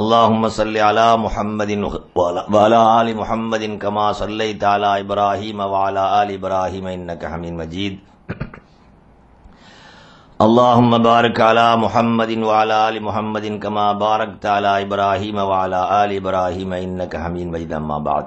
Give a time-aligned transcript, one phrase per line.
[0.00, 1.70] اللهم صل على محمد
[2.54, 7.94] وعلى آل محمد كما صليت على إبراهيم وعلى آل إبراهيم إنك حميد مجيد
[10.46, 17.12] اللهم بارك على محمد وعلى آل محمد كما باركت على إبراهيم وعلى آل إبراهيم إنك
[17.16, 18.26] حميد مجيد أما بعد.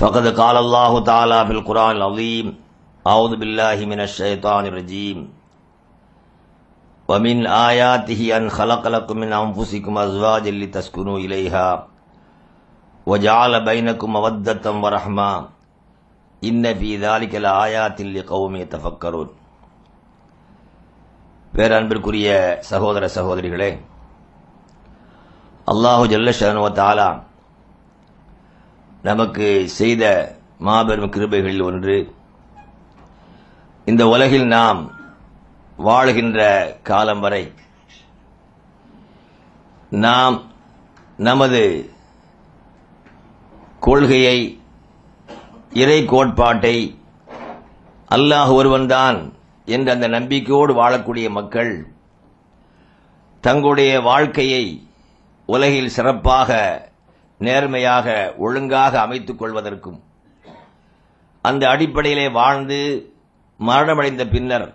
[0.00, 2.46] فقد قال الله تعالى في القرآن العظيم
[3.06, 5.18] أعوذ بالله من الشيطان الرجيم
[7.09, 11.67] ومن آياته أن خلق لكم من أنفسكم أزواجا لتسكنوا إليها
[13.07, 15.31] وجعل بينكم مودة ورحمة
[16.41, 19.29] إن في ذلك لآيات لقوم يتفكرون
[21.53, 22.29] பேரன்பிற்குரிய
[22.69, 23.69] சகோதர சகோதரிகளே
[25.67, 27.07] அல்லாஹு ஜல்லஷனுவ தாலா
[29.03, 29.47] நமக்கு
[29.77, 30.03] செய்த
[30.59, 31.95] மாபெரும் கிருபைகளில் ஒன்று
[33.87, 34.81] இந்த உலகில் நாம்
[35.80, 36.40] வாழ்கின்ற
[36.82, 37.44] காலம் வரை
[39.92, 40.36] நாம்
[41.18, 41.62] நமது
[43.80, 44.38] கொள்கையை
[45.74, 46.76] இறை கோட்பாட்டை
[48.08, 49.18] அல்லாஹ் ஒருவன்தான்
[49.68, 51.72] என்ற அந்த நம்பிக்கையோடு வாழக்கூடிய மக்கள்
[53.44, 54.64] தங்களுடைய வாழ்க்கையை
[55.48, 56.50] உலகில் சிறப்பாக
[57.40, 58.06] நேர்மையாக
[58.38, 59.98] ஒழுங்காக அமைத்துக் கொள்வதற்கும்
[61.44, 62.78] அந்த அடிப்படையிலே வாழ்ந்து
[63.60, 64.68] மரணமடைந்த பின்னர்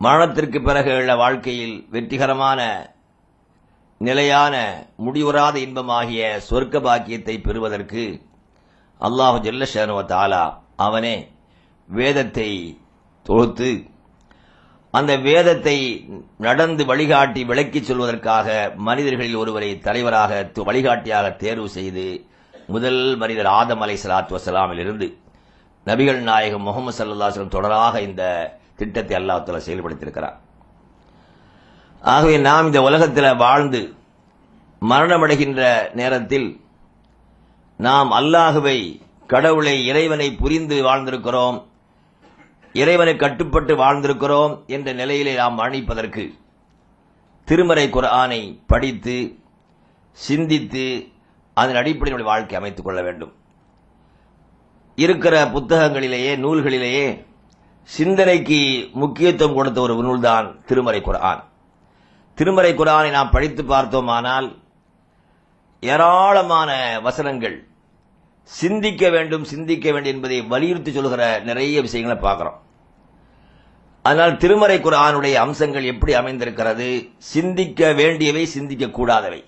[0.00, 2.60] மரணத்திற்கு பிறகு உள்ள வாழ்க்கையில் வெற்றிகரமான
[4.00, 4.54] நிலையான
[5.04, 8.04] முடிவுறாத இன்பமாகிய சொர்க்க பாக்கியத்தை பெறுவதற்கு
[9.00, 10.44] அல்லாஹு ஜல்லஷனுவ தாலா
[10.76, 11.16] அவனே
[11.88, 12.50] வேதத்தை
[13.26, 13.70] தொகுத்து
[14.94, 15.76] அந்த வேதத்தை
[16.38, 18.46] நடந்து வழிகாட்டி விளக்கிச் சொல்வதற்காக
[18.80, 22.06] மனிதர்களில் ஒருவரை தலைவராக வழிகாட்டியாக தேர்வு செய்து
[22.68, 25.08] முதல் மனிதர் ஆதம் அலை சலாத்து வசலாமிலிருந்து
[25.86, 28.22] நபிகள் நாயகம் முகமது சல்லாஸ்லம் தொடராக இந்த
[28.78, 30.36] திட்டத்தை அல்லாஹால செயல்படுத்தியிருக்கிறார்.
[32.00, 33.94] ஆகவே நாம் இந்த உலகத்தில் வாழ்ந்து
[34.80, 36.60] மரணமடைகின்ற நேரத்தில்
[37.76, 41.64] நாம் அல்லாஹுவை கடவுளை இறைவனை புரிந்து வாழ்ந்திருக்கிறோம்
[42.72, 46.32] இறைவனை கட்டுப்பட்டு வாழ்ந்திருக்கிறோம் என்ற நிலையிலே நாம் மரணிப்பதற்கு
[47.44, 49.38] திருமறை குரானை படித்து
[50.12, 51.08] சிந்தித்து
[51.54, 53.32] அதன் அடிப்படையில் வாழ்க்கை அமைத்துக் கொள்ள வேண்டும்.
[54.96, 57.26] இருக்கிற புத்தகங்களிலேயே நூல்களிலேயே
[57.88, 61.42] சிந்தனைக்கு முக்கியத்துவம் கொடுத்த ஒரு நூல்தான் திருமறை குரான்.
[62.34, 64.56] திருமறை குரானை நாம் படித்து பார்த்தோமானால்
[65.80, 67.66] ஏராளமான வசனங்கள்
[68.42, 72.60] சிந்திக்க வேண்டும் சிந்திக்க வேண்டும் என்பதை வலியுறுத்தி சொல்கிற நிறைய விஷயங்களை பார்க்கிறோம்.
[74.02, 77.08] அதனால் திருமறை குரானுடைய அம்சங்கள் எப்படி அமைந்திருக்கிறது?
[77.18, 79.44] சிந்திக்க வேண்டியவை சிந்திக்க கூடாதவை.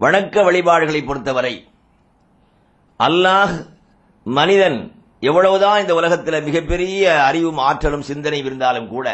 [0.00, 1.68] வணக்க வழிபாடுகளை பொறுத்தவரை
[2.98, 3.66] அல்லாஹ்
[4.24, 4.93] மனிதன்
[5.28, 9.08] எவ்வளவுதான் இந்த உலகத்தில் மிகப்பெரிய அறிவும் ஆற்றலும் சிந்தனை இருந்தாலும் கூட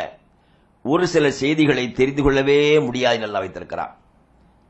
[0.93, 3.93] ஒரு சில செய்திகளை தெரிந்து கொள்ளவே முடியாது நல்லா வைத்திருக்கிறான்.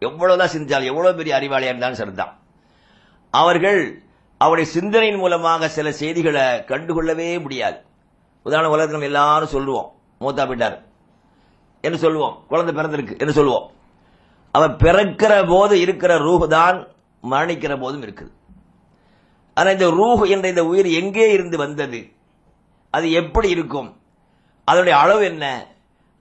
[0.07, 2.33] எவ்வளவுதான் சிந்திச்சாலும் எவ்வளவு பெரிய அறிவாளியா இருந்தாலும் சரிதான்.
[3.35, 3.81] அவர்கள்
[4.41, 7.79] அவருடைய சிந்தனையின் மூலமாக சில செய்திகளை கண்டுகொள்ளவே முடியாது.
[8.47, 9.89] உதாரண உலகத்தில் நம்ம எல்லாரும் சொல்லுவோம்
[10.23, 10.79] மூத்தா போயிட்டார்.
[11.87, 13.67] என்று சொல்லுவோம் குழந்தை பிறந்திருக்கு என்று சொல்லுவோம்.
[14.55, 16.79] அவர் பிறக்கிற போது இருக்கிற ரூபு தான்
[17.33, 18.33] மரணிக்கிற போதும் இருக்குது.
[19.61, 22.13] ஆனா இந்த ரூஹ் என்ற இந்த உயிர் எங்கே இருந்து வந்தது?
[22.91, 23.97] அது எப்படி இருக்கும்?
[24.65, 25.67] அதனுடைய அளவு என்ன?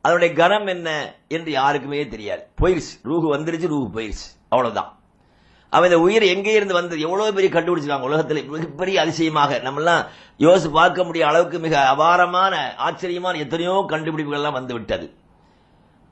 [0.02, 1.16] அதனுடைய கனம் என்ன?
[1.28, 2.48] என்று யாருக்குமே தெரியாது.
[2.62, 2.96] போயிருச்சு.
[3.04, 4.28] ரூஹு வந்துருச்சு ரூஹு போயிருச்சு.
[4.50, 5.00] அவ்வளவுதான்.
[5.70, 7.02] அவன் இந்த உயிர் எங்கே இருந்து வந்தது?
[7.02, 8.50] எவ்வளவு பெரிய கண்டுபிடிச்சிருக்காங்க உலகத்தில்?
[8.50, 9.58] மிகப்பெரிய அதிசயமாக.
[9.58, 10.06] நம்மெல்லாம்
[10.40, 15.14] யோசிச்சு பார்க்க முடிய அளவுக்கு மிக அபாரமான ஆச்சரியமான எத்தனையோ கண்டுபிடிப்புகள் எல்லாம் வந்து விட்டது.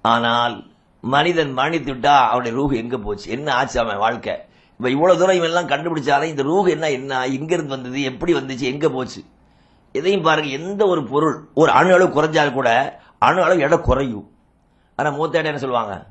[0.02, 0.66] ஆனால்
[1.02, 3.32] மனிதன் மன்னித்து விட்டா அவனுடைய ரூஹு எங்க போச்சு?
[3.32, 4.46] என்ன ஆச்சு அவன் வாழ்க்கை?
[4.78, 8.60] இப்போ இவ்வளவு தூரம் இவெல்லாம் எல்லாம் கண்டுபிடிச்சாலும் இந்த ரூஹ் என்ன என்ன எங்க இருந்து வந்தது எப்படி வந்துச்சு
[8.60, 9.24] எங்க போச்சு?
[9.92, 14.32] எதையும் பாருங்க எந்த ஒரு பொருள் ஒரு அணு அளவு குறைஞ்சாலும் கூட அணு அளவு எடை குறையும்.
[14.96, 16.06] ஆனா மூத்த என்ன சொல்லுவாங்க?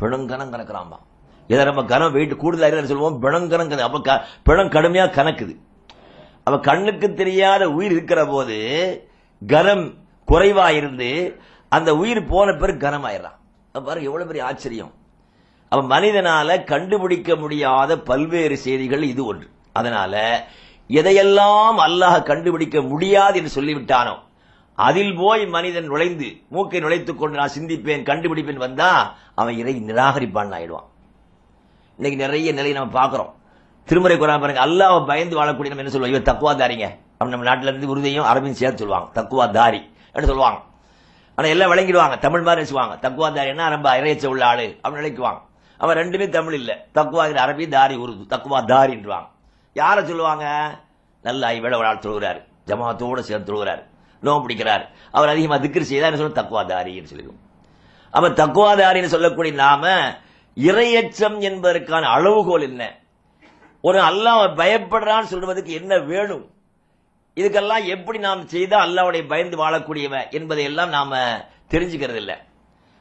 [0.00, 0.98] பிணங்கனம் கணக்குறாம்பா
[1.46, 3.82] இதை நம்ம கனம் வெயிட் கூடுதலாக இருக்குன்னு சொல்லுவோம் பிணங்கனம் கணக்கு.
[3.82, 5.56] அப்ப க- பிணம் கடுமையா கணக்குது.
[6.44, 8.58] அப்போ கண்ணுக்கு தெரியாத உயிர் இருக்கிற போது
[9.46, 9.94] கனம்
[10.28, 13.36] குறைவா இருந்து அந்த உயிர் போன பிறகு கனமாயிடலாம்
[13.72, 14.92] பாருங்க எவ்வளவு பெரிய ஆச்சரியம்.
[15.68, 19.48] அப்ப மனிதனால கண்டுபிடிக்க முடியாத பல்வேறு செய்திகள் இது ஒன்று.
[19.72, 20.44] அதனால
[20.88, 24.16] எதையெல்லாம் அல்லாஹ் கண்டுபிடிக்க முடியாது என்று சொல்லிவிட்டானோ
[24.74, 30.88] அதில் போய் மனிதன் நுழைந்து மூக்கை நுழைத்துக் கொண்டு நான் சிந்திப்பேன் கண்டுபிடிப்பேன் வந்தா அவன் இறை நிராகரிப்பான் ஆயிடுவான்.
[31.96, 33.34] இன்னைக்கு நிறைய நிலையை நம்ம பார்க்கிறோம்.
[33.84, 36.22] திருமுறை குரான் பாருங்க அல்லாஹ் பயந்து வாழக்கூடிய நம்ம என்ன சொல்லுவோம்?
[36.22, 36.88] இவன் தக்குவாதாரிங்க.
[37.18, 39.20] அப்படி நம்ம நாட்டில இருந்து உறுதியும் அரபின் சேர்த்து சொல்லுவாங்க.
[39.20, 39.80] தக்குவாதாரி
[40.12, 40.60] அப்படின்னு சொல்லுவாங்க.
[41.34, 42.18] ஆனா எல்லாம் விளங்கிடுவாங்க.
[42.18, 45.46] தமிழ் மாதிரி வச்சுவாங்க தக்குவாதாரின்னா ரொம்ப இறையச்ச உள்ள ஆளு அப்படின்னு நினைக்குவாங்க.
[45.78, 46.74] அவன் ரெண்டுமே தமிழ் இல்லை.
[46.94, 48.22] தக்குவா அரபி தாரி உருது.
[48.34, 49.28] தக்குவா தாரின்றாங்க
[49.72, 50.46] யாரை சொல்லுவாங்க?
[51.22, 52.40] நல்லா இவ்வளவு ஒரு ஆள் தொழுகிறாரு.
[52.66, 53.82] ஜமாத்தோடு சேர்ந்து தொழுகிறாரு.
[54.20, 54.84] நோம் பிடிக்கிறார்.
[55.12, 57.42] அவர் அதிகமாக திக்ர் செய்தார் என்ன சொல்ல தக்குவாதாரின்னு சொல்லிடுவோம்.
[58.10, 59.92] அப்ப தக்குவாதாரின்னு சொல்லக்கூடிய நாம
[60.56, 62.82] இரையச்சம் என்பதற்கான அளவுகோல் என்ன?
[63.80, 66.50] ஒரு அல்லாஹ் பயப்படுறான்னு சொல்வதற்கு என்ன வேணும்?
[67.36, 71.20] இதுக்கெல்லாம் எப்படி நாம் செய்தால் அல்லாவுடைய பயந்து வாழக்கூடியவன் என்பதையெல்லாம் நாம
[71.70, 72.36] தெரிஞ்சுக்கிறது இல்லை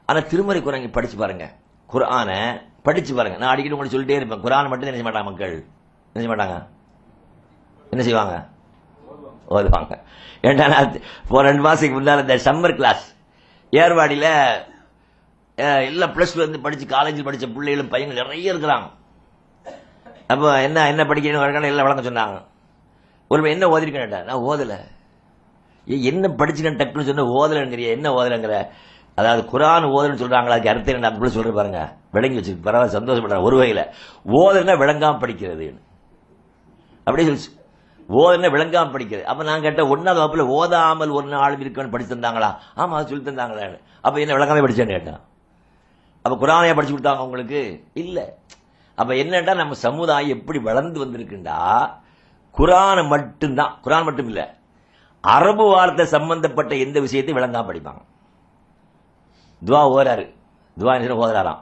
[0.05, 1.45] ஆனால் திருமறை குரங்கி படிச்சு பாருங்க.
[1.89, 2.37] குரானை
[2.85, 3.37] படிச்சு பாருங்க.
[3.41, 4.43] நான் அடிக்கடி உங்களுக்கு சொல்லிட்டே இருப்பேன்.
[4.45, 5.55] குரான் மட்டும் என்ன செய்ய மாட்டாங்க மக்கள்?
[6.09, 6.55] என்ன செய்ய மாட்டாங்க?
[7.93, 8.35] என்ன செய்வாங்க?
[9.55, 9.93] ஓதுவாங்க
[10.47, 10.65] ஏன்டா
[11.35, 13.05] ஒரு ரெண்டு மாசத்துக்கு முன்னால் இந்த சம்மர் கிளாஸ்
[13.73, 14.29] ஏர்வாடியில்
[15.89, 18.87] எல்லாம் ப்ளஸ் டூ வந்து படிச்சு காலேஜில் படிச்ச பிள்ளைகளும் பையங்கள் நிறைய இருக்கிறாங்க.
[20.33, 22.37] அப்போ என்ன என்ன படிக்கணும் வரணும் எல்லாம் வழங்க சொன்னாங்க.
[23.31, 24.77] ஒரு என்ன ஓதிருக்கேன் நான் ஓதலை.
[25.87, 28.55] ஏய், என்ன படிச்சுக்கேன் டக்குன்னு சொன்ன ஓதலங்கிறிய என்ன ஓதலைங்கிற?
[29.17, 30.55] அதாவது குரான் ஓதுன்னு சொல்றாங்களா?
[30.55, 31.09] அதுக்கு அர்த்தம் என்ன?
[31.09, 31.95] அப்படி சொல்ற பாருங்க.
[32.11, 33.83] விளங்கி வச்சு பரவாயில்ல சந்தோஷப்படுற ஒரு வகையில்.
[34.25, 35.67] ஓதுன்னா விளங்காம படிக்கிறது
[37.03, 37.55] அப்படியே சொல்லி
[38.09, 39.23] ஓதுனா விளங்காம படிக்கிறது.
[39.23, 42.49] அப்ப நான் கேட்ட ஒன்னாவது வகுப்புல ஓதாமல் ஒரு நாள் இருக்கணும்னு படிச்சு தந்தாங்களா?
[42.75, 45.21] ஆமா அது சொல்லி தந்தாங்களா அப்ப என்ன விளங்காம படிச்சேன்னு கேட்டான்.
[46.21, 47.83] அப்ப குரானையா படிச்சு கொடுத்தாங்க உங்களுக்கு?
[47.93, 48.35] இல்ல.
[48.95, 51.57] அப்ப என்னடா நம்ம சமுதாயம் எப்படி வளர்ந்து வந்திருக்குண்டா?
[52.57, 53.73] குரானை மட்டும்தான்.
[53.83, 54.55] குரான் மட்டும் இல்ல.
[55.21, 58.01] அரபு வார்த்தை சம்பந்தப்பட்ட எந்த விஷயத்தையும் விளங்காம படிப்பாங்க.
[59.65, 60.25] துவா ஓதுறாரு.
[60.79, 61.61] துவா என்ன ஓதுறாராம்.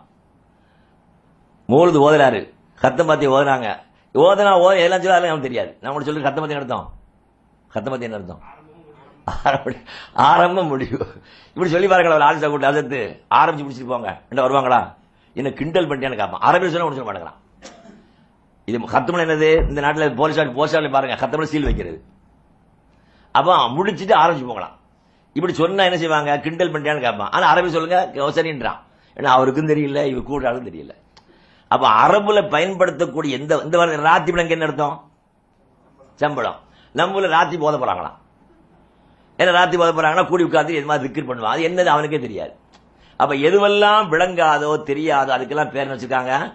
[1.68, 2.42] மூழுது ஓதுறாரு.
[2.82, 3.76] கத்தமாத்தி ஓதுறாங்க.
[4.14, 5.78] ஓதுனா ஓ எல்லாம் சொல்ல அவனுக்கு தெரியாது.
[5.82, 6.86] நம்மளுக்கு சொல்லி கத்தம் பத்தி நடத்தோம்
[7.74, 8.42] கத்தம் பத்தி என்ன அர்த்தம்?
[10.14, 10.68] ஆரம்பம்.
[10.68, 11.22] முடிவு.
[11.48, 14.22] இப்படி சொல்லி பாருங்களா ஒரு கூட்டு அசத்து ஆரம்பிச்சு பிடிச்சிட்டு போங்க.
[14.30, 14.94] என்ன வருவாங்களா?
[15.34, 17.40] என்ன கிண்டல் பண்ணிட்டேன்னு கேட்பான் அரபியில் சொன்னா ஒன்று சொல்ல மாட்டேங்கிறான்.
[18.66, 19.70] இது கத்தமல் என்னது?
[19.70, 21.28] இந்த நாட்டில் போலீஸ் போஸ்டால பாருங்க.
[21.28, 22.04] கத்தமல் சீல் வைக்கிறது.
[23.32, 24.76] அப்போ முடிச்சிட்டு ஆரம்பிச்சு போகலாம்.
[25.38, 26.40] இப்படி சொன்னா என்ன செய்வாங்க?
[26.44, 27.32] கிண்டல் பண்ணிட்டான்னு கேட்பான்.
[27.36, 28.80] ஆனா அரபி சொல்லுங்க கௌசரின்றான்.
[29.18, 30.94] ஏன்னா அவருக்கும் தெரியல இவர் கூட்டாலும் தெரியல.
[31.68, 35.12] அப்ப அரபுல பயன்படுத்தக்கூடிய எந்த இந்த வார்த்தை ராத்தி விலங்கு என்ன அர்த்தம்?
[36.16, 36.60] சம்பளம்.
[36.96, 38.18] நம்மள ராத்தி போத போறாங்களாம்.
[39.40, 41.56] ஏன்னா ராத்தி போத போறாங்கன்னா கூடி உட்காந்து எது மாதிரி திக்கர் பண்ணுவான்.
[41.56, 42.54] அது என்னது அவனுக்கே தெரியாது.
[43.18, 46.54] அப்ப எதுவெல்லாம் விளங்காதோ தெரியாதோ அதுக்கெல்லாம் பேர் வச்சிருக்காங்க?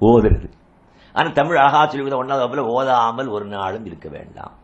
[0.00, 0.48] ஓதுறது.
[1.12, 4.54] ஆனா தமிழ் அழகா சொல்லி ஒன்னாவது வகுப்புல ஓதாமல் ஒரு நாளும் இருக்க வேண்டாம்.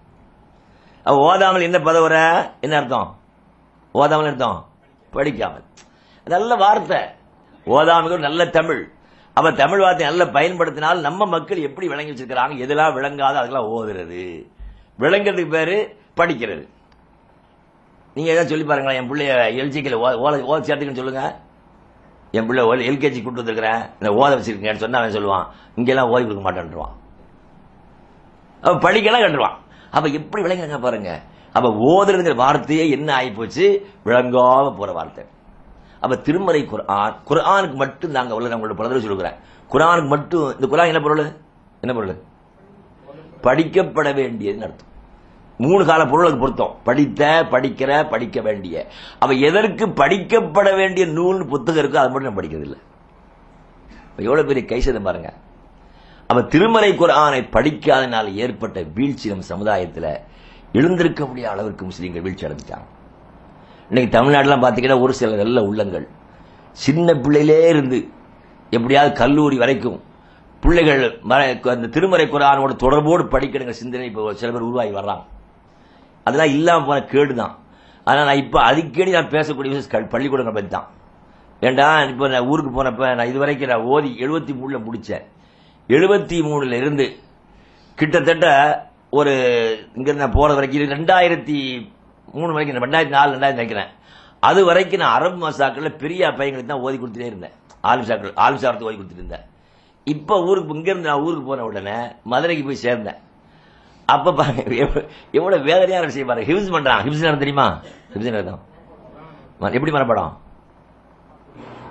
[1.06, 2.17] ஓதாமல் என்ன பதவுற?
[2.61, 3.08] என்ன அர்த்தம்?
[4.00, 4.58] ஓதாமல் அர்த்தம்
[5.14, 5.64] படிக்காமல்.
[6.35, 7.00] நல்ல வார்த்தை.
[7.76, 8.82] ஓதாமல் நல்ல தமிழ்.
[9.37, 12.55] அப்ப தமிழ் வார்த்தை நல்ல பயன்படுத்தினால் நம்ம மக்கள் எப்படி விளங்கி வச்சிருக்கிறாங்க?
[12.64, 14.23] எதெல்லாம் விளங்காத அதெல்லாம் ஓதுறது.
[15.02, 15.76] விளங்குறதுக்கு பேரு
[16.20, 16.64] படிக்கிறது.
[18.17, 21.23] நீங்க ஏதாவது சொல்லி பாருங்களேன் என் பிள்ளைய எல்ஜிக்கில் ஓத ஓத சேர்த்துக்குன்னு சொல்லுங்க.
[22.37, 23.82] என் பிள்ளை எல்கேஜி கூட்டு வந்துருக்கிறேன்.
[24.00, 25.47] இந்த ஓத வச்சிருக்கேன்னு சொன்னா அவன் சொல்லுவான்.
[25.76, 26.94] இங்கெல்லாம் ஓதி கொடுக்க மாட்டேன்றான்.
[28.66, 29.57] அவ படிக்கலாம் கட்டுவான்
[29.97, 31.11] அப்ப எப்படி விளங்குறாங்க பாருங்க?
[31.54, 33.66] அப்ப ஓதுறதுங்கிற வார்த்தையே என்ன ஆகி போச்சு
[34.04, 35.25] விளங்காம போற வார்த்தை.
[36.00, 39.37] அப்ப திருமறை குரான் குரானுக்கு மட்டும் நாங்க உள்ள உங்களோட பிரதர் சொல்லுகிறேன்.
[39.70, 41.32] குரானுக்கு மட்டும் இந்த குரான் என்ன பொருள்?
[41.80, 42.20] என்ன பொருள்?
[43.42, 44.92] படிக்கப்பட வேண்டியதுன்னு அர்த்தம்.
[45.58, 46.76] மூணு கால பொருளுக்கு பொருத்தம்.
[46.84, 48.87] படித்த படிக்கிற படிக்க வேண்டிய.
[49.18, 52.78] அவ எதற்கு படிக்கப்பட வேண்டிய நூல் புத்தகம் இருக்கோ அது மட்டும் நான் படிக்கிறது இல்லை.
[54.16, 55.32] எவ்வளவு பெரிய கைசதம் பாருங்க.
[56.26, 60.18] அவ திருமலை குரானை படிக்காதனால ஏற்பட்ட வீழ்ச்சி நம்ம சமுதாயத்தில்
[60.75, 62.87] எழுந்திருக்க முடியாத அளவிற்கு முஸ்லீம்கள் வீழ்ச்சி அடைஞ்சிட்டாங்க.
[63.88, 66.09] இன்னைக்கு தமிழ்நாடுலாம் பார்த்தீங்கன்னா ஒரு சில நல்ல உள்ளங்கள்.
[66.73, 68.09] சின்ன பிள்ளையிலே இருந்து
[68.71, 70.02] எப்படியாவது கல்லூரி வரைக்கும்
[70.61, 75.25] பிள்ளைகள் மர- அந்த திருமறை குரானோட தொடர்போடு படிக்கணுங்கிற சிந்தனை இப்போ சில பேர் உருவாகி வர்றாங்க.
[76.25, 77.54] அதெல்லாம் இல்லாமல் போன கேடுதான்.
[78.04, 80.88] ஆனால் நான் இப்போ அடிக்கடி நான் பேசக்கூடிய விஷயம் பள்ளிக்கூடங்களை பற்றி தான்.
[81.61, 85.25] ஏண்டா இப்போ நான் ஊருக்கு போனப்போ நான் இது வரைக்கும் நான் ஓதி எழுபத்தி மூணில் முடித்தேன்
[85.88, 87.16] எழுபத்தி மூணுல இருந்து
[87.95, 88.47] கிட்டத்தட்ட
[89.14, 89.33] ஒரு
[89.94, 91.90] இங்கிருந்து நான் வரைக்கும் ரெண்டாயிரத்தி
[92.33, 93.87] மூணு வரைக்கும் ரெண்டாயிரத்தி நாலு ரெண்டாயிரத்தி நினைக்கிறேன்.
[94.40, 97.50] அது வரைக்கும் நான் அரபு மசாக்கள்ல பெரிய பையங்களுக்கு தான் ஓதி கொடுத்துட்டே இருந்தேன்.
[97.83, 99.44] ஆலிசாக்கள் ஆலிசாரத்தை ஓதி கொடுத்துட்டு இருந்தேன்.
[100.04, 101.92] இப்போ ஊருக்கு இங்கேருந்து நான் ஊருக்கு போன உடனே
[102.23, 103.16] மதுரைக்கு போய் சேர்ந்தேன்.
[104.06, 106.52] அப்ப பாருங்க எவ்வளோ எவ்வளவு வேதனையான விஷயம் பாருங்க.
[106.52, 107.04] ஹிவ்ஸ் பண்றான்.
[107.09, 107.80] நேரம் தெரியுமா?
[108.14, 108.62] ஹிப்ஸ் நேரம்
[109.61, 110.37] ம- எப்படி மரப்படம்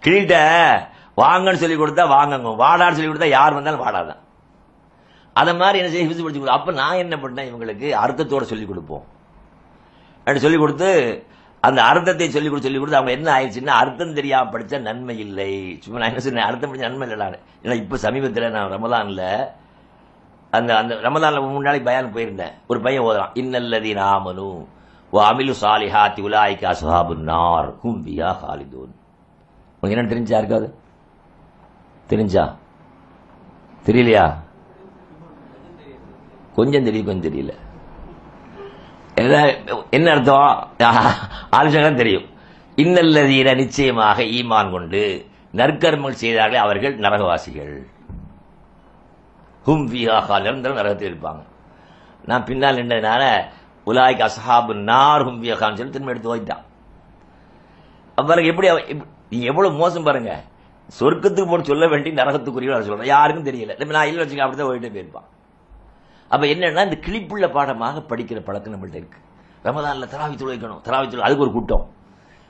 [0.00, 2.50] கிளிட்ட வாங்கன்னு சொல்லி கொடுத்தா வாங்கங்க.
[2.64, 4.22] வாடான்னு சொல்லி கொடுத்தா யார் வந்தாலும் வாடாதான்.
[5.40, 7.48] அதை மாதிரி என்ன செய்ய ஹிஃப்ஸ் படிச்சு அப்போ நான் என்ன பண்ணேன்?
[7.50, 9.04] இவங்களுக்கு அர்த்தத்தோடு சொல்லிக் கொடுப்போம்.
[10.22, 10.90] அப்படி சொல்லிக் கொடுத்து
[11.66, 15.52] அந்த அர்த்தத்தை சொல்லி கொடுத்து சொல்லி கொடுத்து அவங்க என்ன ஆயிடுச்சுன்னா அர்த்தம் தெரியாமல் படித்தா நன்மை இல்லை.
[15.84, 16.48] சும்மா நான் என்ன சொன்னேன்?
[16.48, 17.26] அர்த்தம் படித்த நன்மை இல்லை
[17.62, 19.24] ஏன்னா இப்போ சமீபத்தில் நான் ரமதானில்
[20.56, 22.54] அந்த அந்த ரமதானில் மூணு நாளைக்கு பயான் போயிருந்தேன்.
[22.70, 23.32] ஒரு பையன் ஓதுறான்.
[23.42, 24.50] இன்னல்லதி நாமனு
[25.12, 27.68] அமிலு சாலிஹாத்தி திவுலாய்கா சுஹாபு நார்.
[27.82, 28.92] கும்பியா ஹாலிதோன்.
[29.78, 30.68] உனக்கு என்ன தெரிஞ்சா இருக்காது
[32.08, 32.56] தெரிஞ்சா?
[33.84, 34.34] தெரியலையா?
[36.54, 37.54] கொஞ்சம் தெரியும் கொஞ்சம் தெரியல.
[39.14, 39.54] என்ன-
[39.90, 40.68] என்ன அர்த்தம்?
[41.50, 42.24] ஆலோசனை தெரியும்.
[42.76, 47.86] இன்னல்லதீன நிச்சயமாக ஈமான் கொண்டு நற்கர்மங்கள் செய்தார்களே அவர்கள் நரகவாசிகள்.
[49.64, 51.42] ஹும் விஹாஹா நிரந்தரம் நரகத்தில் இருப்பாங்க.
[52.24, 53.42] நான் பின்னால் நின்றதுனால
[53.86, 56.66] உலாய்க்கு அசஹாபு நார் ஹும் விஹான்னு சொல்லி திரும்ப எடுத்து ஓய்ட்டான்
[58.14, 58.96] பாருங்க எப்படி
[59.30, 60.42] நீ எவ்வளவு மோசம் பாருங்க.
[60.96, 63.72] சொர்க்கத்துக்கு போன சொல்ல வேண்டி நரகத்துக்குரிய சொல்றேன் யாருக்கும் தெரியல.
[63.80, 65.28] இப்ப நான் இல்லை வச்சுக்க அப்படிதான் போயிட்டே போயிருப்பான்.
[66.28, 69.18] அப்ப என்னன்னா இந்த கிளிப்புள்ள பாடமாக படிக்கிற பழக்கம் நம்மள்ட்ட இருக்கு.
[69.64, 71.84] ரமதான்ல தராவி துளைக்கணும் தராவி துளை அதுக்கு ஒரு கூட்டம்.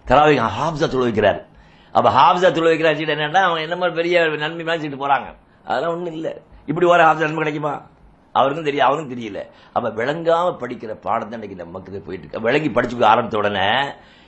[0.06, 1.40] தராவி ஹாப்ஸா தொழு வைக்கிறாரு.
[1.92, 5.28] அப்ப ஹாப்ஸா தொழு வைக்கிறாரு என்னன்னா அவங்க என்ன மாதிரி பெரிய நன்மை மேய்ச்சிட்டு போறாங்க.
[5.64, 6.32] அதெல்லாம் ஒண்ணும் இல்லை.
[6.66, 7.82] இப்படி வர ஹாப்ஸா நன்மை கிடைக்குமா?
[8.32, 9.40] அவருக்கும் தெரியும் அவருக்கும் தெரியல.
[9.72, 13.66] அப்ப விளங்காம படிக்கிற பாடம் தான் இன்னைக்கு நம்ம மக்களுக்கு போயிட்டு இருக்கு விளங்கி படிச்சு ஆரம்பித்த உடனே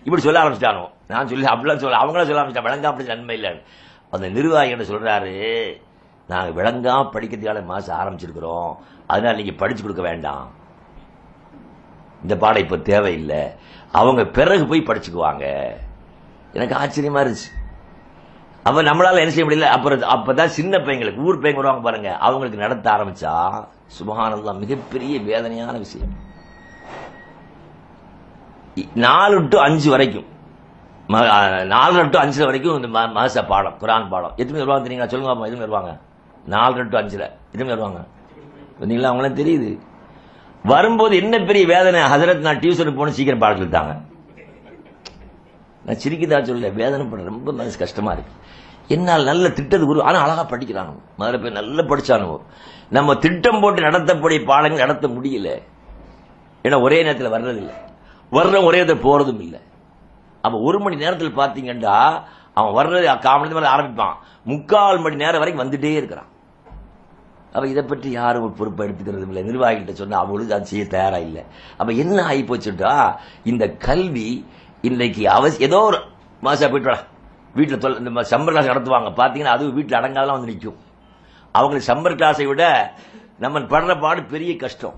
[0.07, 0.85] இப்படி சொல்ல ஆரம்பிச்சிட்டானோ?
[1.09, 3.52] நான் சொல்லி அப்படிலாம் சொல்ல அவங்களாம் சொல்ல ஆரம்பிச்சிட்டா விளங்காம படிச்ச நன்மை இல்லை
[4.11, 5.35] அந்த நிர்வாகி என்ன சொல்கிறாரு
[6.29, 8.73] நாங்கள் விளங்காம படிக்கிறதுக்கான மாதம் ஆரம்பிச்சிருக்கிறோம்.
[9.07, 10.50] அதனால் நீங்கள் படிச்சு கொடுக்க வேண்டாம்.
[12.23, 13.43] இந்த பாடம் இப்போ தேவையில்லை.
[13.93, 15.45] அவங்க பிறகு போய் படிச்சுக்குவாங்க.
[16.52, 17.50] எனக்கு ஆச்சரியமா இருந்துச்சு.
[18.62, 19.69] அப்போ நம்மளால் என்ன செய்ய முடியல?
[19.76, 22.17] அப்புறம் அப்போ தான் சின்ன பையங்களுக்கு ஊர் பையங்க வருவாங்க பாருங்க.
[22.17, 23.64] அவங்களுக்கு நடத்த ஆரம்பிச்சா
[23.99, 26.12] சுபகானந்தம் மிகப்பெரிய வேதனையான விஷயம்.
[28.95, 30.29] நாலு டு அஞ்சு வரைக்கும்.
[31.11, 34.33] நாலரை டு அஞ்சு வரைக்கும் இந்த மாச பாடம் குரான் பாடம்.
[34.37, 35.07] எத்தனை வருவாங்க தெரியுங்களா?
[35.07, 35.99] சொல்லுங்க எதுவுமே வருவாங்க?
[36.49, 37.31] நாலரை டு அஞ்சுல.
[37.52, 38.05] எதுவுமே வருவாங்க?
[38.79, 39.79] நீங்களா அவங்களாம் தெரியுது.
[40.64, 42.00] வரும்போது என்ன பெரிய வேதனை?
[42.00, 43.93] ஹசரத் நான் டியூஷன் போன சீக்கிரம் பாடம் சொல்லிட்டாங்க
[45.85, 48.33] நான் சிரிக்கதா சொல்ல வேதனை பண்ண ரொம்ப மனசு கஷ்டமா இருக்கு.
[48.88, 50.93] என்னால் நல்ல திட்டது குரு ஆனால் அழகா படிக்கிறாங்க.
[51.19, 52.38] முதல்ல போய் நல்லா படிச்சானுவோ.
[52.90, 55.62] நம்ம திட்டம் போட்டு நடத்தக்கூடிய பாடங்கள் நடத்த முடியல.
[56.62, 57.75] ஏன்னா ஒரே நேரத்தில் வர்றதில்லை.
[58.33, 59.61] வர்ற ஒரே நேரத்தில் போறதும் இல்லை.
[60.45, 61.97] அப்ப ஒரு மணி நேரத்தில் பாத்தீங்கன்னா
[62.59, 64.17] அவன் வர்றது கால் மணி நேரம் ஆரம்பிப்பான்.
[64.51, 66.29] முக்கால் மணி நேரம் வரைக்கும் வந்துட்டே இருக்கிறான்.
[67.55, 69.43] அப்ப இதை பற்றி யாரும் ஒரு பொறுப்பை எடுத்துக்கிறது இல்லை.
[69.51, 71.43] நிர்வாகிகிட்ட சொன்னா அவங்களுக்கு அது செய்ய தயாரா இல்லை.
[71.81, 72.93] அப்ப என்ன ஆகி போச்சுட்டா
[73.53, 74.29] இந்த கல்வி
[74.89, 75.99] இன்னைக்கு அவசியம் ஏதோ ஒரு
[76.47, 77.03] மாசா போயிட்டு வாடா.
[77.59, 79.11] வீட்டில் தொல் இந்த சம்மர் கிளாஸ் நடத்துவாங்க.
[79.21, 80.79] பார்த்தீங்கன்னா அதுவும் வீட்டில் அடங்காதான் வந்து நிற்கும்
[81.59, 82.65] அவங்களுக்கு சம்மர் கிளாஸை விட
[83.45, 84.97] நம்ம படுற பாடு பெரிய கஷ்டம்.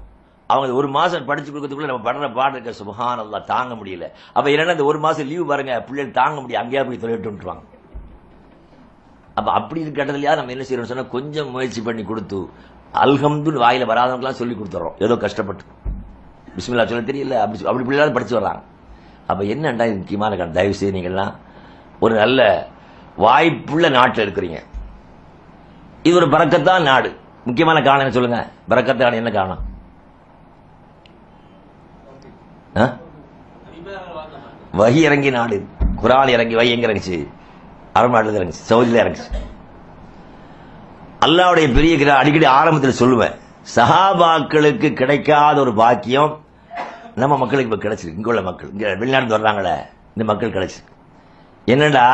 [0.53, 4.07] அவங்க ஒரு மாசம் படிச்சு கொடுக்கறதுக்குள்ள நம்ம படுற பாடு இருக்க சுபஹானல்லா தாங்க முடியல.
[4.33, 7.61] அப்ப என்னன்னா இந்த ஒரு மாசம் லீவ் பாருங்க பிள்ளைகள் தாங்க முடியும் அங்கேயா போய் தொழிட்டு
[9.35, 12.39] அப்ப அப்படி இருக்க இடத்துலயா நம்ம என்ன செய்யறோம் சொன்னா கொஞ்சம் முயற்சி பண்ணி கொடுத்து
[12.95, 14.97] அல்ஹம்துன்னு வாயில வராதவங்களாம் சொல்லி கொடுத்துறோம்.
[14.99, 15.65] ஏதோ கஷ்டப்பட்டு.
[16.57, 17.41] பிஸ்மில்லா சொல்ல தெரியல.
[17.45, 18.63] அப்படி அப்படி பிள்ளைகள் படிச்சு வர்றாங்க.
[19.27, 21.35] அப்ப என்னண்டா இது முக்கியமான கடன் தயவு செய்து நீங்கள்லாம்
[22.01, 22.69] ஒரு நல்ல
[23.19, 24.59] வாய்ப்புள்ள நாட்டில் இருக்கிறீங்க.
[26.03, 27.11] இது ஒரு பறக்கத்தான் நாடு.
[27.45, 28.41] முக்கியமான காரணம் என்ன சொல்லுங்க?
[28.69, 29.71] பறக்கத்தான் என்ன காரணம் ஆ?
[34.81, 35.57] வகி இறங்கி நாடு.
[36.03, 37.17] குரான் இறங்கி வகி எங்க இறங்குச்சு?
[37.99, 39.41] அரபு நாட்டில் இறங்குச்சு சவுதியில இறங்குச்சு.
[41.27, 43.35] அல்லாவுடைய பெரிய கிரா அடிக்கடி ஆரம்பத்தில் சொல்லுவேன்
[43.75, 46.33] சஹாபாக்களுக்கு கிடைக்காத ஒரு பாக்கியம்
[47.23, 48.19] நம்ம மக்களுக்கு இப்போ கிடைச்சிருக்கு.
[48.21, 49.77] இங்கே உள்ள மக்கள் இங்கே வெளிநாட்டு வர்றாங்களே
[50.15, 50.95] இந்த மக்கள் கிடைச்சிருக்கு.
[51.75, 52.07] என்னடா?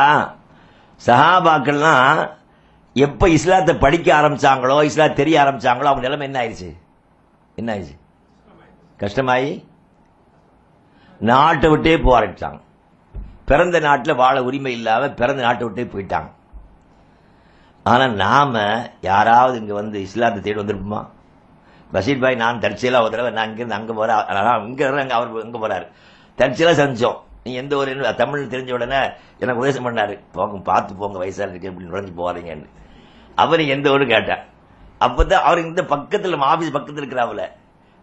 [1.07, 2.19] சஹாபாக்கள்லாம்
[3.05, 6.69] எப்போ இஸ்லாத்தை படிக்க ஆரம்பிச்சாங்களோ இஸ்லாம் தெரிய ஆரம்பிச்சாங்களோ அவங்க நிலைமை என்ன ஆயிடுச்சு?
[7.55, 7.97] என்ன ஆயிடுச்சு?
[9.03, 9.49] கஷ்டமாயி?
[11.27, 12.17] நாட்டை விட்டே போக
[13.49, 16.29] பிறந்த நாட்டில் வாழ உரிமை இல்லாம பிறந்த நாட்டை விட்டே போயிட்டாங்க.
[17.85, 18.61] ஆனால் நாம
[19.07, 20.99] யாராவது இங்கே வந்து இஸ்லாத்தை தேடி வந்திருப்போமா?
[21.93, 25.87] பஷீர் பாய் நான் தற்செயலாக ஒரு தடவை நான் இங்கேருந்து அங்கே போகிறேன் இங்கே அங்கே அவர் இங்கே போகிறார்
[26.37, 28.99] தற்செயலாக சந்தித்தோம் நீ எந்த ஒரு தமிழ் தெரிஞ்ச உடனே
[29.41, 30.13] எனக்கு உபதேசம் பண்ணார்.
[30.37, 32.69] போங்க பார்த்து போங்க வயசாக இருக்கு இப்படி நுழைஞ்சு போகிறீங்கன்னு
[33.43, 34.43] அவர் எந்த ஒரு கேட்டேன்
[35.05, 37.43] அப்போ தான் அவர் இந்த பக்கத்தில் நம்ம ஆஃபீஸ் பக்கத்தில் இருக்கிறாவுல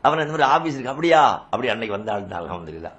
[0.04, 0.94] அவர் இந்த மாதிரி ஆஃபீஸ் இருக்கு.
[0.94, 1.22] அப்படியா?
[1.52, 2.92] அப்படி அன்னைக்கு வந்தாள் அலமதுல்லா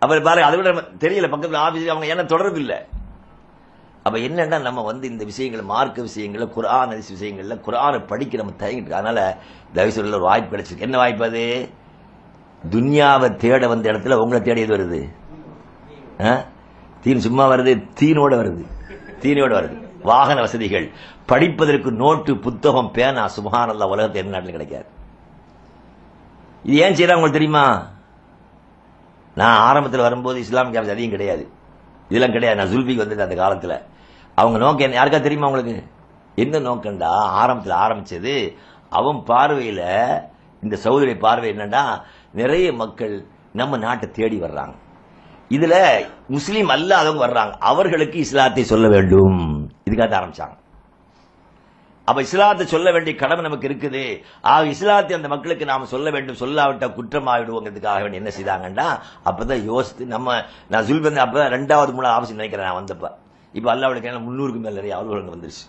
[0.00, 2.76] அவர் பாருங்க அதை விட நம்ம தெரியல பக்கத்தில் ஆபீஸ் அவங்க என்ன தொடர்பு இல்லை.
[4.02, 8.92] அப்ப என்னன்னா நம்ம வந்து இந்த விஷயங்கள் மார்க்க விஷயங்கள்ல குரான் அரிசி விஷயங்கள்ல குரானை படிக்க நம்ம தயங்கிட்டு
[8.92, 9.36] அதனால
[9.72, 10.78] தயவு சொல்ல ஒரு வாய்ப்பு கிடைச்சிருக்கு.
[10.78, 11.68] என்ன வாய்ப்பு அது?
[12.70, 15.08] துன்யாவை தேட வந்த இடத்துல உங்களை தேடி எது வருது?
[16.26, 16.44] ஆ?
[17.00, 18.66] தீன் சும்மா வருது தீனோட வருது.
[19.20, 19.88] தீனோட வருது.
[20.02, 20.90] வாகன வசதிகள்.
[21.26, 24.86] படிப்பதற்கு நோட்டு புத்தகம் பேனா சுபஹானல்லா உலகத்தை எந்த நாட்டில் கிடைக்காது.
[26.64, 27.86] இது ஏன் செய்யறாங்க உங்களுக்கு தெரியுமா?
[29.34, 31.48] நான் ஆரம்பத்தில் வரும்போது இஸ்லாம் கேம்ஸ் அதிகம் கிடையாது.
[32.08, 32.64] இதெல்லாம் கிடையாது.
[32.64, 33.80] நான் ஜுல்பிக்கு வந்துட்டு அந்த காலத்தில்.
[34.34, 35.04] அவங்க நோக்கம் என்ன?
[35.04, 35.84] யாருக்கா தெரியுமா அவங்களுக்கு
[36.34, 37.04] என்ன நோக்கம்டா?
[37.04, 38.56] ஆரம்பத்தில் ஆரம்பிச்சது
[38.90, 40.20] அவன் பார்வையில்
[40.62, 44.74] இந்த சௌதரி பார்வை என்னன்னா நிறைய மக்கள் நம்ம நாட்டை தேடி வர்றாங்க.
[45.48, 47.50] இதுல முஸ்லீம் அல்லாதவங்க வர்றாங்க.
[47.50, 49.70] அவர்களுக்கு இஸ்லாத்தை சொல்ல வேண்டும்.
[49.90, 50.59] இதுக்காக ஆரம்பிச்சாங்க.
[52.10, 54.04] அப்ப இஸ்லாத்தை சொல்ல வேண்டிய கடமை நமக்கு இருக்குது.
[54.52, 56.38] ஆக இஸ்லாத்தை அந்த மக்களுக்கு நாம சொல்ல வேண்டும்.
[56.42, 58.86] சொல்லாவிட்ட குற்றமாகிடுவோங்கிறதுக்காக வேண்டி என்ன செய்தாங்கன்னா
[59.28, 60.38] அப்பதான் யோசித்து நம்ம
[60.68, 63.10] நான் சுல்பந்த் அப்ப ரெண்டாவது மூணு அவசியம் நினைக்கிறேன் நான் வந்தப்ப.
[63.58, 65.66] இப்ப அல்லாவுடைய முன்னூறுக்கு மேல நிறைய அலுவலகம் வந்துருச்சு.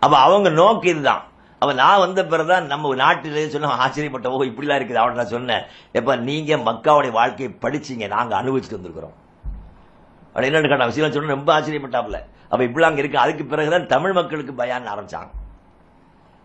[0.00, 1.22] அப்ப அவங்க நோக்கு இதுதான்.
[1.58, 5.62] அப்ப நான் வந்த பிறகுதான் நம்ம நாட்டிலே சொன்ன ஆச்சரியப்பட்ட ஓ இப்படிலாம் இருக்குது அவன் நான் சொன்னேன்.
[5.92, 9.14] எப்ப நீங்க மக்காவுடைய வாழ்க்கையை படிச்சீங்க நாங்க அனுபவிச்சுட்டு வந்திருக்கிறோம்.
[10.26, 12.20] அப்படி என்னன்னு கேட்டா விஷயம் சொன்ன ரொம்ப ஆச்சரியப்பட்டாப்ல
[12.52, 13.18] அப்ப இப்படிலாம் அங்க இருக்கு.
[13.18, 15.30] அதுக்கு பிறகுதான் தமிழ் மக்களுக்கு பயான் ஆரம்பிச்சாங்க.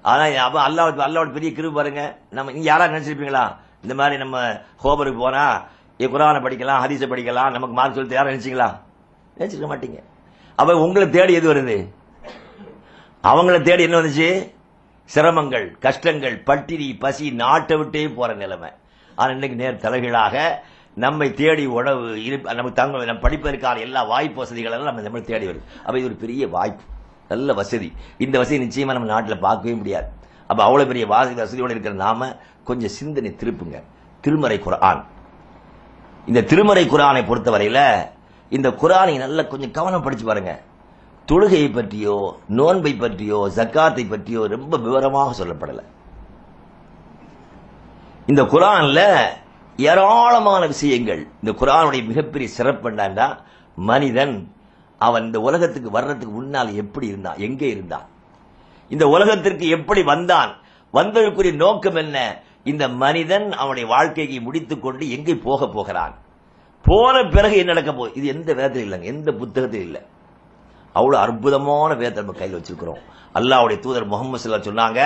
[0.02, 2.18] ஆனா அப்ப அல்லாஹ் அல்லாவோட பெரிய கிருப பாருங்க.
[2.30, 3.56] நம்ம நீங்க யாரா நினைச்சிருப்பீங்களா?
[3.82, 4.40] இந்த மாதிரி நம்ம
[4.84, 5.64] ஹோபருக்கு போனா
[5.98, 8.80] குரானை படிக்கலாம் ஹதீஸை படிக்கலாம் நமக்கு மார்க் சொல்லி யாரும் நினைச்சிங்களா?
[9.38, 10.04] நினைச்சிருக்க மாட்டீங்க.
[10.56, 11.94] அப்ப உங்களை தேடி எது வருது?
[13.24, 14.52] அவங்கள தேடி என்ன வந்துச்சு?
[15.16, 18.70] சிரமங்கள் கஷ்டங்கள் பட்டினி பசி நாட்டை விட்டே போற நிலைமை.
[19.16, 20.54] ஆனா இன்னைக்கு நேர் தலைகளாக
[20.96, 25.48] நம்மை தேடி உணவு இருப்ப- நமக்கு தங்க நம்ம படிப்பதற்கான எல்லா வாய்ப்பு வசதிகள் எல்லாம் நம்ம நம்மளை தேடி
[25.48, 25.62] வருது.
[25.80, 26.84] அப்ப இது ஒரு பெரிய வாய்ப்பு.
[27.30, 27.90] நல்ல வசதி.
[28.18, 30.08] இந்த வசதி நிச்சயமா நம்ம நாட்டில் பார்க்கவே முடியாது.
[30.48, 33.84] அப்ப அவ்வளவு பெரிய வாசி வசதியோடு இருக்கிற நாம கொஞ்சம் சிந்தனை திருப்புங்க.
[34.22, 35.04] திருமறை குரான்
[36.26, 37.80] இந்த திருமறை குரானை பொறுத்தவரையில
[38.50, 40.62] இந்த குரானை நல்லா கொஞ்சம் கவனம் படிச்சு பாருங்க.
[41.28, 45.82] தொழுகையை பற்றியோ நோன்பை பற்றியோ ஜக்காத்தை பற்றியோ ரொம்ப விவரமாக சொல்லப்படல.
[48.26, 49.02] இந்த குரான்ல
[49.78, 51.28] ஏராளமான விஷயங்கள்.
[51.44, 53.28] இந்த குரானுடைய மிகப்பெரிய சிறப்பு என்னன்னா
[53.76, 54.36] மனிதன்
[55.00, 57.38] அவன் இந்த உலகத்துக்கு வர்றதுக்கு முன்னால் எப்படி இருந்தான்?
[57.38, 58.08] எங்கே இருந்தான்?
[58.90, 60.52] இந்த உலகத்திற்கு எப்படி வந்தான்?
[60.94, 62.44] வந்ததற்குரிய நோக்கம் என்ன?
[62.64, 66.14] இந்த மனிதன் அவனுடைய வாழ்க்கையை முடித்துக் கொண்டு எங்கே போக போகிறான்?
[66.86, 68.14] போன பிறகு என்ன நடக்க போகுது?
[68.14, 69.04] இது எந்த வேதத்தில் இல்லைங்க.
[69.04, 70.02] எந்த புத்தகத்தில் இல்லை.
[70.92, 73.02] அவ்வளவு அற்புதமான வேதத்தை நம்ம கையில் வச்சிருக்கிறோம்.
[73.34, 75.02] அல்லாவுடைய தூதர் முகமது ஸல்லல்லாஹு சொன்னாங்க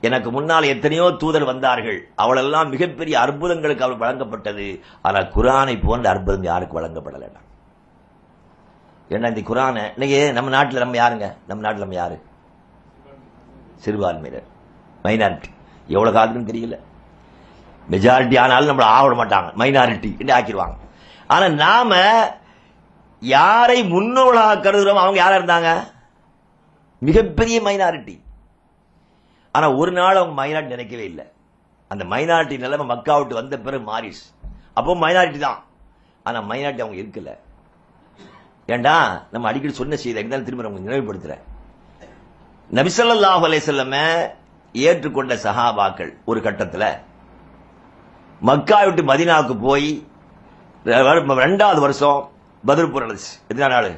[0.00, 2.08] எனக்கு முன்னால் எத்தனையோ தூதர் வந்தார்கள்.
[2.16, 4.80] அவளெல்லாம் மிகப்பெரிய அற்புதங்களுக்கு அவள் வழங்கப்பட்டது.
[5.02, 7.28] ஆனால் குரானை போன்ற அற்புதம் யாருக்கு வழங்கப்படலை
[9.10, 9.82] ஏன்னா இந்த குரானை?
[9.92, 11.26] இன்னைக்கு நம்ம நாட்டில் நம்ம யாருங்க?
[11.46, 12.16] நம்ம நாட்டில் நம்ம யாரு?
[13.76, 14.46] சிறுபான்மையினர்.
[15.04, 15.50] மைனாரிட்டி
[15.86, 16.78] எவ்வளவு காலத்துக்குன்னு தெரியல.
[17.90, 19.50] மெஜாரிட்டி ஆனாலும் நம்மளை ஆவிட மாட்டாங்க.
[19.62, 20.76] மைனாரிட்டி என்று ஆக்கிடுவாங்க
[21.26, 22.00] ஆனா நாம
[23.20, 25.70] யாரை முன்னோர்களாக கருதுறோம் அவங்க யாரா இருந்தாங்க?
[26.98, 28.20] மிகப்பெரிய மைனாரிட்டி
[29.52, 31.24] ஆனா ஒரு நாள் அவங்க மைனாரிட்டி நினைக்கவே இல்லை.
[31.88, 34.24] அந்த மைனாரிட்டி நிலைமை மக்கா விட்டு வந்த பிறகு மாறிஸ்
[34.74, 35.64] அப்போ மைனாரிட்டி தான்.
[36.22, 37.34] ஆனா மைனாரிட்டி அவங்க இருக்கலை.
[38.74, 38.94] ஏண்டா
[39.32, 41.42] நம்ம அடிக்கடி சொன்ன செய்தி இருந்தாலும் திரும்ப உங்களுக்கு நினைவுபடுத்துறேன்.
[42.78, 43.96] நபிசல்லாஹு அலைஹிஸ்ஸல்லம
[44.86, 46.88] ஏற்றுக்கொண்ட சஹாபாக்கள் ஒரு கட்டத்தில்
[48.48, 49.88] மக்கா விட்டு மதீனாவுக்கு போய்
[51.44, 52.18] ரெண்டாவது வருஷம்
[52.66, 53.32] பதிர்பூர் போர் நடந்துச்சு.
[53.50, 53.90] எத்தனை நாள்?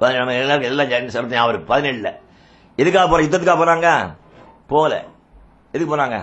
[0.00, 2.10] பதினேழு நம்ம எல்லாரும் எல்லாம் ஜாயின் ஞாபகம் பதினேழுல.
[2.82, 3.88] எதுக்காக போற யுத்தத்துக்காக போறாங்க?
[4.72, 4.92] போல
[5.72, 6.18] எதுக்கு போறாங்க?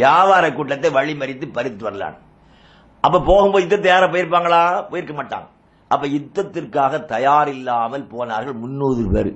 [0.00, 2.16] வியாபார கூட்டத்தை வழிமறித்து பறித்து வரலான்
[3.06, 4.88] அப்ப போகும்போது யுத்தத்தை யார போயிருப்பாங்களா?
[4.88, 5.46] போயிருக்க மாட்டாங்க.
[5.90, 9.30] அப்ப யுத்தத்திற்காக தயார் இல்லாமல் போனார்கள் முன்னூறு பேர்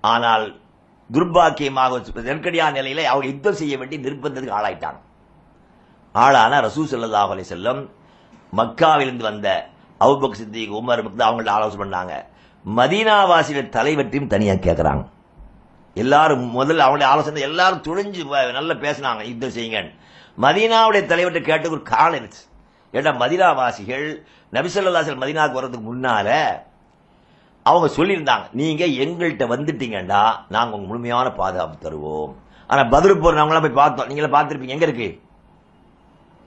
[0.00, 0.44] ஆனால்
[1.12, 5.00] துர்பாக்கியமாக நெருக்கடியான நிலையில அவங்க யுத்தம் செய்ய வேண்டி நிர்பந்தத்துக்கு ஆளாயிட்டாங்க.
[6.14, 7.80] ஆளான ரசூ ஸல்லல்லாஹு செல்லும் செல்லம்
[8.52, 9.48] மக்காவிலிருந்து வந்த
[10.00, 12.14] அவுபக் சித்திக் உமர் முக்தா அவங்கள்ட்ட ஆலோசனை பண்ணாங்க.
[12.64, 15.04] மதீனாவாசிகள் தலைவற்றையும் தனியாக கேட்கிறாங்க
[15.96, 19.92] எல்லாரும் முதல்ல அவங்களுடைய ஆலோசனை எல்லாரும் துணிஞ்சு வ- நல்லா பேசினாங்க யுத்தம் செய்யுங்கன்னு.
[20.40, 22.42] மதீனாவுடைய தலைவர்கிட்ட கேட்டு ஒரு காலம் இருந்துச்சு
[22.92, 26.46] ஏன்னா மதினாவாசிகள் நபிசல்லாசல் மதினாவுக்கு வர்றதுக்கு முன்னால
[27.62, 32.34] அவங்க சொல்லியிருந்தாங்க நீங்க எங்கள்கிட்ட வந்துட்டீங்கன்னா நாங்க உங்க முழுமையான பாதுகாப்பு தருவோம்.
[32.66, 34.06] ஆனா பதில் போர் நாங்களாம் போய் பார்த்தோம்.
[34.06, 34.68] நீங்களே பார்த்துருப்பீங்க.
[34.68, 35.20] எங்க இருக்கு?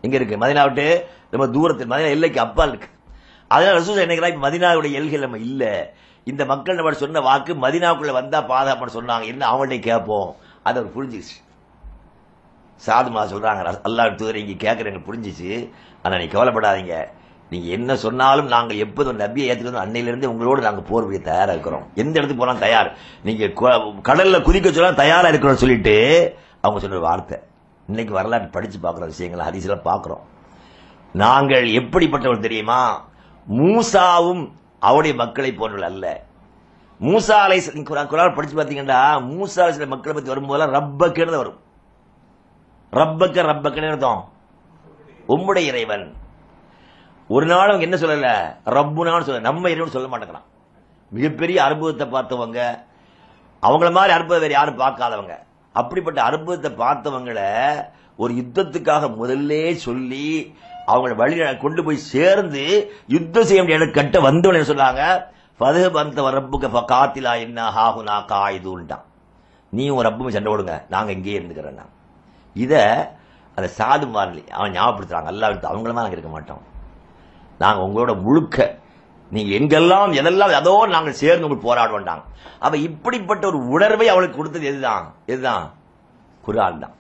[0.01, 0.37] எங்க இருக்கு?
[0.37, 2.87] மதினா விட்டு ரொம்ப தூரத்தில் மதினா எல்லைக்கு அப்பால் இருக்கு.
[3.47, 5.93] அதனால ரசூல் என்னைக்கிறா இப்ப மதினாவுடைய எல்கை நம்ம இல்ல.
[6.23, 9.25] இந்த மக்கள் நம்ம சொன்ன வாக்கு மதினாவுக்குள்ள வந்தா பாதுகாப்புன்னு சொன்னாங்க.
[9.25, 10.35] என்ன அவங்கள்ட்ட கேட்போம்.
[10.63, 11.45] அதை அவர் புரிஞ்சிச்சு
[12.85, 15.51] சாதுமா சொல்றாங்க அல்லாஹ் தூதர் கேட்குற எனக்கு புரிஞ்சிச்சு.
[16.03, 16.95] ஆனால் நீ கவலைப்படாதீங்க.
[17.51, 21.85] நீங்கள் என்ன சொன்னாலும் நாங்கள் எப்போதும் நபியை ஏற்றுக்கிறோம் அன்னையிலேருந்து உங்களோடு நாங்கள் போர் புரிய தயாராக இருக்கிறோம்.
[22.01, 22.89] எந்த இடத்துக்கு போனாலும் தயார்.
[23.27, 23.53] நீங்கள்
[24.09, 25.95] கடலில் குதிக்க சொன்னால் தயாராக இருக்கிறோம் சொல்லிட்டு
[26.63, 27.37] அவங்க சொன்ன வார்த்தை.
[27.91, 30.23] இன்னைக்கு வரலாற்று படித்து பார்க்குற விஷயங்களை ஹரிசில பார்க்குறோம்.
[31.23, 32.81] நாங்கள் எப்படிப்பட்டவர் தெரியுமா?
[33.47, 34.43] மூசாவும்
[34.87, 36.05] அவருடைய மக்களை போன்றவள் அல்ல.
[36.99, 37.57] மூசா அலை
[37.89, 38.99] குரான் படித்து பார்த்தீங்கன்னா
[39.31, 41.59] மூசா அலை சில மக்களை பற்றி வரும்போதெல்லாம் ரப்பக்கேன்னு வரும்.
[42.99, 44.21] ரப்பக்க ரப்பக்கன்னு அர்த்தம்.
[45.33, 46.05] உம்முடைய இறைவன்.
[47.29, 48.29] ஒரு நாள் அவங்க என்ன சொல்லல?
[48.75, 50.47] ரப்புனான்னு சொல்ல நம்ம இறைவன் சொல்ல மாட்டேங்கிறான்.
[51.11, 52.59] மிகப்பெரிய அற்புதத்தை பார்த்தவங்க
[53.63, 55.35] அவங்கள மாதிரி அற்புதம் வேறு யாரும் பார்க்காதவங்க.
[55.75, 57.39] அப்படிப்பட்ட அற்புதத்தை பார்த்தவங்கள
[58.23, 60.27] ஒரு யுத்தத்துக்காக முதல்ல சொல்லி
[60.91, 62.63] அவங்கள வழி கொண்டு போய் சேர்ந்து
[63.15, 65.03] யுத்தம் செய்ய வேண்டிய கட்ட வந்தவன் சொன்னாங்க
[65.59, 69.05] பதகு பந்த ரப்புக்கு காத்திலா என்ன ஹாகுனா காயுதுன்ட்டான்
[69.73, 71.93] நீ உன் ரப்புமே சண்டை கொடுங்க நாங்க இங்கேயே இருந்துக்கிறேன் நான்.
[72.53, 72.81] இதை
[73.57, 75.29] அந்த சாது மாறலி அவன் ஞாபகப்படுத்துறாங்க.
[75.33, 76.63] அல்லா விட்டு அவங்களமா இருக்க மாட்டோம்.
[77.57, 78.79] நாங்கள் உங்களோட முழுக்க
[79.31, 82.23] நீங்கள் எங்கெல்லாம் எதெல்லாம் அதோ நாங்கள் சேர்ந்து உங்களுக்கு போராடுவோண்டாங்க
[82.59, 85.05] அப்போ இப்படிப்பட்ட ஒரு உணர்வை அவளுக்கு கொடுத்தது எதுதான்?
[85.33, 85.65] எதுதான்?
[86.45, 86.95] குரான் தான்.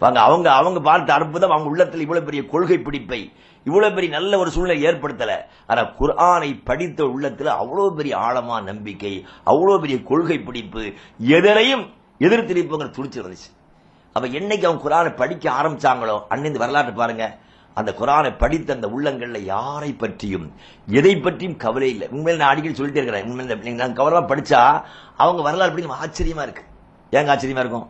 [0.00, 3.32] பாங்க அவங்க அவங்க பார்த்த அற்புதம் அவங்க உள்ளத்தில் இவ்வளவு பெரிய கொள்கை பிடிப்பை
[3.64, 5.32] இவ்வளவு பெரிய நல்ல ஒரு சூழ்நிலை ஏற்படுத்தல.
[5.66, 10.84] ஆனா குர்ஆனை படித்த உள்ளத்துல அவ்வளவு பெரிய ஆழமா நம்பிக்கை அவ்வளவு பெரிய கொள்கை பிடிப்பு
[11.18, 11.84] எதனையும்
[12.20, 13.50] எதிர்த்திருப்புங்கிற துடிச்சு இருந்துச்சு
[14.12, 17.38] அப்ப என்னைக்கு அவங்க குரானை படிக்க ஆரம்பிச்சாங்களோ அன்னைந்து வரலாற்று பாருங்க.
[17.74, 20.52] அந்த குரானை படித்த அந்த உள்ளங்கள்ல யாரை பற்றியும்
[20.86, 22.08] எதை பற்றியும் கவலை இல்லை.
[22.08, 23.26] உண்மையில நான் அடிக்கடி சொல்லிட்டே இருக்கிறேன்.
[23.26, 24.82] உண்மையில நீங்க நான் படிச்சா
[25.16, 26.62] அவங்க வரலாறு படி ஆச்சரியமா இருக்கு.
[27.10, 27.88] ஏங்க ஆச்சரியமா இருக்கும்?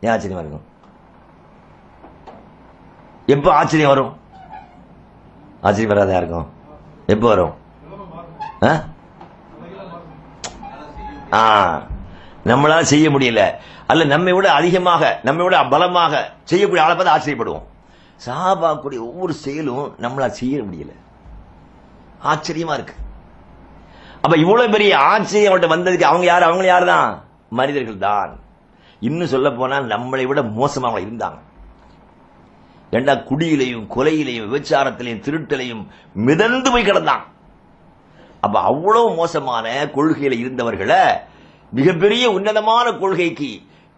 [0.00, 0.64] ஏன் ஆச்சரியமா இருக்கும்?
[3.26, 4.16] எப்போ ஆச்சரியம் வரும்?
[5.60, 6.46] ஆச்சரியம் வராத யாருக்கும்
[7.06, 7.54] எப்போ வரும்?
[8.62, 8.84] ஆ?
[11.32, 11.82] ஆ
[12.44, 13.54] நம்மளால செய்ய முடியல.
[13.90, 17.66] அல்ல நம்மை விட அதிகமாக நம்மை விட பலமாக செய்யக்கூடிய ஆளை பார்த்து ஆச்சரியப்படுவோம்.
[18.26, 20.92] சாபாக்குடைய ஒவ்வொரு செயலும் நம்மளால் செய்ய முடியல.
[22.24, 22.94] ஆச்சரியமா இருக்கு.
[24.22, 26.42] அப்ப இவ்வளவு பெரிய ஆச்சரியம் அவன்கிட்ட வந்ததுக்கு அவங்க யார்?
[26.42, 28.40] அவங்க யார் தான் மனிதர்கள் தான்.
[29.00, 31.38] இன்னும் சொல்ல போனால் நம்மளை விட மோசமாக இருந்தாங்க.
[32.90, 37.24] ஏண்டா குடியிலையும் கொலையிலையும் விபச்சாரத்திலையும் திருட்டலையும் மிதந்து போய் கிடந்தான்.
[38.40, 41.02] அப்ப அவ்வளவு மோசமான கொள்கையில இருந்தவர்களை
[41.70, 43.50] மிகப்பெரிய உன்னதமான கொள்கைக்கு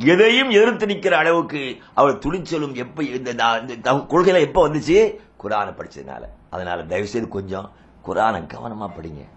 [0.04, 5.16] எதையும் எதிர்த்து நிற்கிற அளவுக்கு அவர் துணிச்சலும் எப்ப இந்த இந்த கொள்கையில எப்ப வந்துச்சு?
[5.42, 6.22] குரானை படிச்சதுனால.
[6.50, 7.70] அதனால தயவு செய்து கொஞ்சம்
[8.06, 9.28] குரானை கவனமா படிங்க.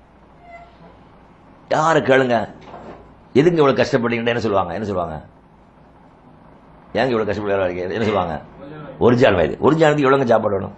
[1.70, 2.54] யாரு கேளுங்க?
[3.34, 4.74] எதுங்க இவ்வளவு கஷ்டப்படுறீங்க என்ன சொல்லுவாங்க?
[4.74, 5.26] என்ன சொல்லுவாங்க?
[6.94, 8.42] ஏங்க இவ்வளவு கஷ்டப்படுறாங்க என்ன சொல்லுவாங்க?
[9.00, 9.58] ஒரு ஜான் வயது.
[9.60, 10.76] ஒரு ஜானுக்கு எவ்வளவுங்க சாப்பாடு வேணும்?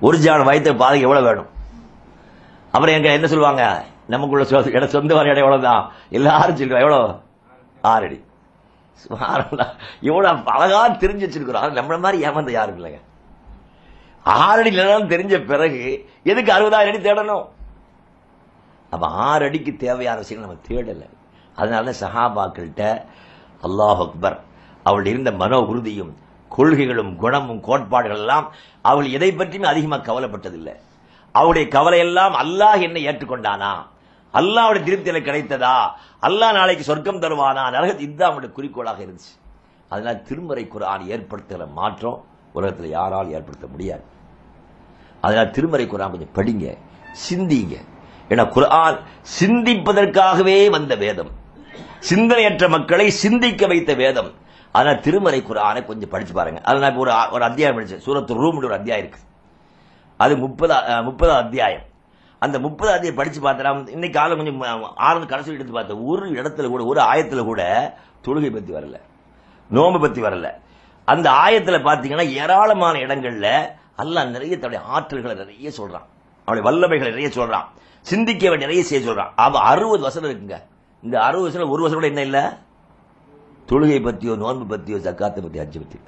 [0.00, 1.46] ஒரு ஜான் வயத்தை பாதைக்கு எவ்வளவு வேணும்?
[2.70, 3.84] அப்புறம் எங்க என்ன சொல்லுவாங்க?
[4.06, 5.90] நமக்குள்ள சொ- சொந்த வர இடம் எவ்வளவுதான்?
[6.10, 7.14] எல்லாரும் சொல்லுவா எவ்வளவு?
[7.82, 8.28] ஆறு அடி
[10.00, 11.76] இவ்வளவு அழகா தெரிஞ்சு வச்சிருக்கிறோம்.
[11.78, 13.00] நம்மள மாதிரி ஏமாந்த யாரும் இல்லைங்க.
[14.22, 15.82] ஆறு அடி நிலம் தெரிஞ்ச பிறகு
[16.24, 17.46] எதுக்கு அறுபதாயிரம் அடி தேடணும்?
[18.90, 21.08] அப்ப ஆறு அடிக்கு தேவையான விஷயங்கள் நம்ம தேடலை.
[21.56, 22.84] அதனால சஹாபாக்கள்கிட்ட
[23.66, 24.38] அல்லாஹ் அக்பர்.
[24.82, 26.12] அவள் இருந்த மனோ உறுதியும்
[26.48, 28.46] கொள்கைகளும் குணமும் கோட்பாடுகள் எல்லாம்
[28.90, 30.74] அவள் எதை பற்றியும் அதிகமாக கவலைப்பட்டதில்லை.
[31.32, 33.72] அவளுடைய கவலை எல்லாம் அல்லாஹ் என்னை ஏற்றுக்கொண்டானா?
[34.34, 35.76] அல்லாவுடைய திருப்தி எனக்கு கிடைத்ததா?
[36.22, 37.62] அல்லாஹ் நாளைக்கு சொர்க்கம் தருவானா?
[37.76, 39.32] நரகத்து இதுதான் அவனுடைய குறிக்கோளாக இருந்துச்சு.
[39.88, 44.04] அதனால் திருமறை குரான் ஏற்படுத்துகிற மாற்றம் உலகத்தில் யாரால் ஏற்படுத்த முடியாது.
[45.20, 46.66] அதனால் திருமறை குரான் கொஞ்சம் படிங்க
[47.28, 47.74] சிந்திங்க.
[48.28, 48.98] ஏன்னா குரான்
[49.38, 51.32] சிந்திப்பதற்காகவே வந்த வேதம்.
[52.10, 54.30] சிந்தனையற்ற மக்களை சிந்திக்க வைத்த வேதம்.
[54.72, 56.60] அதனால் திருமறை குரானை கொஞ்சம் படிச்சு பாருங்க.
[56.60, 58.04] அதில் நான் ஒரு ஒரு அத்தியாயம் படிச்சேன்.
[58.06, 59.22] சூரத்து ரூம் ஒரு அத்தியாயம் இருக்கு.
[60.16, 61.86] அது முப்பதா முப்பதாம் அத்தியாயம்.
[62.40, 66.84] அந்த முப்பது அத்தியாயம் படிச்சு பார்த்தா இன்னைக்கு காலம் கொஞ்சம் ஆரம்ப கடைசி எடுத்து பார்த்தேன் ஒரு இடத்துல கூட
[66.84, 67.62] ஒரு ஆயத்துல கூட
[68.26, 69.00] தொழுகை பத்தி வரல.
[69.70, 70.54] நோம்பு பத்தி வரல.
[71.04, 76.06] அந்த ஆயத்துல பாத்தீங்கன்னா ஏராளமான இடங்கள்ல அல்லா நிறைய தன்னுடைய ஆற்றல்களை நிறைய சொல்றான்.
[76.44, 77.64] அவனுடைய வல்லமைகளை நிறைய சொல்றான்.
[78.00, 79.30] சிந்திக்க வேண்டிய நிறைய செய்ய சொல்றான்.
[79.36, 80.62] அவன் அறுபது வசனம் இருக்குங்க.
[81.02, 82.68] இந்த அறுபது வசனம் ஒரு வசனம் கூட என்ன இல்லை?
[83.68, 86.00] தொழுகை பத்தியோ நோன்பு பத்தியோ ஜக்காத்தை பற்றி அஞ்சு பத்தி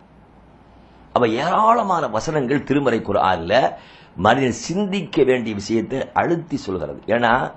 [1.12, 3.72] அப்ப ஏராளமான வசனங்கள் திருமறை குரான்ல
[4.16, 7.02] மனிதன் சிந்திக்க வேண்டிய விஷயத்தை அழுத்தி சொல்கிறது.
[7.06, 7.52] ஏன்னா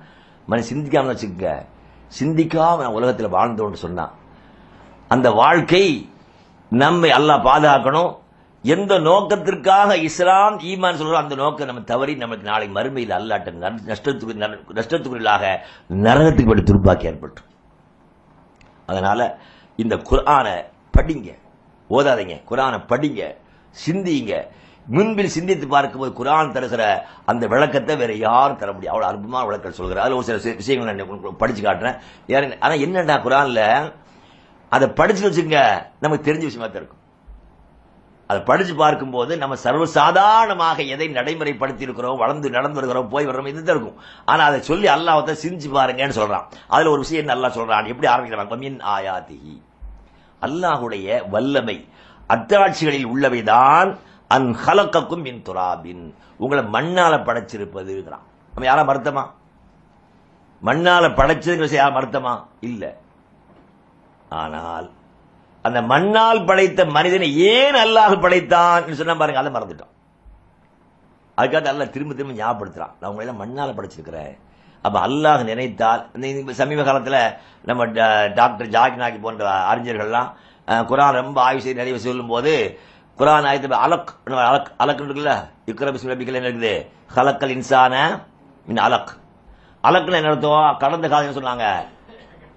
[0.45, 1.65] மனிதன் சிந்திக்காம வச்சுக்க
[2.19, 4.13] சிந்திக்காம நான் உலகத்தில் வாழ்ந்தோன்னு சொன்னான்.
[5.07, 6.09] அந்த வாழ்க்கை
[6.69, 8.23] நம்மை அல்லாஹ் பாதுகாக்கணும்.
[8.61, 13.51] எந்த நோக்கத்திற்காக இஸ்லாம் ஈமான் சொல்றோம் அந்த நோக்கம் நம்ம தவறி நமக்கு நாளை மறுமையில் அல்லாட்ட
[13.95, 15.57] நஷ்டத்துக்கு நஷ்டத்துக்குள்ளாக
[15.89, 17.41] நரகத்துக்கு படி துருப்பாக்கி ஏற்பட்டு
[18.85, 19.39] அதனால
[19.75, 20.63] இந்த குரானை
[20.97, 21.37] படிங்க.
[21.89, 22.41] ஓதாதீங்க.
[22.49, 23.35] குரானை படிங்க.
[23.85, 24.47] சிந்திங்க.
[24.87, 30.05] முன்பில் சிந்தித்து பார்க்கும்போது குரான் தருகிற அந்த விளக்கத்தை வேற யாரும் தர முடியும் அவ்வளவு அற்புதமான விளக்கம் சொல்கிறார்.
[30.05, 31.97] அதுல ஒரு சில விஷயங்கள் நான் படிச்சு காட்டுறேன்.
[32.27, 33.91] யாரு- ஆனா என்னடா குரான்ல?
[34.69, 37.03] அதை படிச்சு வச்சுங்க நமக்கு தெரிஞ்ச விஷயமா தான் இருக்கும்.
[38.27, 44.03] அதை படிச்சு பார்க்கும்போது நம்ம சர்வசாதாரணமாக எதை நடைமுறைப்படுத்தி இருக்கிறோம் வளர்ந்து நடந்து வருகிறோம் போய் வர்றோம் இதுதான் இருக்கும்.
[44.25, 46.43] ஆனா அதை சொல்லி அல்லாஹத்தை சிந்திச்சு பாருங்கன்னு சொல்றான்.
[46.67, 47.87] அதுல ஒரு விஷயம் நல்லா சொல்றான்?
[47.87, 48.59] எப்படி ஆரம்பிக்கிறான்?
[48.59, 49.61] மின் ஆயாதிஹி.
[50.41, 51.87] அல்லாஹுடைய வல்லமை
[52.29, 53.97] அத்தாட்சிகளில் உள்ளவைதான்
[54.35, 56.13] அன் ஹலக்கக்கும் மின் துராபின்.
[56.37, 59.23] உங்களை மண்ணால படைச்சிருப்பதுங்கிறான் நம்ம யாரா மறுத்தமா?
[60.65, 62.43] மண்ணால படைச்சதுங்கிற யார் யாரா மறுத்தமா?
[62.59, 62.97] இல்ல.
[64.29, 64.91] ஆனால்
[65.61, 69.93] அந்த மண்ணால் படைத்த மனிதனை ஏன் அல்லாஹ் படைத்தான் சொன்னா பாருங்க அதை மறந்துட்டோம்.
[71.37, 72.93] அதுக்காக அல்ல திரும்ப திரும்ப ஞாபகப்படுத்துறான்.
[72.99, 74.37] நான் உங்களை எல்லாம் மண்ணால படைச்சிருக்கிறேன்.
[74.81, 80.31] அப்ப அல்லாஹ் நினைத்தால் இந்த சமீப காலத்துல நம்ம ட- டாக்டர் ஜாகி நாகி போன்ற அறிஞர்கள்லாம்
[80.67, 82.79] குரான் ரொம்ப ஆய்வு செய்து நிறைய சொல்லும் போது
[83.17, 85.49] குரான் ஆயத்து அலக் அலக் அலக் இருக்குல்ல?
[85.65, 86.87] இக்ர பிஸ்மி என்ன இருக்குது?
[87.15, 88.23] ஹலக்கல் இன்சான
[88.65, 89.07] மின் அலக்.
[89.83, 90.75] அலக்குன்னு என்ன அர்த்தம்?
[90.79, 91.85] கடந்த காலம் சொன்னாங்க?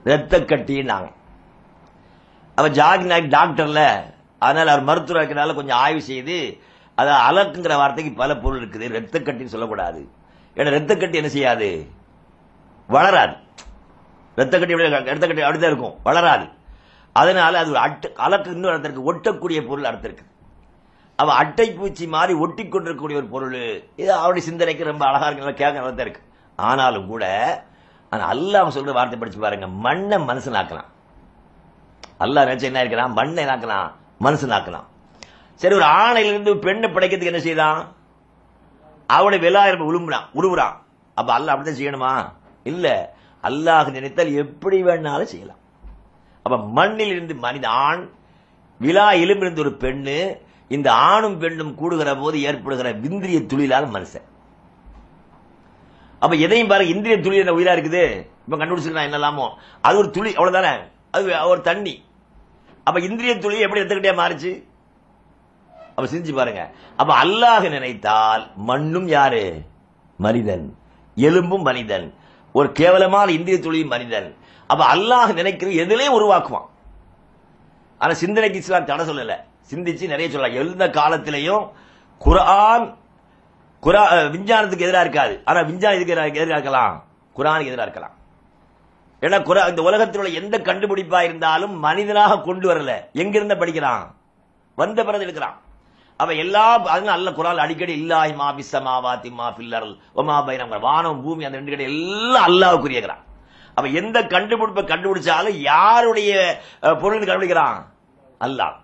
[0.05, 1.13] ரத்த கட்டின்னாங்க.
[2.55, 4.01] அப்ப ஜாகி நாயக் டாக்டர்ல
[4.39, 6.59] அதனால அவர் மருத்துவர் இருக்கிறனால கொஞ்சம் ஆய்வு செய்து
[6.95, 8.89] அது அலக்குங்கிற வார்த்தைக்கு பல பொருள் இருக்குது.
[8.89, 10.09] ரத்த கட்டின்னு சொல்லக்கூடாது.
[10.55, 11.91] ஏன்னா ரத்த கட்டி என்ன செய்யாது?
[12.87, 13.35] வளராது.
[14.35, 15.95] ரத்த கட்டி ரத்த கட்டி அப்படிதான் இருக்கும்.
[16.03, 16.49] வளராது.
[17.13, 19.15] அதனால அது ஒரு அட்டு அலக்கு இன்னொரு அர்த்தம் இருக்கு.
[19.15, 20.37] ஒட்டக்கூடிய பொருள் அர்த்தம் இருக்குது
[21.19, 23.57] அவ அட்டை பூச்சி மாதிரி ஒட்டி கொண்டிருக்கக்கூடிய ஒரு பொருள்.
[24.03, 26.23] இது அவருடைய சிந்தனைக்கு ரொம்ப அழகா இருக்கு நல்லா கேட்க நல்லா இருக்கு.
[26.59, 27.25] ஆனாலும் கூட
[28.13, 30.89] ஆனா அல்லாஹ் சொல்ற வார்த்தை படிச்சு பாருங்க மண்ணை மனசுனாக்கலாம்
[32.25, 33.89] அல்லாஹ் நினைச்ச என்ன இருக்கிறான் மண்ணை நாக்கலாம்
[34.27, 34.87] மனுஷனாக்கலாம்
[35.61, 37.81] சரி ஒரு ஆணையிலிருந்து பெண்ணை படைக்கிறதுக்கு என்ன செய்யலாம்
[39.09, 40.77] அவனுடைய வெளாயிரம் உழும்புறான் உருவுறான்
[41.17, 42.13] அப்ப அல்லாஹ் அப்படிதான் செய்யணுமா?
[42.71, 42.87] இல்ல.
[43.45, 45.61] அல்லாஹ் நினைத்தால் எப்படி வேணாலும் செய்யலாம்.
[46.47, 48.03] அப்ப மண்ணில் இருந்து மனித ஆண்
[48.81, 50.19] விழா எலும்பிலிருந்து ஒரு பெண்ணு
[50.69, 54.27] இந்த ஆணும் பெண்ணும் கூடுகிற போது ஏற்படுகிற இந்திரிய துளிலால் மனுஷன்.
[56.21, 58.27] அப்ப எதையும் பாருங்க இந்திரிய துளி என்ன உயிரா இருக்குது?
[58.45, 59.47] இப்ப கண்டுபிடிச்சிருக்கான் என்னலாமோ
[59.81, 60.73] அது ஒரு துளி அவ்வளவுதானே?
[61.11, 62.05] அது ஒரு தண்ணி.
[62.85, 64.53] அப்ப இந்திரிய துளி எப்படி எடுத்துக்கிட்டே மாறுச்சு?
[65.97, 66.71] அப்ப சிந்திச்சு பாருங்க.
[66.97, 69.63] அப்ப அல்லாஹ் நினைத்தால் மண்ணும் யாரு?
[70.17, 70.79] மனிதன்.
[71.15, 72.15] எலும்பும் மனிதன்.
[72.53, 74.37] ஒரு கேவலமான இந்திரிய துளியும் மனிதன்.
[74.67, 76.69] அப்ப அல்லாஹ் நினைக்கிறது எதிலையும் உருவாக்குவான்.
[77.99, 79.37] ஆனா சிந்தனைக்கு இஸ்லாம் தடை சொல்லலை.
[79.71, 80.59] சிந்திச்சு நிறைய சொல்லலாம்.
[80.63, 81.65] எந்த காலத்திலையும்
[82.25, 82.87] குரான்
[83.87, 84.03] குரா
[84.35, 85.35] விஞ்ஞானத்துக்கு எதிராக இருக்காது.
[85.49, 86.95] ஆனா விஞ்ஞானம் இதுக்கு எதிராக இருக்கலாம்.
[87.39, 88.15] குரானுக்கு எதிராக இருக்கலாம்.
[89.23, 92.93] ஏன்னா குரா இந்த உலகத்தில் உள்ள எந்த கண்டுபிடிப்பா இருந்தாலும் மனிதனாக கொண்டு வரல.
[93.23, 94.05] எங்கிருந்த படிக்கிறான்?
[94.81, 95.57] வந்த பிறகு இருக்கிறான்
[96.23, 99.87] அவ எல்லா அதனால அல்ல குரால் அடிக்கடி இல்லாஹி மா பிஸ்ஸமாவாத்தி மா ஃபில்லர்
[100.21, 103.23] ஒமா பைரம் வானம் பூமி அந்த ரெண்டு கடை எல்லாம் அல்லாஹ்வுக்குரியகிறான்
[103.79, 106.33] அவ எந்த கண்டுபிடிப்பை கண்டுபிடிச்சாலும் யாருடைய
[107.03, 107.79] பொருள் கண்டுபிடிக்கிறான்?
[108.47, 108.75] அல்லாஹ்.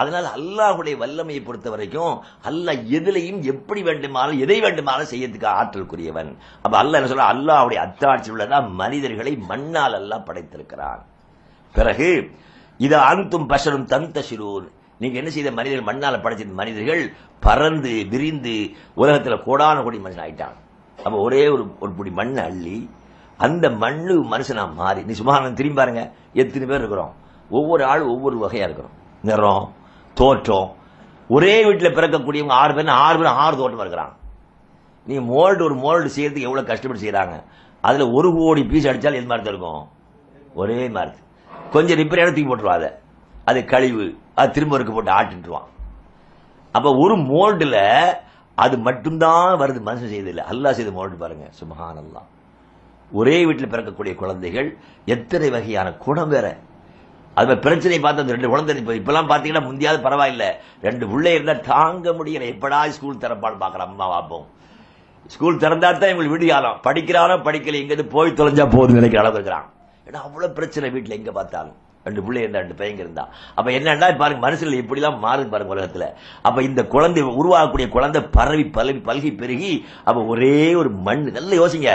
[0.00, 2.14] அதனால் அல்லாஹுடைய வல்லமையை பொறுத்த வரைக்கும்
[2.50, 6.30] அல்லாஹ் எதிலையும் எப்படி வேண்டுமானாலும் எதை வேண்டுமானாலும் செய்யறதுக்கு ஆற்றலுக்குரியவன்
[6.64, 8.58] அப்ப அல்லாஹ் என்ன சொல்ல அல்லாஹ்வுடைய அத்தாட்சி உள்ளதா?
[8.82, 11.00] மனிதர்களை மண்ணால் அல்லாஹ் படைத்திருக்கிறான்.
[11.74, 12.10] பிறகு
[12.80, 14.66] இது அந்தும் பஷரும் தந்தசிரூர்
[15.00, 15.50] நீங்க என்ன செய்த?
[15.58, 17.02] மனிதர்கள் மண்ணால் படைச்ச மனிதர்கள்
[17.44, 18.54] பறந்து விரிந்து
[19.00, 20.56] உலகத்தில் கோடான கோடி மனுஷன் ஆயிட்டான்.
[20.98, 22.78] அப்ப ஒரே ஒரு ஒரு பிடி மண்ணை அள்ளி
[23.40, 26.02] அந்த மண்ணு மனுஷனா மாறி நீ சும்மா திரும்பி பாருங்க
[26.42, 27.12] எத்தனை பேர் இருக்கிறோம்?
[27.58, 28.96] ஒவ்வொரு ஆள் ஒவ்வொரு வகையா இருக்கிறோம்.
[29.28, 29.64] நிறம்
[30.14, 30.68] தோற்றம்.
[31.34, 34.14] ஒரே வீட்டில் பிறக்கக்கூடியவங்க ஆறு பேர் ஆறு பேர் ஆறு தோட்டம் இருக்கிறாங்க.
[35.06, 37.36] நீ மோல்டு ஒரு மோல்டு செய்யறதுக்கு எவ்வளோ கஷ்டப்பட்டு செய்கிறாங்க
[37.80, 39.84] அதில் ஒரு கோடி பீஸ் அடித்தாலும் எது மாதிரி இருக்கும்
[40.60, 41.20] ஒரே மாதிரி.
[41.74, 42.90] கொஞ்சம் ரிப்பேர் தூக்கி போட்டுருவா அதை.
[43.50, 44.06] அது கழிவு.
[44.34, 45.68] அது திரும்ப இருக்க போட்டு ஆட்டுருவான்
[46.74, 47.80] அப்போ ஒரு மோல்டில்
[48.54, 50.44] அது மட்டும்தான் வருது மனுஷன் செய்தது இல்லை.
[50.52, 51.46] அல்லாஹ் செய்த மோல்டு பாருங்க.
[51.60, 52.02] சுபஹான்
[53.12, 54.68] ஒரே வீட்டில் பிறக்கக்கூடிய குழந்தைகள்
[55.04, 56.48] எத்தனை வகையான குணம் வேற?
[57.38, 60.46] அது பிரச்சனை பார்த்து அந்த ரெண்டு குழந்தை இப்போ இப்பெல்லாம் பார்த்தீங்கன்னா முந்தியாவது பரவாயில்ல.
[60.86, 62.46] ரெண்டு பிள்ளை இருந்தால் தாங்க முடியல.
[62.54, 64.46] எப்படா ஸ்கூல் திறப்பான்னு பார்க்குற அம்மா பார்ப்போம்
[65.34, 67.80] ஸ்கூல் திறந்தா தான் இவங்களுக்கு விடியாலம் படிக்கிறானோ படிக்கல.
[67.82, 69.68] எங்கேருந்து போய் தொலைஞ்சா போதும் நினைக்கிற அளவு இருக்கிறான்.
[70.08, 71.76] ஏன்னா அவ்வளோ பிரச்சனை வீட்டில் எங்கே பார்த்தாலும்.
[72.06, 73.24] ரெண்டு பிள்ளை இருந்தா ரெண்டு பையங்க இருந்தா.
[73.56, 76.06] அப்ப என்னன்னா பாருங்க மனசுல எப்படிலாம் எல்லாம் மாறுது பாருங்க உலகத்துல.
[76.48, 79.72] அப்ப இந்த குழந்தை உருவாகக்கூடிய குழந்தை பரவி பலவி பல்கி பெருகி
[80.08, 81.24] அப்ப ஒரே ஒரு மண்.
[81.38, 81.90] நல்ல யோசிங்க.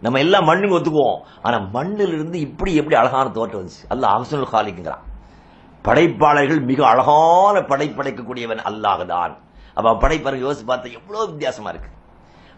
[0.00, 1.18] நம்ம எல்லாம் மண்ணுங்க ஒத்துக்குவோம்.
[1.42, 3.80] ஆனா மண்ணிலிருந்து இருந்து இப்படி எப்படி அழகான தோற்றம் வந்துச்சு?
[3.88, 5.04] அல்ல அம்சல் காலிக்குங்கிறான்.
[5.82, 9.38] படைப்பாளர்கள் மிக அழகான படைப்படைக்கக்கூடியவன் அல்லாஹ் தான்
[9.74, 11.88] அப்ப படைப்பாளர்கள் யோசிச்சு பார்த்தா எவ்வளவு வித்தியாசமா இருக்கு.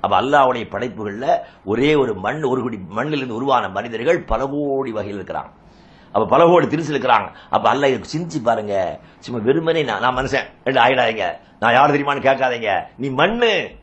[0.00, 5.50] அப்ப அல்லாவுடைய படைப்புகள்ல ஒரே ஒரு மண் ஒரு குடி மண்ணிலிருந்து உருவான மனிதர்கள் பல கோடி வகையில் இருக்கிறாங்க.
[6.12, 7.28] அப்ப பல கோடி திருச்சி இருக்கிறாங்க.
[7.50, 9.00] அப்ப அல்ல சிந்திச்சு பாருங்க.
[9.18, 10.48] சும்மா வெறுமனே நான் நான் மனுஷன்.
[10.64, 11.26] ரெண்டு ஆயிடாதீங்க.
[11.60, 12.84] நான் யார் தெரியுமான்னு கேட்காதீங்க.
[12.96, 13.80] நீ மண்ணு.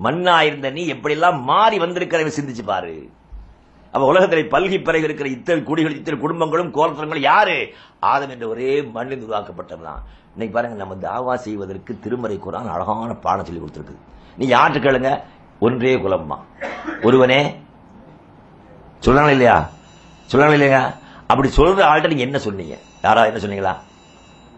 [0.00, 3.10] மண்ணா இருந்த நீ எப்படியெல்லாம் மாறி வந்திருக்கிறவ சிந்திச்சு பாரு.
[3.92, 7.72] அப்ப உலகத்தில் பல்கி பிறகு இருக்கிற இத்தனை குடிகள் இத்தனை குடும்பங்களும் கோலத்தங்களும் யாரு?
[7.98, 10.00] ஆதம் என்ற ஒரே மண்ணில் உருவாக்கப்பட்டவன்
[10.32, 13.96] இன்னைக்கு பாருங்க நம்ம தாவா செய்வதற்கு திருமறை குரான் அழகான பாடம் சொல்லி கொடுத்துருக்கு.
[14.36, 15.22] நீ யார்கிட்ட கேளுங்க?
[15.58, 16.36] ஒன்றே குலம்மா.
[17.02, 17.56] ஒருவனே
[19.06, 19.70] சொல்லணும் இல்லையா?
[20.32, 20.94] சொல்லணும் இல்லையா?
[21.26, 22.76] அப்படி சொல்ற ஆள்கிட்ட நீங்க என்ன சொன்னீங்க?
[23.02, 23.74] யாரா என்ன சொன்னீங்களா?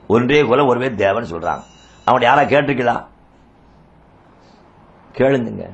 [0.07, 1.63] ஒன்றே குலம் ஒருவே தேவன் சொல்றாங்க.
[2.05, 3.05] அவன் யாரா கேட்டிருக்கலாம்
[5.19, 5.69] கேளுங்க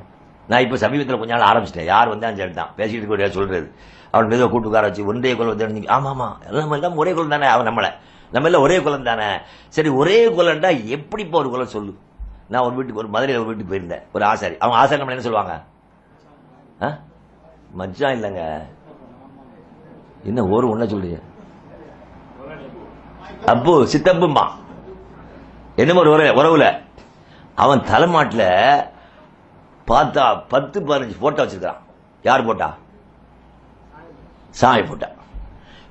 [0.47, 1.83] நான் இப்ப சமீபத்தில் கொஞ்ச நாள் ஆரம்பிச்சிட்டேன்.
[1.83, 3.71] யார் வந்தாலும் சரி தான் பேசிட்டு கூட சொல்றது
[4.11, 7.45] அவன் மெதுவாக கூட்டு உட்கார வச்சு ஒன்றே குலம் வந்து ஆமா ஆமா நம்ம எல்லாம் ஒரே குலம் தானே
[7.45, 7.91] அவன் நம்மளை.
[8.31, 9.37] நம்ம எல்லாம் ஒரே குலம் தானே.
[9.69, 11.97] சரி ஒரே குலம்டா எப்படி இப்போ ஒரு குலம் சொல்லு.
[12.49, 14.13] நான் ஒரு வீட்டுக்கு ஒரு மதுரையில் ஒரு வீட்டுக்கு போயிருந்தேன்.
[14.13, 14.57] ஒரு ஆசாரி.
[14.57, 15.63] அவங்க ஆசாரி நம்ம என்ன சொல்லுவாங்க?
[16.81, 16.97] ஆ?
[17.71, 18.61] மச்சான் இல்லைங்க.
[20.23, 21.21] என்ன ஒரு ஒன்ன சொல்றீங்க?
[23.45, 24.47] அப்பு சித்தப்புமா
[25.75, 26.81] என்னமோ ஒரு உறவு- உறவுல.
[27.55, 28.93] அவன் தலைமாட்டில்
[29.87, 31.77] பார்த்தா பத்து பதினஞ்சு போட்டோ வச்சிருக்கான்
[32.23, 32.77] யார் போட்டா?
[34.49, 35.07] சாமி போட்டா.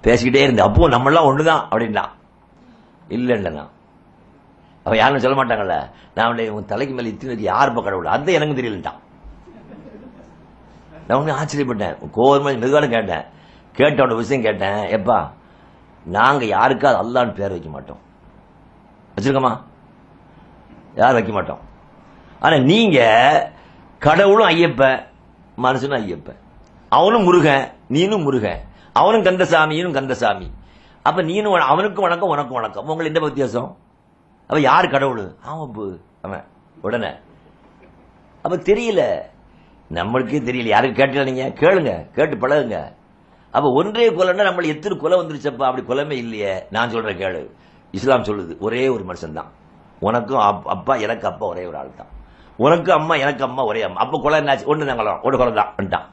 [0.02, 2.04] பேசிக்கிட்டே இருந்த அப்போ நம்மளாம் ஒண்ணுதான் அப்படின்னா.
[3.09, 3.66] இல்ல இல்லைண்ணா
[4.85, 5.90] அவன் யாரும் சொல்ல மாட்டாங்கல்ல?
[6.14, 8.07] நான் அவனை உன் தலைக்கு மேல யார் யாருப்பா கடவுள்?
[8.07, 9.02] அது எனக்கு தெரியலட்டான்
[11.09, 11.96] நான் ஒண்ணு ஆச்சரியப்பட்டேன்.
[12.16, 13.24] கோவர்மெண்ட் மெதுவான கேட்டேன்.
[13.76, 14.78] கேட்டவோட விஷயம் கேட்டேன்.
[14.96, 15.30] எப்பா
[16.04, 17.98] நாங்க யாருக்காவது அல்லான்னு பேர் வைக்க மாட்டோம்.
[19.16, 19.61] வச்சிருக்கோமா?
[20.94, 21.59] யாரும் வைக்க மாட்டோம்?
[22.40, 22.98] ஆனா நீங்க
[24.05, 25.05] கடவுளும் ஐயப்ப
[25.62, 26.37] மனுஷனும் ஐயப்ப.
[26.88, 28.61] அவனும் முருகன் நீனும் முருகன்
[28.93, 30.51] அவனும் கந்தசாமியும் கந்தசாமி.
[31.03, 32.87] அப்ப நீனும் வண- அவனுக்கும் வணக்கம் உனக்கும் வணக்கம்.
[32.87, 33.77] உங்களுக்கு என்ன வித்தியாசம்?
[34.40, 35.35] அப்ப யார் கடவுள்?
[35.43, 36.45] அவன் அவன்
[36.83, 37.11] உடனே.
[38.43, 39.21] அப்ப தெரியல.
[39.95, 40.62] நம்மளுக்கே தெரியல.
[40.62, 41.49] யாருக்கு கேட்டல நீங்க?
[41.49, 42.11] கேளுங்க.
[42.11, 42.95] கேட்டு பழகுங்க.
[43.51, 45.62] அப்ப ஒன்றே கொலைன்னா நம்மள எத்தனை குலம் வந்துருச்சப்பா?
[45.62, 46.67] அப்படி குலமே இல்லையே.
[46.71, 47.51] நான் சொல்றேன் கேளு.
[47.90, 48.59] இஸ்லாம் சொல்லுது.
[48.59, 49.51] ஒரே ஒரு மனுஷன் தான்
[50.01, 52.23] உனக்கும் அப்பா எனக்கு அப்பா ஒரே ஒரு ஆள் தான்
[52.57, 54.01] உனக்கு அம்மா எனக்கு அம்மா ஒரே அம்மா.
[54.01, 54.69] அப்ப கொலை என்னாச்சு?
[54.73, 55.75] ஒண்ணு தாங்கலாம் ஒரு கொலை தான்.
[55.77, 56.07] வந்துட்டான்.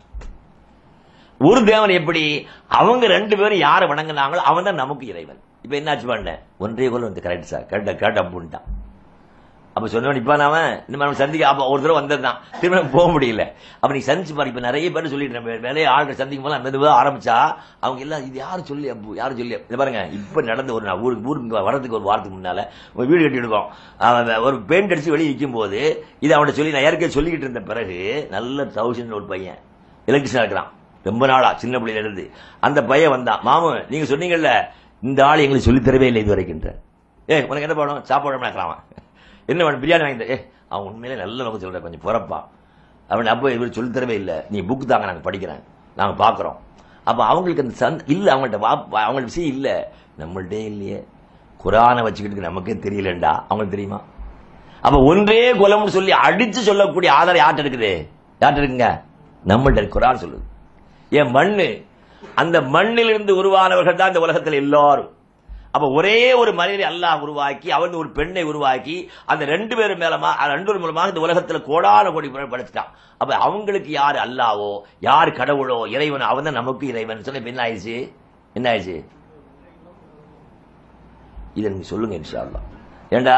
[1.40, 5.40] ஒரு தேவன் எப்படி அவங்க ரெண்டு பேரும் யாரை வணங்குனாங்களோ அவன் தான் நமக்கு இறைவன்.
[5.62, 8.68] இப்ப என்னாச்சு பண்ண ஒன்றே கொலை வந்து கரெக்ட் சார் கரெக்டா கரெக்ட் அப்படின்ட்டான்
[9.76, 13.44] அப்ப சொன்னவன் இப்ப அவன் இந்த மாதிரி சந்திக்க அப்ப ஒரு தடவை வந்திருந்தான் திரும்ப போக முடியல.
[13.80, 17.38] அப்ப நீ சந்திச்சு பாரு இப்ப நிறைய பேர் சொல்லிட்டு நம்ம வேலையை ஆள்கள் சந்திக்கும் போது மெதுவாக ஆரம்பிச்சா
[17.80, 19.56] அவங்க எல்லாம் இது யாரும் சொல்லி அப்பு யாரும் சொல்லி?
[19.68, 23.38] இது பாருங்க இப்ப நடந்த ஒரு நான் ஊருக்கு ஊருக்கு வரதுக்கு ஒரு வாரத்துக்கு முன்னால ஒரு வீடு கட்டி
[23.38, 27.60] எடுக்கும் அவன் ஒரு பெயிண்ட் அடிச்சு வெளியே நிற்கும் போது இது அவன்கிட்ட சொல்லி நான் ஏற்கனவே சொல்லிக்கிட்டு இருந்த
[27.60, 29.60] பிறகு நல்ல தௌசண்ட் ஒரு பையன்
[30.08, 30.72] எலக்ட்ரிஷன் இருக்கிறான்.
[31.04, 32.32] ரொம்ப நாளா சின்ன பிள்ளையில இருந்து.
[32.60, 34.52] அந்த பையன் வந்தான் மாமு நீங்க சொன்னீங்கல்ல
[35.04, 36.64] இந்த ஆள் எங்களுக்கு சொல்லி தரவே இல்லை இது வரைக்கும்
[37.30, 38.80] ஏ உனக்கு என்ன பண்ணணும் சாப்பாடு வேணாம்
[39.52, 42.44] என்ன அவன் பிரியாணி வாங்கி ஏ அவன் உண்மையிலே நல்ல நோக்கம் சொல்கிறேன் கொஞ்சம் பிறப்பா.
[43.08, 44.42] அவன் அப்போ இவர் சொல்லி தரவே இல்லை.
[44.50, 45.64] நீ புக் தாங்க நாங்கள் படிக்கிறேன்.
[45.96, 46.56] நாங்கள் பார்க்குறோம்.
[47.04, 49.86] அப்போ அவங்களுக்கு அந்த சந்த் இல்லை அவங்கள்ட்ட வா- அவங்கள்ட்ட விஷயம் இல்லை.
[50.18, 51.08] நம்மள்டே இல்லையே.
[51.64, 53.26] குரானை வச்சுக்கிட்டு நமக்கே தெரியலண்டா.
[53.26, 54.02] அவங்களுக்கு தெரியுமா?
[54.82, 58.08] அப்போ ஒன்றே குலம்னு சொல்லி அடித்து சொல்லக்கூடிய ஆதாரம் யார்கிட்ட இருக்குது?
[58.42, 59.02] யார்கிட்ட இருக்குங்க?
[59.48, 60.42] நம்மள்கிட்ட குரான் சொல்லுது.
[61.10, 61.86] என் மண்ணு
[62.36, 65.14] அந்த மண்ணிலிருந்து உருவானவர்கள் தான் இந்த உலகத்தில் எல்லாரும்.
[65.74, 70.80] அப்ப ஒரே ஒரு மனிதனை அல்லாஹ் உருவாக்கி அவன் ஒரு பெண்ணை உருவாக்கி அந்த ரெண்டு பேரும் மேலமா ரெண்டு
[70.80, 75.88] மூலமாக இந்த உலகத்துல கோடான கோடி படுத்துட்டான் அப்ப அவங்களுக்கு யார் அல்லாவோ யார் கடவுளோ?
[75.96, 76.22] இறைவன்?
[76.22, 77.24] அவன் தான் நமக்கு இறைவன்.
[77.24, 78.12] சொல்லி என்ன ஆயிடுச்சு?
[78.54, 78.98] என்ன ஆயிடுச்சு?
[81.54, 82.44] இதை நீங்க சொல்லுங்க இன்ஷா
[83.16, 83.34] ஏண்டா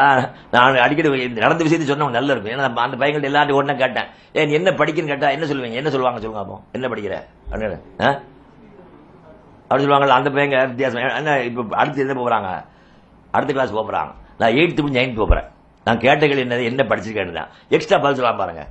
[0.50, 1.08] நான் அடிக்கடி
[1.44, 2.52] நடந்த விஷயத்தை சொன்னா நல்லா இருக்கும்.
[2.54, 4.08] ஏன்னா நம்ம அந்த பையன்கிட்ட எல்லாத்தையும் ஒன்றும் கேட்டேன்.
[4.32, 5.80] ஏன் என்ன படிக்கிறன்னு கேட்டா என்ன சொல்லுவீங்க?
[5.80, 6.20] என்ன சொல்லுவாங்க?
[6.20, 6.56] சொல்லுங்க அப்போ.
[6.72, 7.16] என்ன படிக்கிற?
[7.52, 8.33] அப்படின்னு
[9.74, 9.76] ஆ?
[9.76, 12.48] அப்படி சொல்லுவாங்கல்ல அந்த பையங்க வித்தியாசம் என்ன இப்போ அடுத்து எந்த போகிறாங்க
[13.34, 15.48] அடுத்த கிளாஸ் போகிறாங்க நான் எயித்து முடிஞ்சு நைன்த் போகிறேன்
[15.86, 16.64] நான் கேட்ட கேள்வி என்னது?
[16.64, 18.62] என்ன படிச்சிருக்கேன்னு தான் எக்ஸ்ட்ரா பதில் சொல்லலாம் பாருங்க.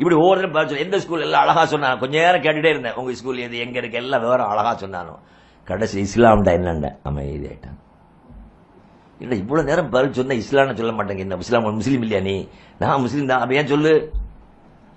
[0.00, 2.96] இப்படி ஒவ்வொருத்தரும் பதில் சொல்ல எந்த ஸ்கூல் எல்லாம் அழகா சொன்னாங்க கொஞ்ச நேரம் கேட்டுகிட்டே இருந்தேன்.
[2.96, 5.14] உங்கள் ஸ்கூல் எது எங்கே இருக்கு எல்லாம் விவரம் அழகா சொன்னானோ.
[5.68, 7.78] கடைசி இஸ்லாம்டா என்னண்ட அமைதி ஆயிட்டான்
[9.20, 11.18] இல்லை இவ்வளோ நேரம் பதில் சொன்னால் இஸ்லாம்னு சொல்ல மாட்டேங்க.
[11.18, 12.36] என்ன இஸ்லாம் முஸ்லீம் இல்லையா நீ?
[12.78, 13.40] நான் முஸ்லீம் தான்.
[13.40, 13.92] அப்போ ஏன் சொல்லு?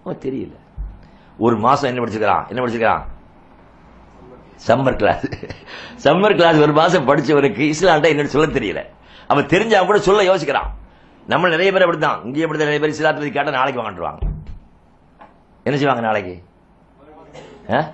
[0.04, 0.56] அவன் தெரியல.
[1.39, 3.04] ஒரு மாதம் என்ன படிச்சுக்கிறான் என்ன படிச்சுக்கிறான்
[4.67, 5.26] சம்மர் கிளாஸ்
[6.04, 8.86] சம்மர் கிளாஸ் ஒரு மாசம் படிச்சவருக்கு இஸ்லாண்டா என்னன்னு சொல்ல தெரியல.
[9.28, 10.69] அவன் தெரிஞ்சா கூட சொல்ல யோசிக்கிறான்.
[11.28, 12.24] நம்ம நிறைய பேர் அப்படித்தான்.
[12.24, 14.19] இங்கே அப்படி நிறைய பேர் இஸ்லாத்தை பத்தி கேட்டா நாளைக்கு வாங்கிட்டுருவாங்க
[15.63, 16.43] என்ன செய்வாங்க நாளைக்கு?
[17.71, 17.91] ஆ?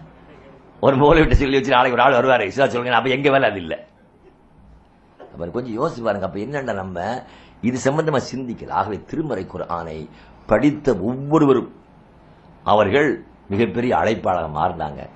[0.79, 2.43] ஒரு மூலை விட்டு சொல்லி வச்சு நாளைக்கு ஒரு ஆள் வருவாரு.
[2.43, 3.49] இஸ்லா சொல்லுங்க அப்ப எங்க வேலை?
[3.49, 3.77] அது இல்லை.
[5.19, 6.25] அப்புறம் கொஞ்சம் யோசிச்சு பாருங்க.
[6.25, 7.23] அப்ப என்னண்டா நம்ம?
[7.61, 8.69] இது சம்பந்தமா சிந்திக்கல.
[8.69, 10.09] ஆகவே திருமறை குரானை
[10.45, 11.75] படித்த ஒவ்வொருவரும்
[12.63, 15.09] அவர்கள் மிகப்பெரிய அழைப்பாளராக மாறினாங்க.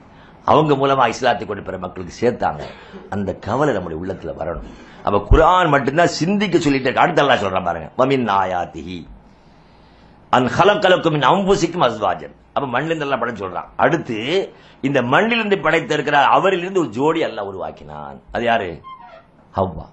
[0.46, 2.64] அவங்க மூலமா இஸ்லாத்தை கொண்டு பிற மக்களுக்கு சேர்த்தாங்க.
[3.10, 4.70] அந்த கவலை நம்முடைய உள்ளத்துல வரணும்.
[5.04, 7.24] அப்ப குரான் மட்டும்தான் சிந்திக்க சொல்லிட்டு இருக்கு.
[7.24, 7.92] அடுத்து சொல்ற பாருங்க.
[7.98, 9.06] வமின் ஆயாத்திஹி.
[10.30, 12.36] அன் ஹலக்கலக்கும் அம்புசிக்கும் அஸ்வாஜன்.
[12.54, 13.70] அப்ப மண்ணிலிருந்து எல்லாம் படம் சொல்றான்.
[13.76, 14.50] அடுத்து
[14.82, 18.22] இந்த மண்ணிலிருந்து படைத்திருக்கிறார் அவரிலிருந்து ஒரு ஜோடி அல்லாஹ் உருவாக்கினான்.
[18.32, 18.82] அது யாரு?
[19.56, 19.86] ஹவ்வா.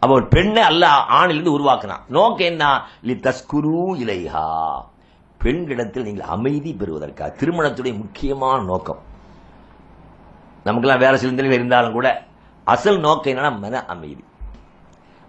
[0.00, 2.04] அப்ப ஒரு பெண்ணை அல்லாஹ் ஆணிலிருந்து உருவாக்கினான்.
[2.08, 2.86] நோக்கம் என்ன?
[3.02, 4.80] லி தஸ்குரு இலைஹா.
[5.42, 7.36] பெண்களிடத்தில் நீங்கள் அமைதி பெறுவதற்காக.
[7.38, 9.10] திருமணத்துடைய முக்கியமான நோக்கம்.
[10.66, 12.08] நமக்கெல்லாம் வேற சிந்தனைகள் இருந்தாலும் கூட
[12.72, 14.24] அசல் நோக்கம் என்னன்னா மன அமைதி.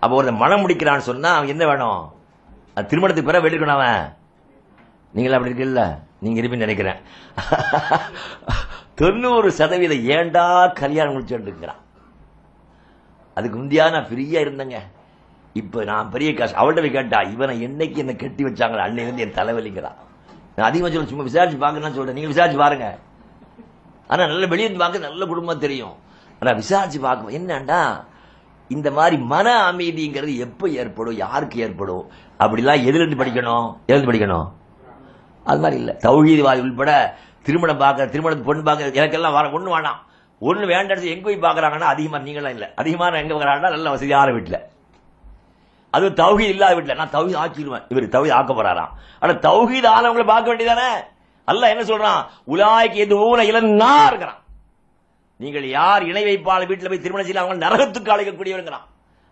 [0.03, 2.01] அப்போ ஒரு மனம் முடிக்கிறான்னு சொன்னா அவன் என்ன வேணும்?
[2.75, 4.03] அது திருமணத்துக்கு பிறகு வெடிக்கணும் அவன்.
[5.15, 5.83] நீங்களா அப்படி இருக்கீல்ல
[6.23, 6.99] நீங்க இருப்பீங்க நினைக்கிறேன்.
[8.99, 10.45] தொண்ணூறு சதவீதம் ஏண்டா
[10.81, 11.81] கல்யாணம் முடிச்சுட்டு இருக்கிறான்
[13.37, 14.79] அதுக்கு முந்தியா நான் ஃப்ரீயா இருந்தேங்க.
[15.61, 19.97] இப்ப நான் பெரிய காசு அவள்கிட்ட போய் கேட்டா இவனை என்னைக்கு என்ன கட்டி வச்சாங்களா அன்னையிலிருந்து என் தலைவலிங்கிறான்
[20.55, 22.17] நான் அதிகமாக சொல்ல சும்மா விசாரிச்சு பாக்கணும்னு சொல்றேன்.
[22.17, 22.87] நீங்க விசாரிச்சு பாருங்க.
[24.07, 25.95] ஆனா நல்ல வெளியே இருந்து பார்க்க நல்ல குடும்பம் தெரியும்.
[26.39, 28.11] ஆனா விசாரிச்சு பார்க்க என்னண்டா?
[28.67, 31.15] இந்த மாதிரி மன அமைதிங்கிறது எப்ப ஏற்படும்?
[31.15, 32.11] யாருக்கு ஏற்படும்?
[32.39, 33.77] அப்படிலாம் எதுல படிக்கணும்?
[33.87, 34.51] எதுல படிக்கணும்?
[35.43, 35.97] அது மாதிரி இல்ல.
[35.99, 39.99] தௌஹீதிவாதி உள்பட திருமணம் பார்க்க திருமணத்து பொண்ணு பார்க்க எனக்கெல்லாம் வர ஒண்ணு வேணாம்.
[40.41, 42.73] ஒண்ணு வேண்டாம் எங்க போய் பாக்குறாங்கன்னா அதிகமா நீங்களாம் இல்ல.
[42.75, 44.59] அதிகமாக எங்க வராங்கன்னா நல்ல வசதியான வீட்டுல
[45.89, 47.85] அது தௌஹீத் இல்லாத வீட்டுல நான் தௌஹீத் ஆக்கிடுவேன்.
[47.89, 48.89] இவர் தௌஹீத் ஆக்க போறாராம்.
[49.19, 51.12] ஆனா தௌஹீத் ஆனவங்களை பார்க்க வேண்டியதானே?
[51.45, 52.21] அல்ல என்ன சொல்றான்?
[52.47, 54.39] உலாய்க்கு எது ஊன இளநா இருக்கிறான்
[55.37, 58.85] நீங்கள் யார் இணை வைப்பாளர் வீட்டில் போய் திருமணம் செய்யல அவங்க நரகத்துக்கு அழைக்கக்கூடியவருங்கிறான்.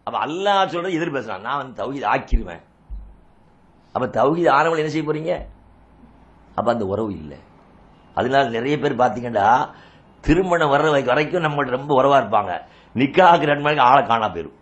[0.04, 1.46] அப்ப அல்லா சொல்றது எதிர் பேசுறான்.
[1.48, 2.64] நான் வந்து தௌஹீத் ஆக்கிடுவேன்
[3.94, 5.34] அப்ப தௌஹீத் ஆனவங்க என்ன செய்ய போறீங்க?
[6.56, 7.38] அப்ப அந்த உறவு இல்லை.
[8.14, 9.70] அதனால நிறைய பேர் பாத்தீங்கன்னா
[10.22, 12.54] திருமணம் வர்ற வரைக்கும் வரைக்கும் நம்மள்ட்ட ரொம்ப உறவா இருப்பாங்க.
[12.96, 14.58] நிக்காக்கு ரெண்டு மணிக்கு ஆளை காணா போயிரும்.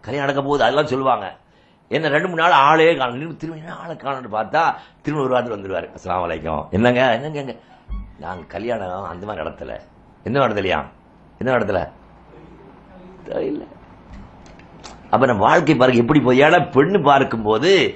[0.00, 1.26] கல்யாணம் நடக்க போகுது அதெல்லாம் சொல்லுவாங்க.
[1.88, 3.36] என்ன ரெண்டு மூணு நாள் ஆளே காணும்.
[3.36, 7.54] திரும்ப என்ன ஆளை காணும்னு பார்த்தா திரும்ப ஒரு வாரத்தில் வந்துடுவார் அஸ்லாம் வலைக்கம் என்னங்க என்னங்க எங்க
[8.20, 9.80] நாங்கள் கல்யாணம் அந்த மாதிரி நடத்தல.
[10.24, 10.84] என்ன நடத்தலையா?
[11.38, 11.88] என்ன நடத்தல?
[13.24, 13.66] தெரியல.
[15.10, 17.94] அப்போ நம்ம வாழ்க்கை பாருங்க எப்படி போய் ஏன்னா பெண்ணு பார்க்கும்போது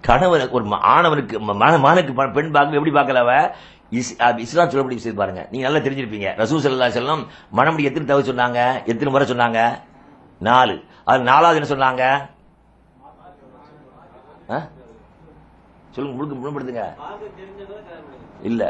[0.00, 3.54] கணவன் ஒரு ஆணவனுக்கு ம- மன- மகனுக்கு பெண் பார்க்க எப்படி பார்க்கல அவ?
[3.90, 5.48] இஸ்- இஸ்லாம் சொல்லப்படி விஷயம் பாருங்க.
[5.50, 6.40] நீங்க நல்லா தெரிஞ்சிருப்பீங்க.
[6.40, 8.84] ரசூல் ஸல்லல்லாஹு செல்லம் வஸல்லம் எத்தனை தவிர சொன்னாங்க?
[8.84, 9.78] எத்தனை முறை சொன்னாங்க?
[10.38, 10.84] நாலு.
[11.04, 12.38] அது நாலாவது என்ன சொன்னாங்க?
[15.94, 16.84] சொல்லுங்க முழுக்க முழுப்படுத்துங்க.
[18.42, 18.62] இல்ல.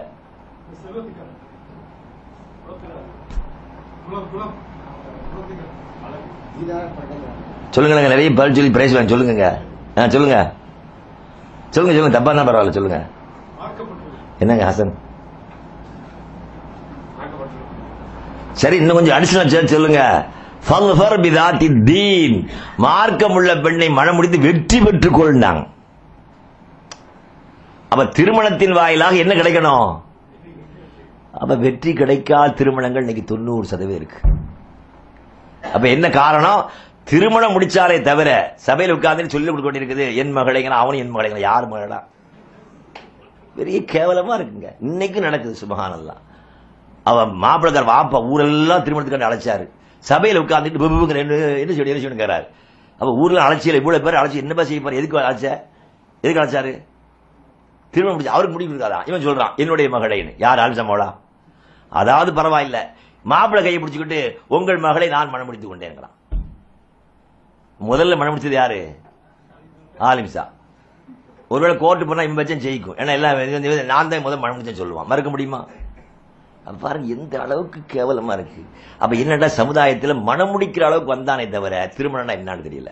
[7.75, 9.47] சொல்லுங்க நிறைய பதில் சொல்லி பிரைஸ் வாங்க சொல்லுங்க
[9.99, 10.37] ஆ, சொல்லுங்க.
[11.71, 12.99] சொல்லுங்க சொல்லுங்க தப்பா தான் பரவாயில்ல சொல்லுங்க.
[14.41, 14.93] என்னங்க ஹசன்?
[18.55, 20.01] சரி இன்னும் கொஞ்சம் அடிஷனல் சொல்லுங்க.
[20.67, 22.37] ஃபல்ஃபர் பிதாத்தி தீன்.
[23.65, 25.63] பெண்ணை மனம் முடித்து வெற்றி பெற்றுக் கொள்ந்தாங்க
[27.93, 29.91] அப்ப திருமணத்தின் வாயிலாக என்ன கிடைக்கணும்?
[31.41, 34.21] அப்ப வெற்றி கிடைக்காத திருமணங்கள் இன்னைக்கு தொண்ணூறு சதவீதம் இருக்கு.
[35.75, 36.63] அப்ப என்ன காரணம்?
[37.11, 38.31] திருமணம் முடிச்சாலே தவிர
[38.67, 41.99] சபையில் உட்கார்ந்து சொல்லி கொடுக்க வேண்டியிருக்குது என் மகளைங்க அவனும் என் மகளைங்க யார் மகளா?
[43.59, 44.69] பெரிய கேவலமா இருக்குங்க.
[44.89, 46.21] இன்னைக்கு நடக்குது சுபஹானல்லாஹ்
[47.11, 49.67] அவன் மாப்பிள்ளக்கார வாப்பா ஊரெல்லாம் திருமணத்துக்கு அழைச்சாரு.
[50.05, 52.47] சபையில் உட்காந்துட்டு என்ன என்ன சொல்லி என்ன சொல்லுங்கிறாரு
[53.01, 55.47] அப்போ ஊரில் அழைச்சியில இவ்வளவு பேர் அழைச்சி என்னப்பா செய்ய போற எதுக்கு அழைச்ச?
[56.25, 56.73] எதுக்கு அழைச்சாரு?
[57.95, 61.09] திருமணம் முடிச்சு அவருக்கு முடிவு இருக்காதா இவன் சொல்றான் என்னுடைய மகளைன்னு யார் ஆல்சமோளா
[61.93, 62.79] அதாவது பரவாயில்ல.
[63.25, 64.19] மாப்பிள்ளை கையை பிடிச்சிக்கிட்டு
[64.57, 66.17] உங்கள் மகளை நான் மனம் முடித்துக் கொண்டேங்கிறான்
[67.81, 68.79] முதல்ல மனம் முடிச்சது யாரு?
[70.09, 70.45] ஆலிம்சா.
[71.49, 72.97] ஒருவேளை கோர்ட்டு போனா இவன் வச்சேன் ஜெயிக்கும்.
[73.01, 75.09] ஏன்னா எல்லாம் நான் தான் முதல் மனம் முடிச்சேன்னு சொல்லுவான்.
[75.13, 75.61] மறக்க முடியுமா?
[76.83, 78.63] பாருங்க எந்த அளவுக்கு கேவலமா இருக்கு?
[79.03, 82.91] அப்ப என்னடா சமுதாயத்தில் மனம் முடிக்கிற அளவுக்கு வந்தானே தவிர திருமணம்னா என்னன்னு தெரியல.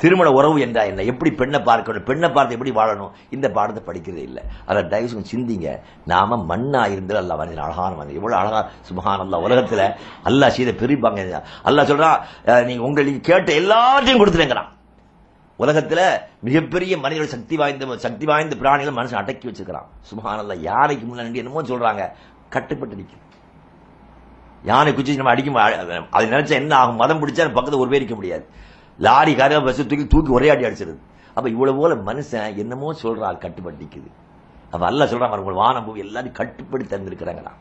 [0.00, 1.04] திருமண உறவு என்றா என்ன?
[1.12, 2.06] எப்படி பெண்ணை பார்க்கணும்?
[2.10, 3.10] பெண்ணை பார்த்து எப்படி வாழணும்?
[3.36, 4.42] இந்த பாடத்தை படிக்கிறதே இல்லை.
[4.68, 5.68] அதை தயவு சிந்திங்க.
[6.12, 9.84] நாம மண்ணா இருந்தால் அல்ல மனிதன் அழகான மனிதன் எவ்வளவு அழகா சுபஹான் அல்ல உலகத்துல
[10.30, 12.10] அல்லாஹ் செய்த பெரியப்பாங்க அல்லாஹ் சொல்றா
[12.68, 14.70] நீங்க உங்களுக்கு கேட்ட எல்லாத்தையும் கொடுத்துருங்கிறான்
[15.62, 16.00] உலகத்துல
[16.46, 19.88] மிகப்பெரிய மனிதர்கள் சக்தி வாய்ந்த சக்தி வாய்ந்த பிராணிகள் மனுஷன் அடக்கி வச்சிருக்கிறான்.
[20.08, 22.04] சுபஹானல்லா யானைக்கு முன்னாடி என்னமோ சொல்றாங்க.
[22.54, 23.26] கட்டுப்பட்டு நிற்கும்
[24.68, 25.58] யானை குச்சி நம்ம அடிக்கும்
[26.16, 27.00] அது நினைச்சா என்ன ஆகும்?
[27.02, 28.44] மதம் பிடிச்சா பக்கத்துல ஒரு பேர் இருக்க முடியாது.
[29.06, 31.00] லாரி கார பஸ் தூக்கி தூக்கி ஒரே அடி அடிச்சிருது.
[31.36, 34.10] அப்ப இவ்வளவு போல மனுஷன் என்னமோ சொல்றாள் கட்டுப்பட்டு நிற்குது
[34.74, 37.58] அப்ப அல்ல சொல்றாங்க உங்கள் வானம் எல்லாரும் கட்டுப்படி தந்திருக்கிறாங்களாம்.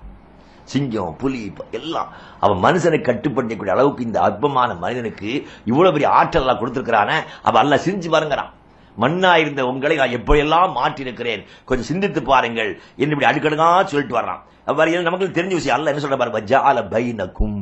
[0.72, 1.42] சிங்கம் புலி
[1.80, 2.10] எல்லாம்.
[2.46, 5.32] அவன் மனுஷனை கட்டுப்படுத்தக்கூடிய அளவுக்கு இந்த அற்பமான மனிதனுக்கு
[5.72, 7.18] இவ்வளவு பெரிய ஆற்றல் எல்லாம் கொடுத்திருக்கிறானே.
[7.50, 8.52] அவ அல்ல சிரிஞ்சு பாருங்கிறான்.
[9.04, 12.72] மண்ணா இருந்த உங்களை நான் எப்படியெல்லாம் மாற்றி இருக்கிறேன் கொஞ்சம் சிந்தித்து பாருங்கள்.
[13.02, 14.42] என்று இப்படி அடுக்கடுக்கா சொல்லிட்டு வர்றான்.
[14.70, 15.78] அவ்வாறு நமக்கு தெரிஞ்ச விஷயம்.
[15.78, 17.60] அல்ல என்ன சொல்ற பாருங்க ஜால பைனக்கும்.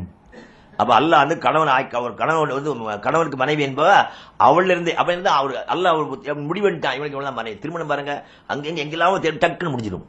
[0.82, 2.72] அப்ப அல்லாஹ் வந்து கணவன் ஆய்க்க அவர் கணவன் வந்து
[3.06, 3.92] கணவனுக்கு மனைவி என்பவ
[4.48, 7.58] அவள் இருந்து அவன் இருந்து அவர் அல்ல அவர் முடிவெட்டான் இவனுக்கு இவ்வளவு மனைவி.
[7.64, 8.16] திருமணம் பாருங்க.
[8.52, 10.06] அங்கெங்க எங்கெல்லாம் டக்குன்னு முடிஞ்சிடும்.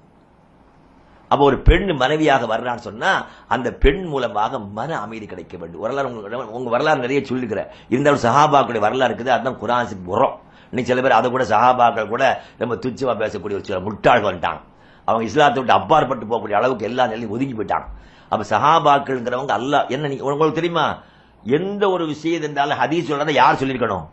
[1.28, 5.80] அப்ப ஒரு பெண் மனைவியாக வர்றான்னு சொன்னா அந்த பெண் மூலமாக மன அமைதி கிடைக்க வேண்டும்.
[5.80, 11.00] வரலாறு உங்களுக்கு உங்க வரலாறு நிறைய சொல்லிக்கிற இருந்தாலும் சஹாபாக்களுடைய வரலாறு இருக்குது அதுதான் குரான் உரம் இன்னைக்கு சில
[11.00, 14.60] பேர் அதை கூட சஹாபாக்கள் கூட ரொம்ப துச்சமா பேசக்கூடிய ஒரு சில முட்டாள்கள் வந்துட்டாங்க.
[15.04, 17.84] அவங்க இஸ்லாத்தை விட்டு அப்பாற்பட்டு போகக்கூடிய அளவுக்கு எல்லா நிலையும் ஒதுங்கி போயிட்டாங்க.
[18.28, 20.98] அப்ப சஹாபாக்கள்ங்கிறவங்க அல்லாஹ் என்ன நீங்க உங்களுக்கு தெரியுமா?
[21.44, 24.06] எந்த ஒரு விஷயம் இருந்தாலும் ஹதீஸ் சொல்றத யார் சொல்லியிருக்கணும்?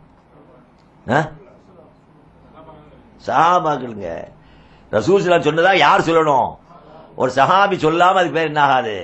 [1.10, 1.28] ஆ?
[3.26, 4.28] சஹாபாக்களுங்க.
[4.90, 6.56] ரசூலுல்லாஹ் சொன்னதா யார் சொல்லணும்?
[7.20, 8.94] ஒரு சஹாபி சொல்லாம அதுக்கு பேர் என்ன ஆகாது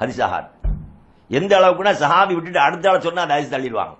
[0.00, 0.46] ஹரிசஹார்
[1.38, 3.94] எந்த அளவுக்குன்னா சஹாபி விட்டுட்டு அடுத்த ஆள் சொன்னா அந்த ஹதீஸ் தள்ளிடுவாங்க.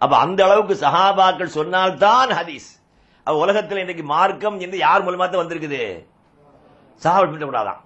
[0.00, 2.68] அப்ப அந்த அளவுக்கு சஹாபாக்கள் சொன்னால்தான் ஹதீஸ்.
[3.26, 5.80] அப்ப உலகத்தில் இன்னைக்கு மார்க்கம் என்று யார் மூலமா தான் வந்திருக்குது?
[7.02, 7.80] சஹாபி பின்பற்றக்கூடாதான்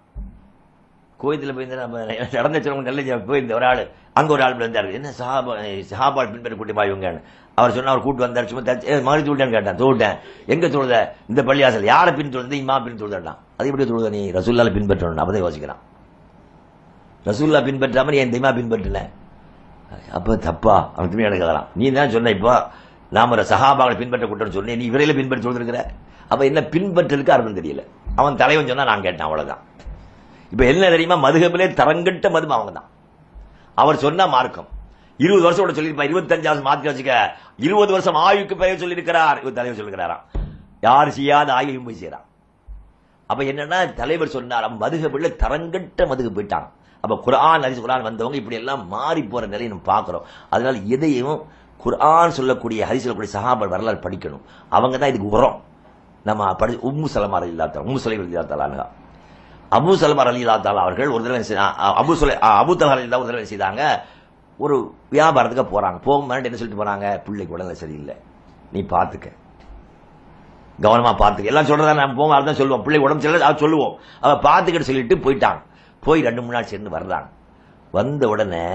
[1.21, 2.05] கோயத்தில் போய் நம்ம
[2.37, 3.83] நடந்த சொல்லுங்க நல்ல போயிருந்த ஒரு ஆள்
[4.19, 5.53] அங்க ஒரு ஆள் இருந்தார் என்ன சஹாபா
[5.93, 7.23] சஹாபால் பின்பற்ற கூட்டி இவங்கன்னு.
[7.59, 10.17] அவர் சொன்ன அவர் கூட்டு வந்தார் சும்மா தச்சு, மறுத்து விட்டேன்னு கேட்டேன் தோட்டேன்
[10.55, 10.95] எங்க தொழுத?
[11.33, 12.57] இந்த பள்ளியாசல் யாரை பின் தொழுது?
[12.63, 15.83] இம்மா பின் தொழுதாட்டான் அது எப்படி தொழுத நீ ரசூல்லால பின்பற்றணும் அப்பதான் யோசிக்கிறான்.
[17.29, 19.01] ரசூல்லா பின்பற்றாம நீ என் தெய்மா பின்பற்றல?
[20.17, 20.77] அப்ப தப்பா.
[20.95, 22.55] அவன் திரும்பி எடுக்கலாம் நீ தான் சொன்ன இப்போ
[23.17, 25.81] நாம ஒரு சகாபாவை பின்பற்ற கூட்டம்னு சொன்னேன் நீ இவரையில பின்பற்றி சொல்லிருக்கிற.
[26.33, 27.83] அப்ப என்ன பின்பற்றலுக்கு அர்த்தம் தெரியல.
[28.21, 29.63] அவன் தலைவன் சொன்னா நான் கேட்டேன் அவ்வளவுதான்.
[30.53, 31.17] இப்ப என்ன தெரியுமா?
[31.29, 32.91] மதுகபிலே தரங்கட்ட மதும் அவங்க தான்
[33.83, 34.69] அவர் சொன்ன மார்க்கம்.
[35.25, 37.15] இருபது வருஷம் கூட சொல்லியிருப்பா இருபத்தஞ்சாவது மாத்தி வச்சுக்க.
[37.67, 39.39] இருபது வருஷம் ஆயுக்கு பெயர் சொல்லியிருக்கிறார்.
[39.43, 40.25] இவர் தலைவர் சொல்லிருக்கிறாராம்.
[40.89, 42.27] யார் செய்யாத ஆயுள் போய் செய்யறான்
[43.27, 46.66] அப்ப என்னன்னா தலைவர் சொன்னார் அவன் மதுகபிள்ள தரங்கட்ட மதுகு போயிட்டான்
[47.01, 50.25] அப்ப குர்ஆன் அரிசி குரான் வந்தவங்க இப்படி எல்லாம் மாறி போற நிலையை நம்ம பார்க்கிறோம்.
[50.51, 51.43] அதனால எதையும்
[51.79, 54.41] குர்ஆன் சொல்லக்கூடிய ஹதீஸ் சொல்லக்கூடிய சஹாபர் வரலாறு படிக்கணும்.
[54.68, 55.62] அவங்க தான் இதுக்கு உரம்.
[56.22, 58.87] நம்ம படி உம்மு சலமார் அலி இல்லாத்தா உம்மு சலை இல்லாத்தாலானுங்க
[59.72, 63.57] அபு சலமார் அலி இல்லாத்தாலா அவர்கள் ஒரு தடவை அபு சொலை அ- அபு தலா அலி ஒரு தடவை
[63.57, 64.01] செய்தாங்க
[64.57, 65.99] ஒரு வியாபாரத்துக்கு போறாங்க.
[65.99, 68.14] போகும் என்ன சொல்லிட்டு போறாங்க பிள்ளைக்கு உடனே சரியில்லை.
[68.72, 69.33] நீ பாத்துக்க
[70.83, 72.83] கவனமா பார்த்து எல்லாம் சொல்றதா நம்ம போவோம் அதான் சொல்லுவோம்.
[72.83, 73.99] பிள்ளை உடம்பு சரியில்லை அதை சொல்லுவோம்.
[74.20, 75.61] அவ பார்த்துக்கிட்டு சொல்லிட்டு போயிட்டாங்க.
[76.01, 77.29] போய் ரெண்டு மூணு நாள் சேர்ந்து வர்றாங்க.
[77.91, 78.66] வந்த உடனே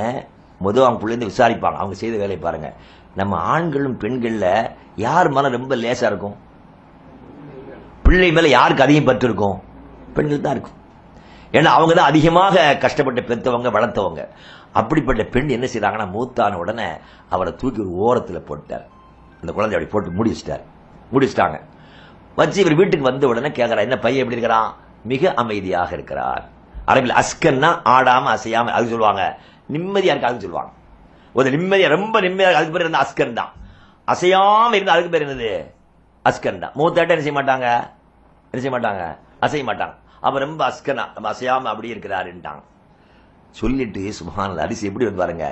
[0.59, 1.79] முதல் அவங்க பிள்ளைந்து விசாரிப்பாங்க.
[1.81, 2.73] அவங்க செய்த வேலையை பாருங்க.
[3.15, 6.37] நம்ம ஆண்களும் பெண்களில் யார் மனம் ரொம்ப லேசா இருக்கும்?
[8.03, 9.61] பிள்ளை மேல யாருக்கு அதிகம் பற்று இருக்கும்
[10.13, 10.77] பெண்கள் தான் இருக்கும்.
[11.51, 14.27] ஏன்னா அவங்க தான் அதிகமாக கஷ்டப்பட்டு பெற்றவங்க வளர்த்தவங்க.
[14.73, 16.87] அப்படிப்பட்ட பெண் என்ன செய்கிறாங்கன்னா மூத்தான உடனே
[17.29, 18.85] அவரை தூக்கி ஒரு ஓரத்தில் போட்டார்
[19.41, 20.61] அந்த குழந்தை அப்படி போட்டு மூடி வச்சிட்டார்.
[21.11, 21.59] மூடி வச்சிட்டாங்க.
[22.39, 24.69] வச்சு இவர் வீட்டுக்கு வந்த உடனே கேட்கிறார் என்ன பையன் எப்படி இருக்கிறான்?
[25.11, 26.43] மிக அமைதியாக இருக்கிறார்.
[26.91, 29.23] அரபில் அஸ்கன்னா ஆடாம அசையாம அது சொல்லுவாங்க.
[29.73, 30.71] நிம்மதியா இருக்கு அது சொல்லுவாங்க.
[31.37, 33.51] ஒரு நிம்மதியா ரொம்ப நிம்மதியா அதுக்கு பேர் இருந்த அஸ்கன் தான்.
[34.07, 35.51] அசையாம இருந்தா அதுக்கு பேர் என்னது?
[36.29, 36.73] அஸ்கன் தான்.
[36.79, 37.67] மூத்தாட்ட என்ன செய்ய மாட்டாங்க?
[38.51, 39.03] என்ன செய்ய மாட்டாங்க?
[39.45, 39.95] அசைய மாட்டாங்க.
[40.25, 42.61] அப்ப ரொம்ப அஸ்கனா நம்ம அசையாம அப்படி இருக்கிறாருன்ட்டாங்க.
[43.59, 45.45] சொல்லிட்டு சுபஹானல்லாஹ் அரிசி எப்படி வந்து பாருங்க.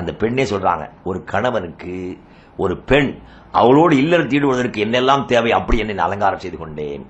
[0.00, 1.94] அந்த பெண்ணே சொல்றாங்க ஒரு கணவனுக்கு
[2.56, 3.10] ஒரு பெண்
[3.58, 7.04] அவளோடு இல்லறத்தில் ஈடுபடுவதற்கு என்னெல்லாம் தேவை அப்படி என்னை அலங்காரம் செய்து கொண்டேன்.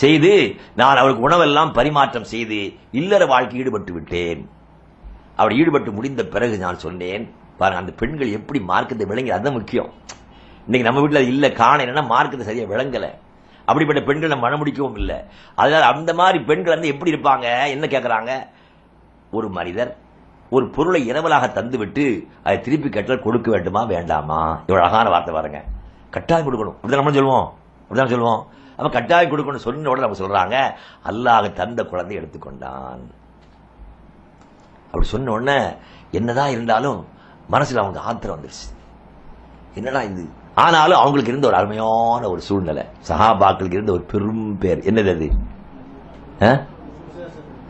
[0.00, 0.32] செய்து
[0.80, 2.58] நான் அவருக்கு உணவெல்லாம் பரிமாற்றம் செய்து
[3.00, 4.40] இல்லற வாழ்க்கை ஈடுபட்டு விட்டேன்.
[5.40, 7.24] அவர் ஈடுபட்டு முடிந்த பிறகு நான் சொன்னேன்
[7.58, 9.90] பாருங்க அந்த பெண்கள் எப்படி மார்க்கத்தை விளங்கி அதுதான் முக்கியம்.
[10.66, 13.10] இன்னைக்கு நம்ம வீட்டில் இல்லை காண என்னன்னா மார்க்கத்தை சரியாக விளங்கலை.
[13.68, 15.18] அப்படிப்பட்ட பெண்கள் நம்ம மனமுடிக்கவும் இல்லை.
[15.54, 17.46] அதனால அந்த மாதிரி பெண்கள் வந்து எப்படி இருப்பாங்க?
[17.74, 18.32] என்ன கேட்குறாங்க
[19.30, 19.92] ஒரு மனிதர்
[20.50, 24.58] ஒரு பொருளை இரவலாக தந்துவிட்டு அதை திருப்பி கட்டல் கொடுக்க வேண்டுமா வேண்டாமா?
[24.60, 25.64] இவ்வளவு அழகான வார்த்தை பாருங்க.
[26.10, 26.74] கட்டாயம் கொடுக்கணும்.
[26.82, 27.52] அப்படிதான் நம்ம சொல்லுவோம்.
[27.90, 28.46] அப்படிதான் சொல்லுவோம்.
[28.76, 30.72] அவன் கட்டாயம் கொடுக்கணும் சொன்ன உடனே நம்ம சொல்றாங்க
[31.10, 33.10] அல்லாஹ் தந்த குழந்தை எடுத்துக்கொண்டான்.
[34.86, 35.74] அப்படி சொன்ன உடனே
[36.10, 37.06] என்னதான் இருந்தாலும்
[37.50, 38.76] மனசுல அவங்க ஆத்திரம் வந்துருச்சு.
[39.74, 40.28] என்னடா இது?
[40.54, 42.84] ஆனாலும் அவங்களுக்கு இருந்த ஒரு அருமையான ஒரு சூழ்நிலை.
[43.08, 44.78] சஹாபாக்களுக்கு இருந்த ஒரு பெரும் பேர்.
[44.78, 45.30] என்னது அது?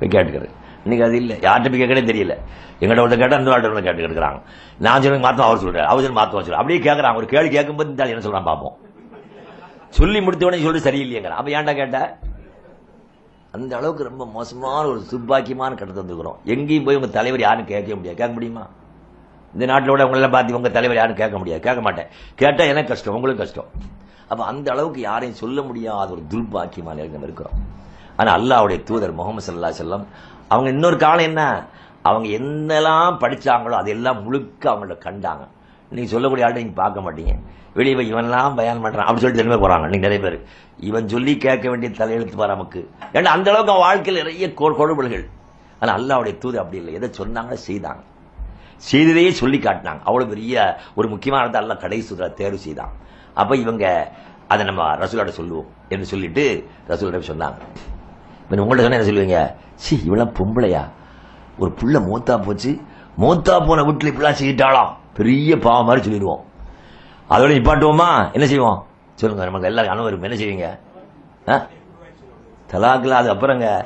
[0.01, 0.55] கேட்டுக்கிறேன்.
[0.87, 1.37] இன்னைக்கு அது இல்லை.
[1.47, 2.35] யார்கிட்ட போய் கேட்கறே தெரியல.
[2.81, 4.41] எங்கள்கிட்ட ஒருத்தர் கேட்டால் இந்த வாழ்க்கை கேட்டு கேட்கறாங்க
[4.87, 6.61] நான் சொல்லி மாத்தம் அவர் சொல்கிறார் அவர் சொல்லி மாத்தம் சொல்றாரு.
[6.63, 8.77] அப்படியே கேட்குறாங்க ஒரு கேள்வி கேட்கும்போது இந்த என்ன சொல்கிறான் பார்ப்போம்
[9.99, 11.37] சொல்லி முடித்த உடனே சொல்லி சரியில்லையங்கிற.
[11.41, 11.99] அப்போ ஏன்டா கேட்ட?
[13.57, 18.19] அந்த அளவுக்கு ரொம்ப மோசமான ஒரு துப்பாக்கியமான கட்டத்தை வந்துக்கிறோம் எங்கேயும் போய் உங்க தலைவர் யாரும் கேட்க முடியாது.
[18.21, 18.65] கேட்க முடியுமா?
[19.55, 21.63] இந்த நாட்டில் கூட உங்களெல்லாம் பார்த்து உங்க தலைவர் யாரும் கேட்க முடியாது.
[21.67, 22.09] கேட்க மாட்டேன்.
[22.43, 23.71] கேட்டால் எனக்கு கஷ்டம் உங்களுக்கு கஷ்டம்.
[24.31, 27.59] அப்போ அந்த அளவுக்கு யாரையும் சொல்ல முடியாத ஒரு துர்பாக்கியமான இருக்கிறோம்.
[28.21, 30.05] ஆனா அல்லாவுடைய தூதர் முகமது சல்லா செல்லம்
[30.49, 31.43] அவங்க இன்னொரு காலம் என்ன?
[32.03, 35.45] அவங்க என்னெல்லாம் படிச்சாங்களோ அதெல்லாம் முழுக்க அவங்கள கண்டாங்க.
[35.91, 37.35] நீங்க சொல்லக்கூடிய ஆள்கிட்ட நீங்க பார்க்க மாட்டீங்க.
[37.79, 39.87] வெளியே போய் இவன்லாம் பயன் பண்றான் அப்படின்னு சொல்லிட்டு திரும்ப போறாங்க.
[39.93, 40.39] நீங்க நிறைய பேர்.
[40.89, 42.91] இவன் சொல்லி கேட்க வேண்டிய தலையெழுத்து வர நமக்கு.
[43.13, 45.25] ஏன்னா அந்த அளவுக்கு அவன் வாழ்க்கையில் நிறைய கொடுபடுகள்
[45.81, 46.93] ஆனால் அல்லாவுடைய தூது அப்படி இல்லை.
[46.99, 48.03] எதை சொன்னாங்களோ செய்தாங்க.
[48.91, 50.03] செய்ததையே சொல்லி காட்டினாங்க.
[50.09, 52.95] அவ்வளவு பெரிய ஒரு முக்கியமானதை அல்ல கடைசி தேர்வு செய்தான்.
[53.35, 53.85] அப்ப இவங்க
[54.49, 57.61] அதை நம்ம ரசூலோட சொல்லுவோம் என்று சொல்லிட்டு ரசூலோட சொன்னாங்க.
[58.51, 59.55] இப்போ உங்கள்ட்ட தானே என்ன சொல்லுவீங்க?
[59.75, 60.91] சி இவெல்லாம் பொம்பளையா?
[61.59, 62.81] ஒரு புள்ள மூத்தா போச்சு.
[63.19, 66.45] மூத்தா போன வீட்டில் இப்படிலாம் செய்யிட்டாளாம் பெரிய பாவம் மாதிரி சொல்லிடுவோம்.
[67.31, 68.33] அதோட நிப்பாட்டுவோமா?
[68.33, 68.87] என்ன செய்வோம்?
[69.15, 70.79] சொல்லுங்க நமக்கு எல்லாரும் அனுபவம் என்ன செய்வீங்க?
[71.51, 71.67] ஆ?
[72.73, 73.85] அது அப்புறங்க.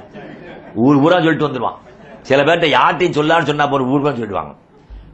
[0.74, 1.74] ஊர் ஊரா சொல்லிட்டு வந்துடுவான்
[2.22, 4.56] சில பேர்கிட்ட யார்ட்டையும் சொல்லான்னு சொன்னா போற ஊர் சொல்லிடுவாங்க.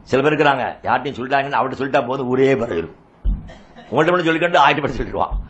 [0.03, 2.95] சில பேர் இருக்கிறாங்க யார்ட்டையும் சொல்லிட்டாங்கன்னு அவர்கிட்ட சொல்லிட்டா போதும் ஊரே பரவிடும்.
[3.89, 5.46] உங்கள்ட்ட மட்டும் சொல்லிக்கிட்டு ஆயிட்டு படி சொல்லிடுவான்.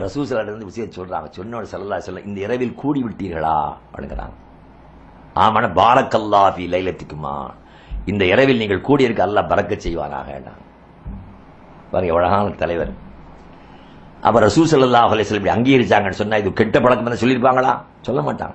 [0.00, 1.28] ரசூசலாட்ட இருந்து விஷயம் சொல்றாங்க.
[1.38, 4.34] சொன்னோட சல்லா சொல்ல இந்த இரவில் கூடி விட்டீர்களா அப்படிங்கிறாங்க.
[5.34, 7.50] ஆமான பாரக்கல்லா ஃபி லைலத்துக்குமா.
[8.06, 10.42] இந்த இரவில் நீங்கள் கூடியிருக்க அல்லாஹ் பறக்க செய்வானாக
[11.90, 12.92] பாருங்க எவ்வளவு தலைவர்.
[14.20, 17.72] அப்ப ரசூ சல்லா அலைஹி இப்படி அங்கீகரிச்சாங்கன்னு சொன்னா இது கெட்ட பழக்கம் தான் சொல்லியிருப்பாங்களா?
[18.00, 18.54] சொல்ல மாட்டாங்க.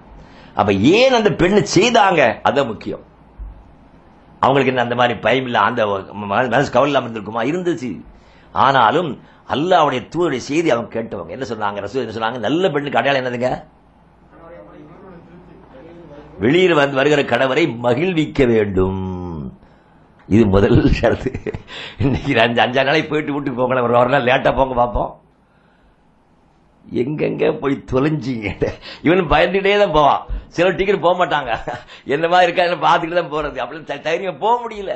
[0.56, 2.22] அப்ப ஏன் அந்த பெண்ணு செய்தாங்க?
[2.48, 3.04] அதான் முக்கியம்.
[4.40, 5.62] அவங்களுக்கு என்ன அந்த மாதிரி பயம் இல்லை?
[5.62, 5.82] அந்த
[6.14, 7.42] மனசு கவலை இல்லாமல் இருந்திருக்குமா?
[7.52, 8.02] இருந்துச்சு.
[8.52, 9.20] ஆனாலும்
[9.54, 11.34] அல்லாஹ்வுடைய தூதருடைய செய்தி அவங்க கேட்டவங்க.
[11.36, 11.80] என்ன சொன்னாங்க?
[11.86, 12.40] ரசூல் என்ன சொன்னாங்க?
[12.48, 13.52] நல்ல பெண்ணுக்கு அடையாளம் என்னதுங்க?
[16.44, 19.02] வெளியில் வந்து வருகிற கணவரை மகிழ்விக்க வேண்டும்.
[20.34, 21.32] இது முதல் ஷரத்து.
[22.04, 25.12] இன்னைக்கு அஞ்சு அஞ்சா நாளைக்கு போயிட்டு வீட்டுக்கு போங்க ஒரு ஒரு நாள் லேட்டா போங்க பார்ப்போம்.
[27.02, 28.50] எங்கெங்க போய் தொலைஞ்சிங்க?
[29.08, 30.22] இவன் பயந்துட்டே தான் போவான்.
[30.56, 31.52] சில டிக்கெட் போக மாட்டாங்க.
[32.16, 33.58] என்ன மாதிரி இருக்கா பார்த்துக்கிட்டு தான் போறது?
[33.64, 34.94] அப்படின்னு தைரியம் போக முடியல.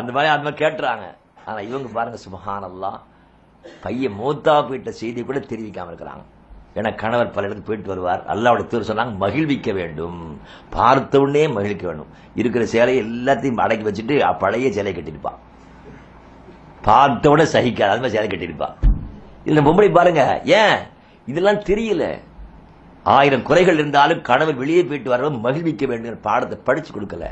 [0.00, 1.06] அந்த மாதிரி அந்த மாதிரி கேட்டுறாங்க.
[1.46, 3.00] ஆனா இவங்க பாருங்க சுபஹானல்லாஹ்
[3.82, 6.24] பையன் மூத்தா போயிட்ட செய்தி கூட தெரிவிக்காம இருக்கிறாங்க.
[6.76, 8.22] ஏன்னா கணவர் பல இடத்துக்கு போயிட்டு வருவார்.
[8.32, 10.40] அல்லாவோட தூர் சொன்னாங்க மகிழ்விக்க வேண்டும்.
[10.70, 12.10] பார்த்த உடனே மகிழ்விக்க வேண்டும்.
[12.34, 15.40] இருக்கிற சேலையை எல்லாத்தையும் அடக்கி வச்சுட்டு பழைய சேலை கட்டிருப்பான்
[16.88, 18.76] பார்த்த உடனே சகிக்காது அது மாதிரி சேலை கட்டிருப்பான்
[19.46, 20.78] இதுல பொம்பளை பாருங்க ஏன்?
[21.26, 22.04] இதெல்லாம் தெரியல.
[23.02, 27.26] ஆயிரம் குறைகள் இருந்தாலும் கணவர் வெளியே போயிட்டு வரவும் மகிழ்விக்க வேண்டும் பாடத்தை படிச்சு கொடுக்கல.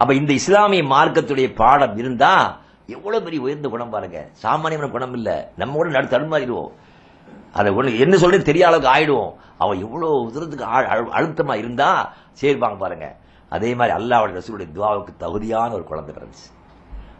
[0.00, 2.32] அப்ப இந்த இஸ்லாமிய மார்க்கத்துடைய பாடம் இருந்தா
[2.90, 4.28] எவ்வளவு பெரிய உயர்ந்த குணம் பாருங்க.
[4.32, 5.52] சாமானியமான குணம் இல்ல.
[5.56, 6.70] நம்ம கூட நடு தடுமாறிடுவோம்.
[7.52, 9.32] அதை ஒண்ணு என்ன சொல்றது தெரியாத அளவுக்கு ஆயிடுவோம்.
[9.58, 13.16] அவன் எவ்வளவு தூரத்துக்கு அழு- அழுத்தமா இருந்தா சேர்ப்பாங்க பாருங்க.
[13.48, 16.56] அதே மாதிரி அல்லாவோட ரசூலுடைய துவாவுக்கு தகுதியான ஒரு குழந்தை பிறந்துச்சு.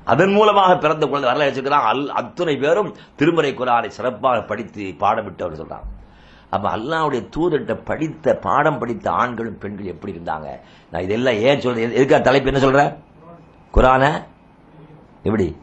[0.04, 6.06] அதன் மூலமாக பிறந்த குழந்தை வரலாறு வச்சிருக்கிறாங்க அல் அத்துணை பேரும் திருமறை குரானை சிறப்பாக படித்து பாடமிட்டவர் சொல்றாங்க
[6.50, 10.60] அப்ப அல்லாவுடைய தூதர்கிட்ட படித்த பாடம் படித்த ஆண்களும் பெண்கள் எப்படி இருந்தாங்க?
[10.90, 11.92] நான் இதெல்லாம் ஏன் சொல்றேன்?
[11.92, 12.94] எதுக்காக தலைப்பு என்ன சொல்றேன்
[13.74, 14.24] குரான
[15.22, 15.56] எப்படி?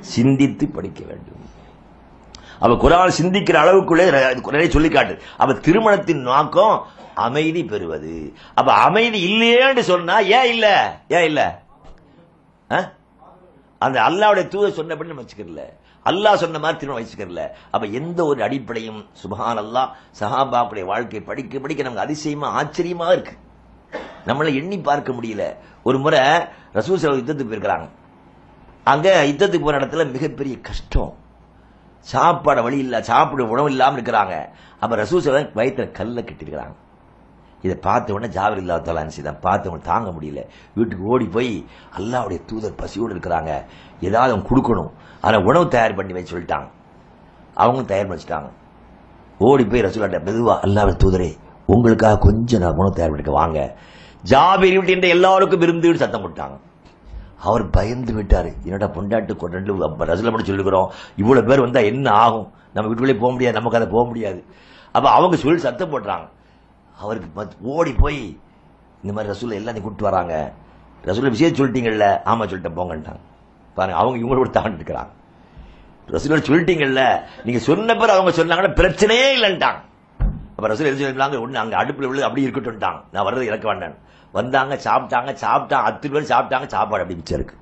[0.00, 1.52] சிந்தித்து படிக்க வேண்டும்.
[2.58, 8.32] அவ குரான் சிந்திக்கிற அளவுக்குள்ளே நிறைய சொல்லி காட்டு அவ திருமணத்தின் நோக்கம் அமைதி பெறுவது.
[8.54, 10.96] அப்ப அமைதி இல்லையேன்னு சொன்னா ஏன் இல்ல?
[11.08, 11.62] ஏன் இல்ல?
[12.70, 12.90] ஆ?
[13.78, 15.72] அந்த அல்லாவுடைய தூய சொன்னபடி நம்ம வச்சுக்கிறல
[16.04, 19.88] அல்லாஹ் சொன்ன மாதிரி திரும்ப வச்சுக்கல அப்ப எந்த ஒரு அடிப்படையும் சுபஹான் அல்லா
[20.20, 23.32] சஹாபாக்குடைய வாழ்க்கை படிக்க படிக்க நமக்கு அதிசயமா ஆச்சரியமா இருக்கு.
[24.26, 25.56] நம்மள எண்ணி பார்க்க முடியல.
[25.82, 26.18] ஒரு முறை
[26.74, 27.88] ரசூசல யுத்தத்துக்கு போயிருக்கிறாங்க.
[28.92, 31.12] அங்க யுத்தத்துக்கு போற இடத்துல மிகப்பெரிய கஷ்டம்.
[32.06, 34.34] சாப்பாடு வழி இல்ல சாப்பிட உணவு இல்லாமல் இருக்கிறாங்க.
[34.82, 36.74] அப்ப ரசூல் சலா வயிற்றுல கல்ல கட்டிருக்கிறாங்க
[37.66, 40.40] இதை பார்த்த உடனே ஜாவர் இல்லாத தலான்சி தான் பார்த்த உடனே தாங்க முடியல.
[40.74, 41.52] வீட்டுக்கு ஓடி போய்
[41.98, 43.52] அல்லாவுடைய தூதர் பசியோடு இருக்கிறாங்க.
[44.08, 44.90] ஏதாவது அவங்க கொடுக்கணும்.
[45.20, 46.68] ஆனால் உணவு தயார் பண்ணி வச்சு சொல்லிட்டாங்க.
[47.62, 48.50] அவங்களும் தயார் பண்ணி வச்சுட்டாங்க.
[49.48, 51.30] ஓடி போய் ரசூலாட்ட மெதுவா அல்லாவுடைய தூதரே
[51.74, 53.60] உங்களுக்காக கொஞ்சம் நான் உணவு தயார் பண்ணிக்க வாங்க.
[54.32, 56.56] ஜாபிரி வீட்டு எல்லாருக்கும் விருந்து சத்தம் போட்டாங்க.
[57.38, 58.48] அவர் பயந்து விட்டார்.
[58.64, 62.52] என்னடா பொண்டாட்டு கொண்டு ரசூல மட்டும் சொல்லிக்கிறோம் இவ்வளோ பேர் வந்தால் என்ன ஆகும்?
[62.72, 64.44] நம்ம வீட்டுக்குள்ளே போக முடியாது நமக்கு அதை போக முடியாது.
[64.92, 66.28] அப்போ அவங்க சொல்லி சத்தம் போடுறாங்க.
[66.98, 68.38] அவருக்கு ஓடி போய்
[69.02, 70.52] இந்த மாதிரி ரசூலை எல்லாத்தையும் கூப்பிட்டு வராங்க.
[71.02, 72.24] ரசூலை விஷயம் சொல்லிட்டீங்கல்ல?
[72.24, 73.20] ஆமாம் சொல்லிட்டேன் போங்கன்ட்டாங்க.
[73.74, 75.12] பாருங்க அவங்க இவங்களோட தாண்டி இருக்கிறாங்க.
[76.08, 77.20] ரசூலோட சொல்லிட்டீங்கல்ல?
[77.44, 79.80] நீங்க சொன்ன பிறகு அவங்க சொன்னாங்கன்னா பிரச்சனையே இல்லைன்ட்டாங்க.
[80.56, 83.94] அப்ப ரசூல் எது சொல்லிருந்தாங்க ஒண்ணு அங்க அடுப்புல விழுது அப்படி இருக்கட்டும்ட்டாங்க நான் வர்றது இறக்க வேண்டாம்
[84.32, 87.56] வந்தாங்க சாப்பிட்டாங்க சாப்பிட்டாங்க அத்து பேர் சாப்பிட்டாங்க சாப்பாடு அப்படி மிச்சம் இருக்கு.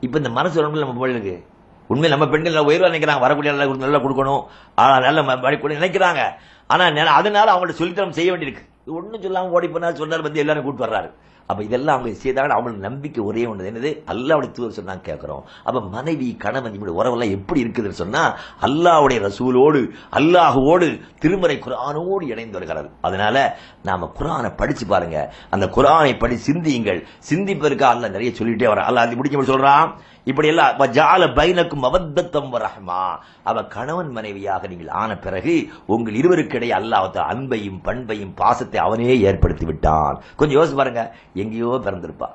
[0.00, 1.48] இப்ப இந்த மனசு உடம்புல நம்ம பிள்ளைகளுக்கு
[1.88, 4.46] உண்மையில் நம்ம பெண்கள் நல்லா உயர்வா நினைக்கிறாங்க வரக்கூடிய நல்லா நல்லா கொடுக்கணும்.
[4.74, 6.24] ஆனால் நல்ல ம- மடி நினைக்கிறாங்க.
[6.66, 8.68] ஆனா அதனால அவங்கள்ட்ட சொல்லித்தரம் செய்ய வேண்டியிருக்கு.
[8.86, 11.10] ஒன்றும் ஒண்ணும் ஓடி போனா சொன்னார் வந்து எல்லாரும் கூட்டு வர்றாரு.
[11.50, 13.90] அப்ப இதெல்லாம் அவங்க செய்தாங்க அவங்களுக்கு நம்பிக்கை ஒரே ஒன்று என்னது?
[14.12, 15.44] அல்லாவுடைய தூதர் சொன்னாங்க கேட்கிறோம்.
[15.68, 18.22] அப்ப மனைவி கணவன் இப்படி உறவெல்லாம் எப்படி இருக்குதுன்னு சொன்னா
[18.66, 19.82] அல்லாவுடைய ரசூலோடு
[20.18, 20.88] அல்லாஹுவோடு
[21.18, 23.36] திருமறை குரானோடு இணைந்து வருகிறது அதனால
[23.82, 25.18] நாம குரானை படிச்சு பாருங்க.
[25.50, 27.00] அந்த குரானை படி சிந்தியுங்கள்.
[27.30, 29.90] சிந்திப்பதற்கு அல்ல நிறைய சொல்லிட்டே வர அல்லாஹ் அது முடிக்க சொல்றான்?
[30.24, 33.00] இப்படி எல்லாம் ஜால பைனக்கும் அவத்தத்தம் ரஹ்மா.
[33.42, 35.54] அவ கணவன் மனைவியாக நீங்கள் ஆன பிறகு
[35.86, 40.20] உங்கள் இருவருக்கிடையே அல்லாஹ் அன்பையும் பண்பையும் பாசத்தை அவனே ஏற்படுத்தி விட்டான்.
[40.36, 41.04] கொஞ்சம் யோசிச்சு பாருங்க.
[41.34, 42.28] எங்கேயோ பிறந்திருப்பா.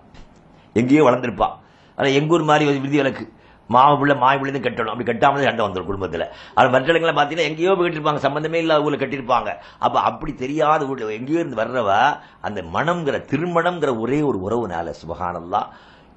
[0.74, 1.50] எங்கேயோ வளர்ந்திருப்பா.
[1.98, 3.26] ஆனா எங்கூர் மாதிரி ஒரு விதி விலக்கு
[3.70, 4.92] மாவு பிள்ளை மாய் பிள்ளை கட்டணும்.
[4.94, 6.26] அப்படி கட்டாமல் சண்டை வந்துடும் குடும்பத்தில்.
[6.54, 9.52] அது மற்ற இடங்களை எங்கேயோ போய் கட்டிருப்பாங்க சம்பந்தமே இல்லாத ஊரில் கட்டியிருப்பாங்க.
[9.80, 15.62] அப்போ அப்படி தெரியாத ஊரில் எங்கேயோ இருந்து வர்றவ அந்த மனம்ங்கிற திருமணம்ங்கிற ஒரே ஒரு உறவுனால சுபகானல்லா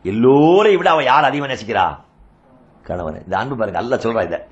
[0.02, 1.98] எல்லோரையும் விட அவ யார் அதிகம் நேசிக்கிறா?
[2.82, 3.22] கணவன்.
[3.24, 4.46] இந்த அன்பு பாருங்க அல்ல சொல்றா இத.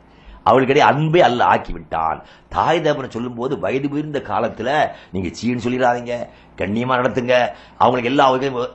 [0.45, 6.15] அவளுக்கிடையே அன்பே அல்ல ஆக்கி விட்டான் தாய் தகப்பனை சொல்லும் போது வயது உயர்ந்த காலத்துல நீங்க சீன்னு சொல்லிடாதீங்க
[6.57, 7.35] கண்ணியமா நடத்துங்க
[7.77, 8.27] அவங்களுக்கு எல்லா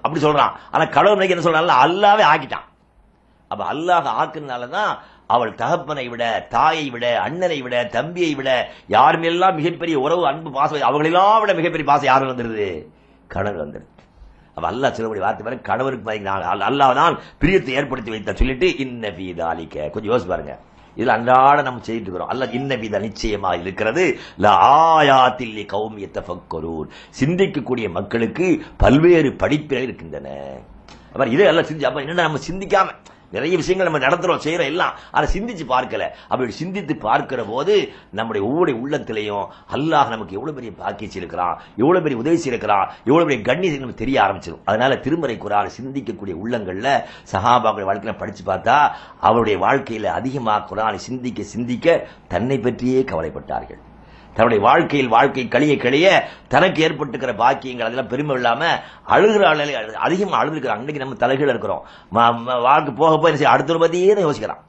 [0.01, 0.53] அப்படி சொல்றான்.
[0.71, 2.67] ஆனா கடவுள் என்ன சொல்றான் அல்லாவே ஆக்கிட்டான்.
[3.47, 4.91] அப்ப அல்லாஹ் ஆக்குனாலதான்
[5.27, 10.89] அவள் தகப்பனை விட தாயை விட அண்ணனை விட தம்பியை விட யாருமே எல்லாம் மிகப்பெரிய உறவு அன்பு பாசம்
[10.89, 12.87] அவங்களெல்லாம் விட மிகப்பெரிய பாசம் யாரும் வந்துருது?
[13.27, 14.00] கணவர் வந்துருது.
[14.55, 19.89] அப்ப சிலபடி சொல்லக்கூடிய வார்த்தை பாருங்க கணவருக்கு பாத்தீங்கன்னா அல்லாஹ் தான் பிரியத்தை ஏற்படுத்தி வைத்த சொல்லிட்டு இன்ன பீதாலிக்க
[19.93, 20.55] கொஞ்சம் யோசி பாருங்க.
[20.97, 22.31] இதுல அன்றாட நம்ம செய்துட்டு இருக்கிறோம்.
[22.33, 24.03] அல்ல இன்ன வித நிச்சயமா இருக்கிறது.
[24.47, 26.87] ஆயாத்தில் கௌமிய தஃபக்கரூர்
[27.19, 28.47] சிந்திக்கக்கூடிய மக்களுக்கு
[28.83, 30.29] பல்வேறு படிப்பினை இருக்கின்றன.
[31.13, 32.95] அப்புறம் இதே எல்லாம் சிந்தி அப்ப என்னன்னா நம்ம சிந்திக்காம
[33.31, 34.95] நிறைய விஷயங்கள் நம்ம நடத்துறோம் செய்யறோம் எல்லாம்.
[35.11, 36.03] அதை சிந்திச்சு பார்க்கல.
[36.27, 42.21] அப்படி சிந்தித்து பார்க்கிற போது நம்முடைய ஒவ்வொரு உள்ளத்திலையும் அல்லாஹ் நமக்கு எவ்வளவு பெரிய பாக்கிச்சு இருக்கிறான் எவ்வளவு பெரிய
[42.21, 44.61] உதவி செய்யிருக்கிறான் எவ்வளவு பெரிய கண்ணியம் நமக்கு தெரிய ஆரம்பிச்சிடும்.
[44.65, 46.89] அதனால திருமறை குரான் சிந்திக்கக்கூடிய உள்ளங்கள்ல
[47.31, 53.81] சஹாபாக்கள் வாழ்க்கையில படிச்சு பார்த்தா அவருடைய வாழ்க்கையில அதிகமாக குரானை சிந்திக்க சிந்திக்க தன்னை பற்றியே கவலைப்பட்டார்கள்.
[54.33, 56.07] தன்னுடைய வாழ்க்கையில் வாழ்க்கை கழிய கழிய
[56.47, 58.61] தனக்கு ஏற்பட்டுக்கிற பாக்கியங்கள் அதெல்லாம் பெருமை இல்லாம
[59.07, 61.83] அழுகிற அழகு அதிகமாக அழுதுருக்கிறாங்க அன்னைக்கு நம்ம தலைகீழ இருக்கிறோம்.
[62.67, 64.61] வாழ்க்கை போக போய் அடுத்த அடுத்தவனை பத்தியே தான் யோசிக்கிறான்.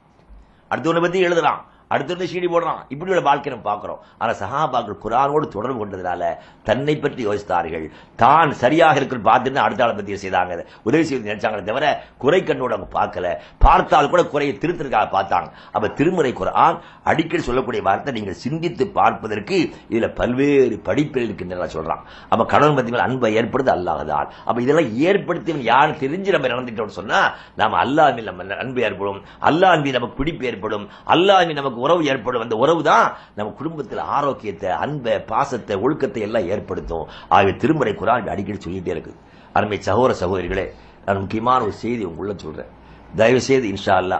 [0.73, 1.61] அடுத்தவனை பத்தி எழுதுறான்.
[1.93, 2.81] அடுத்திருந்து சீடி போடுறான்.
[2.93, 3.99] இப்படி உள்ள வாழ்க்கை நம்ம பார்க்கிறோம்.
[4.21, 6.23] ஆனா சஹாபாக்கள் குரானோடு தொடர்பு கொண்டதுனால
[6.69, 7.85] தன்னை பற்றி யோசித்தார்கள்.
[8.23, 10.59] தான் சரியாக இருக்கிற பார்த்துட்டு அடுத்த ஆளை பற்றி செய்தாங்க.
[10.87, 11.85] உதவி செய்து நினைச்சாங்களே தவிர
[12.23, 13.27] குறை கண்ணோடு அவங்க பார்க்கல.
[13.65, 15.49] பார்த்தால் கூட குறையை திருத்தறதுக்காக பார்த்தாங்க.
[15.75, 16.79] அப்ப திருமுறை குரான்
[17.11, 19.57] அடிக்கடி சொல்லக்கூடிய வார்த்தை நீங்கள் சிந்தித்து பார்ப்பதற்கு
[19.93, 25.99] இதுல பல்வேறு படிப்பில் இருக்கின்றன சொல்றான் அப்ப கடவுள் பத்தி அன்பை ஏற்படுது அல்லாஹ்தான் அப்ப இதெல்லாம் ஏற்படுத்தி யார்
[26.03, 27.19] தெரிஞ்சு நம்ம நடந்துட்டோம்னு சொன்னா
[27.61, 29.19] நாம அல்லாஹ் நம்ம அன்பு ஏற்படும்.
[29.49, 30.85] அல்லாஹ் நமக்கு பிடிப்பு ஏற்படும்.
[31.13, 33.07] அல்லாஹ் நமக்கு உறவு ஏற்படும் அந்த உறவு தான்
[33.37, 37.05] நம்ம குடும்பத்தில் ஆரோக்கியத்தை அன்பை பாசத்தை ஒழுக்கத்தை எல்லாம் ஏற்படுத்தும்.
[37.35, 39.13] ஆகிய திருமுறை குரான் அடிக்கடி சொல்லிட்டே இருக்கு.
[39.57, 40.65] அருமை சகோதர சகோதரிகளே
[41.05, 42.71] நான் முக்கியமான ஒரு செய்தி உள்ள சொல்றேன்.
[43.19, 44.19] தயவு செய்து இன்ஷா அல்லா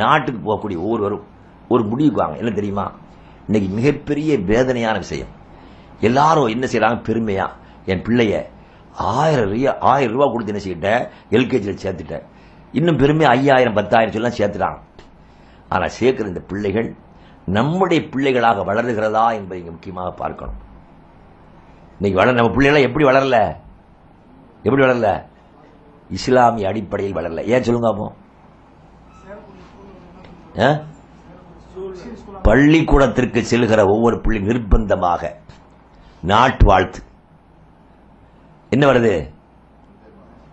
[0.00, 1.24] நாட்டுக்கு போகக்கூடிய ஒவ்வொருவரும்
[1.72, 2.36] ஒரு முடிவுக்கு வாங்க.
[2.42, 2.86] என்ன தெரியுமா?
[3.46, 5.32] இன்னைக்கு மிகப்பெரிய வேதனையான விஷயம்.
[6.08, 7.46] எல்லாரும் என்ன செய்யறாங்க பெருமையா?
[7.92, 8.34] என் பிள்ளைய
[9.12, 11.04] ஆயிரம் ஆயிரம் ரூபாய் கொடுத்து என்ன செய்யிட்டேன்
[11.36, 12.24] எல்கேஜியில் சேர்த்துட்டேன்
[12.78, 13.28] இன்னும் பெருமையா?
[13.36, 14.80] ஐயாயிரம் பத்தாயிரம் சொல்லலாம் சேர்த்துட்டாங்க.
[15.68, 16.94] ஆனால் சேர்க்கிற இந்த பிள்ளைகள்
[17.46, 20.54] நம்முடைய பிள்ளைகளாக வளருகிறதா என்பதை முக்கியமாக பார்க்கணும்.
[22.00, 23.56] இன்னைக்கு வளர நம்ம பிள்ளைகளாம் எப்படி வளரல?
[24.62, 25.24] எப்படி வளரல?
[26.10, 27.44] இஸ்லாமிய அடிப்படையில் வளரல.
[27.44, 28.14] ஏன் சொல்லுங்க அப்போ?
[30.58, 30.80] ஆ?
[32.42, 35.30] பள்ளிக்கூடத்திற்கு செல்கிற ஒவ்வொரு பிள்ளை நிர்பந்தமாக
[36.22, 37.02] நாட்டு வாழ்த்து.
[38.70, 39.30] என்ன வருது?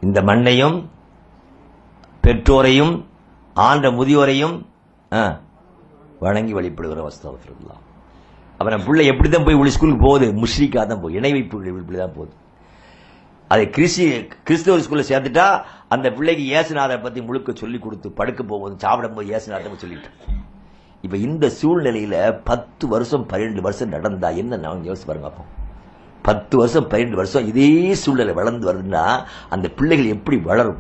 [0.02, 0.90] இந்த மண்ணையும்
[2.22, 3.06] பெற்றோரையும்
[3.54, 4.66] ஆண்ட முதியோரையும்
[6.22, 7.82] வணங்கி வழிபடுகிற வஸ்தவத்திருக்கலாம்
[8.60, 10.28] அவன் பிள்ளை எப்படி தான் போய் உள்ள ஸ்கூலுக்கு போகுது?
[10.42, 11.18] முஷ்ரிக்கா தான் போகுது.
[11.20, 12.34] இணை வைப்பு இப்படி தான் போகுது.
[13.52, 14.04] அதை கிறிஸ்டி
[14.48, 15.48] கிறிஸ்தவ ஸ்கூல்ல சேர்த்துட்டா
[15.90, 20.10] அந்த பிள்ளைக்கு இயேசுநாதரை பத்தி முழுக்க சொல்லி கொடுத்து படுக்க போகும்போது சாப்பிடும் போது இயேசுநாதரை சொல்லிட்டு
[21.04, 25.44] இப்ப இந்த சூழ்நிலையில பத்து வருஷம் பன்னிரெண்டு வருஷம் நடந்தா என்ன நான் யோசிச்சு பாருங்க அப்போ.
[26.24, 27.70] பத்து வருஷம் பன்னிரெண்டு வருஷம் இதே
[28.04, 29.04] சூழ்நிலை வளர்ந்து வருதுன்னா
[29.50, 30.80] அந்த பிள்ளைகள் எப்படி வளரும்?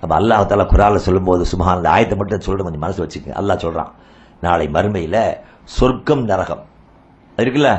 [0.00, 3.38] அப்போ அல்லாஹ் குரால சொல்லும்போது சுபஹான் அந்த ஆயத்தை மட்டும் சொல்லிட்டு கொஞ்சம் மனசு வச்சுக்கோங்க.
[3.40, 3.92] அல்லாஹ் சொல்கிறான்
[4.40, 5.20] நாளை மறுமையில்
[5.78, 6.62] சொர்க்கம் நரகம்.
[7.36, 7.70] அது இருக்குல்ல?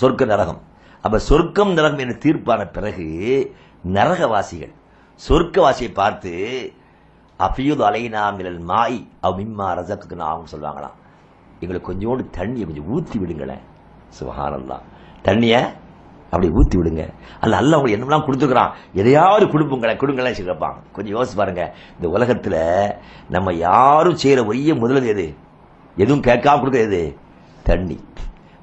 [0.00, 0.60] சொர்க்க நரகம்.
[1.04, 3.06] அப்போ சொர்க்கம் நரகம் என தீர்ப்பான பிறகு
[3.96, 4.74] நரகவாசிகள்
[5.28, 6.32] சொர்க்கவாசியை பார்த்து
[7.38, 10.96] அபியுது அலைனா மிலல் மாய் அவ் மிம்மா ரசக்கு நான் சொல்லுவாங்களாம்
[11.60, 13.62] எங்களுக்கு கொஞ்சோண்டு தண்ணியை கொஞ்சம் ஊற்றி விடுங்களேன்.
[14.18, 14.84] சுகானந்தான்
[15.22, 15.60] தண்ணியை
[16.30, 17.12] அப்படி ஊத்தி விடுங்க.
[17.40, 21.74] அல்ல அல்ல அவங்க என்னெல்லாம் கொடுத்துருக்கான் எதையாவது கொடுப்புங்களேன் கொடுங்களேன் கேட்பாங்க கொஞ்சம் யோசிச்சு பாருங்க.
[22.00, 22.56] இந்த உலகத்துல
[23.30, 25.34] நம்ம யாரும் செய்யற ஒரே முதலது எது?
[25.96, 27.16] எதுவும் கேட்காம கொடுக்கறது எது?
[27.62, 28.04] தண்ணி.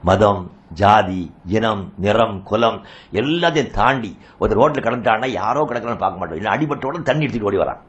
[0.03, 6.37] மதம் ஜாதி இனம் நிறம் குலம் எல்லாத்தையும் தாண்டி ஒரு ரோட்டில் கடந்துட்டான்னா யாரோ கிடக்கிறான்னு பார்க்க மாட்டோம்.
[6.37, 7.81] இல்லை அடிபட்டோட தண்ணி எடுத்துட்டு ஓடி வரான்.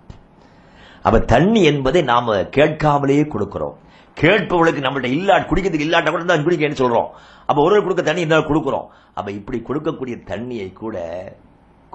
[1.03, 3.75] அப்ப தண்ணி என்பதை நாம கேட்காமலேயே கொடுக்கிறோம்.
[4.21, 7.11] கேட்பவர்களுக்கு நம்மள்ட்ட இல்லா குடிக்கிறதுக்கு இல்லாட்ட கூட தான் குடிக்கன்னு சொல்றோம்.
[7.49, 8.87] அப்ப ஒரு கொடுக்க தண்ணி இருந்தாலும் கொடுக்குறோம்.
[9.19, 10.97] அப்ப இப்படி கொடுக்கக்கூடிய தண்ணியை கூட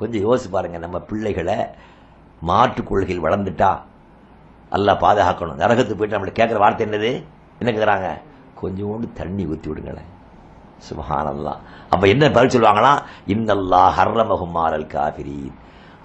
[0.01, 1.57] கொஞ்சம் யோசிச்சு பாருங்க நம்ம பிள்ளைகளை
[2.49, 3.71] மாற்றுக் கொள்கையில் வளர்ந்துட்டா
[4.73, 5.59] நல்லா பாதுகாக்கணும்.
[5.63, 7.11] நரகத்துக்கு போயிட்டு நம்மள கேட்குற வார்த்தை என்னது?
[7.59, 8.09] என்ன கேட்குறாங்க?
[8.61, 10.09] கொஞ்சோண்டு தண்ணி ஊற்றி விடுங்களேன்.
[10.85, 11.59] சுபஹானல்லாம்
[11.93, 13.01] அப்போ என்ன பதில் சொல்லுவாங்களாம்
[13.33, 15.39] இன்னல்லா ஹர்ரமகுமாரல் காபிரி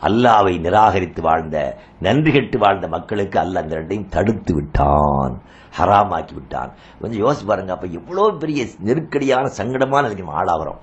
[0.08, 1.58] அல்லாவை நிராகரித்து வாழ்ந்த
[2.06, 5.34] நன்றி கெட்டு வாழ்ந்த மக்களுக்கு அல்ல அந்த ரெண்டையும் தடுத்து விட்டான்.
[5.76, 10.80] ஹராமாக்கி விட்டான் கொஞ்சம் யோசிச்சு பாருங்க அப்ப எவ்வளவு பெரிய நெருக்கடியான சங்கடமான நிலைக்கு நம்ம ஆளாகிறோம்.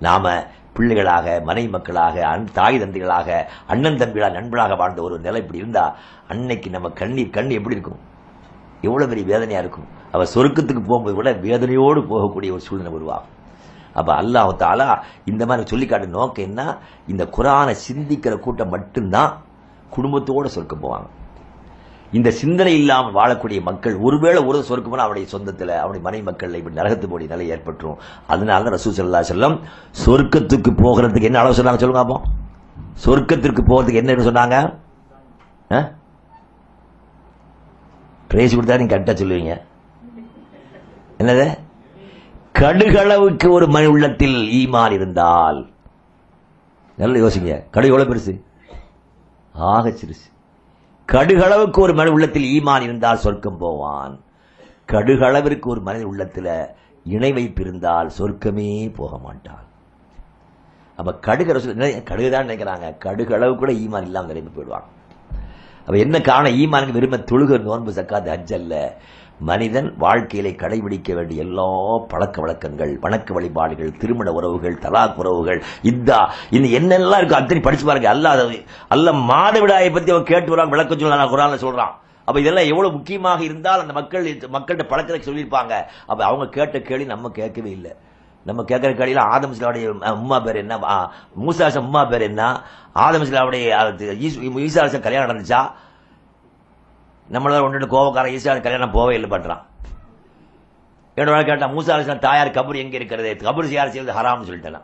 [0.00, 0.44] நாம
[0.76, 3.28] பிள்ளைகளாக மனை மக்களாக அன் தாய் தந்தைகளாக
[3.66, 5.84] அண்ணன் தம்பிகளாக நண்பர்களாக வாழ்ந்த ஒரு நிலை இப்படி இருந்தா
[6.28, 8.00] அன்னைக்கு நம்ம கண்ணீர் கண் எப்படி இருக்கும்?
[8.80, 9.86] எவ்வளவு பெரிய வேதனையா இருக்கும்.
[10.12, 13.30] அவ சொருக்கத்துக்கு போகும்போது கூட வேதனையோடு போகக்கூடிய ஒரு சூழ்நிலை உருவாகும்.
[13.94, 16.78] அப்ப அல்லாஹ் தாலா இந்த மாதிரி சொல்லிக்காட்டு நோக்கம் என்ன?
[17.06, 19.32] இந்த குரானை சிந்திக்கிற கூட்டம் மட்டும்தான்
[19.90, 21.08] குடும்பத்தோடு சொர்க்கம் போவாங்க.
[22.12, 26.76] இந்த சிந்தனை இல்லாமல் வாழக்கூடிய மக்கள் ஒருவேளை ஒரு சொர்க்கமான போனா அவனுடைய சொந்தத்துல அவனுடைய மனை மக்கள் இப்படி
[26.76, 27.96] நரகத்து போடி நிலை ஏற்பட்டுரும்.
[28.26, 29.60] அதனால தான் ரசூ சல்லா செல்லம்
[30.06, 32.20] சொர்க்கத்துக்கு போகிறதுக்கு என்ன அளவு சொன்னாங்க சொல்லுங்க அப்போ?
[33.04, 34.74] சொர்க்கத்திற்கு போகிறதுக்கு என்ன சொன்னாங்க?
[35.72, 35.90] ஆ?
[38.28, 39.60] கொடுத்தா நீங்க கரெக்டாக சொல்லுவீங்க.
[41.18, 41.58] என்னது?
[42.58, 45.70] கடுகளவுக்கு ஒரு மணி உள்ளத்தில் ஈமான் இருந்தால்.
[46.96, 47.64] நல்லா யோசிங்க.
[47.70, 48.42] கடு எவ்வளோ பெருசு?
[49.52, 50.31] ஆக சிறுசு
[51.06, 54.20] கடுகளவுக்கு ஒரு மனித உள்ளத்தில் ஈமான் இருந்தால் சொர்க்கம் போவான்.
[54.92, 56.66] கடுகளவிற்கு ஒரு மனித உள்ளத்துல
[57.04, 59.62] இணை வைப்பு இருந்தால் சொர்க்கமே போக மாட்டான்.
[60.96, 62.02] அப்ப கடுகு ரசூல் நிறைய-
[62.44, 62.96] நினைக்கிறாங்க.
[63.04, 64.84] கடுகளவு கூட ஈமான் இல்லாமல் நிலைமை போயிடுவாங்க.
[65.80, 66.58] அப்ப என்ன காரணம்?
[66.58, 68.96] ஈமானுக்கு விரும்ப தொழுக நோன்பு சக்காது ஹஜ் அல்ல
[69.48, 71.68] மனிதன் வாழ்க்கையிலே கடைபிடிக்க வேண்டிய எல்லா
[72.12, 76.20] பழக்க வழக்கங்கள் வணக்க வழிபாடுகள் திருமண உறவுகள் தலாக் உறவுகள் இதா
[76.56, 78.08] இன்னும் என்னெல்லாம் இருக்கும் அத்தனை படிச்சு பாருங்க.
[78.14, 78.46] அல்லாத
[78.88, 81.94] அல்ல மாதவிடாயை பத்தி அவன் கேட்டு வரான் விளக்க சொல்ல குரான்ல சொல்றான்.
[82.28, 84.26] அப்ப இதெல்லாம் எவ்வளவு முக்கியமாக இருந்தால் அந்த மக்கள்
[84.56, 85.74] மக்கள்கிட்ட பழக்கத்தை சொல்லியிருப்பாங்க.
[86.06, 87.92] அப்ப அவங்க கேட்ட கேள்வி நம்ம கேட்கவே இல்லை.
[88.48, 89.88] நம்ம கேட்குற கேள்வியில ஆதம் சிலாவுடைய
[90.20, 90.76] உம்மா பேர் என்ன?
[91.44, 92.42] மூசாசம் உம்மா பேர் என்ன?
[92.94, 93.66] ஆதம்சிலாவுடைய
[94.66, 95.60] ஈசாசம் கல்யாணம் நடந்துச்சா?
[97.30, 99.62] நம்மள ஒன்று கோவக்காரன் ஈஸியாக கல்யாணம் போவே இல்லை பண்ணுறான்
[101.16, 103.30] என்னோட கேட்டால் மூசா அலிஸ்லாம் தாயார் கபர் எங்கே இருக்கிறது?
[103.46, 104.78] கபர் சியார் செய்வது ஹராம்னு சொல்லிட்டேன்.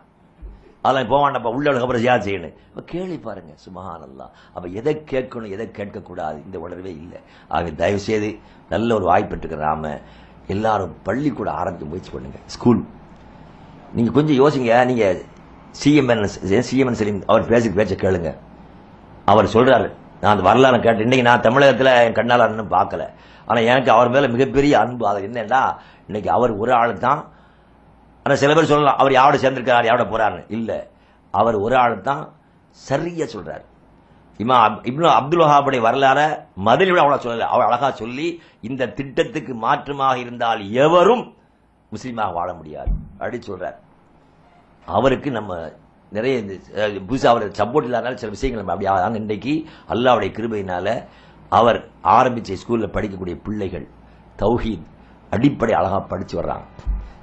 [0.83, 2.55] அதெல்லாம் போவான்ப்பா உள்ள கபர் சியார் செய்யணும்.
[2.69, 7.21] இப்போ கேள்வி பாருங்க சுபஹானல்லா அப்போ எதை கேட்கணும் எதை கேட்கக்கூடாது இந்த உணர்வே இல்லை.
[7.49, 8.31] ஆக தயவு செய்து
[8.73, 9.93] நல்ல ஒரு வாய்ப்பு இருக்கிறாம
[10.55, 12.39] எல்லாரும் பள்ளிக்கூட ஆரம்பிக்க முயற்சி பண்ணுங்க.
[12.55, 12.83] ஸ்கூல்.
[13.95, 15.23] நீங்கள் கொஞ்சம் யோசிங்க நீங்கள்
[15.81, 16.25] சிஎம்என்
[16.69, 18.33] சிஎம்என் சலீம் அவர் பேசி பேச்ச கேளுங்க.
[19.25, 19.89] அவர் சொல்கிறாரு
[20.21, 23.03] நான் அந்த வரலாறு கேட்டு இன்னைக்கு நான் தமிழகத்தில் என் கண்ணால் இன்னும் பார்க்கல.
[23.49, 25.05] ஆனால் எனக்கு அவர் மேலே மிகப்பெரிய அன்பு.
[25.11, 25.63] அது என்னன்னா
[26.09, 27.21] இன்னைக்கு அவர் ஒரு ஆள் தான்.
[28.25, 30.79] ஆனால் சில பேர் சொல்லலாம் அவர் யாரோட சேர்ந்திருக்கிறார் யாரோட போறாரு இல்லை.
[31.41, 32.25] அவர் ஒரு ஆள் தான்
[32.89, 33.65] சரியாக சொல்கிறார்
[34.43, 34.57] இமா
[34.89, 36.21] இப்னு அப்துல் வஹாபுடைய வரலாற
[36.67, 37.47] மதில் விட அவ்வளோ சொல்லலை.
[37.55, 38.27] அவர் அழகாக சொல்லி
[38.69, 41.25] இந்த திட்டத்துக்கு மாற்றமாக இருந்தால் எவரும்
[41.93, 42.93] முஸ்லீமாக வாழ முடியாது.
[43.19, 43.79] அப்படி சொல்கிறார்
[44.89, 45.53] அவருக்கு நம்ம
[46.13, 49.55] நிறைய இந்த, புதுசாக புதுசா அவர் சப்போர்ட் இல்லாதனால சில விஷயங்கள் நம்ம அப்படி ஆனால் இன்றைக்கு
[49.89, 50.89] அல்லாவுடைய கிருபையினால
[51.53, 51.79] அவர்
[52.13, 53.87] ஆரம்பித்த ஸ்கூலில் படிக்கக்கூடிய பிள்ளைகள்
[54.39, 54.87] தௌஹீத்
[55.33, 56.67] அடிப்படை அழகாக படித்து வர்றாங்க.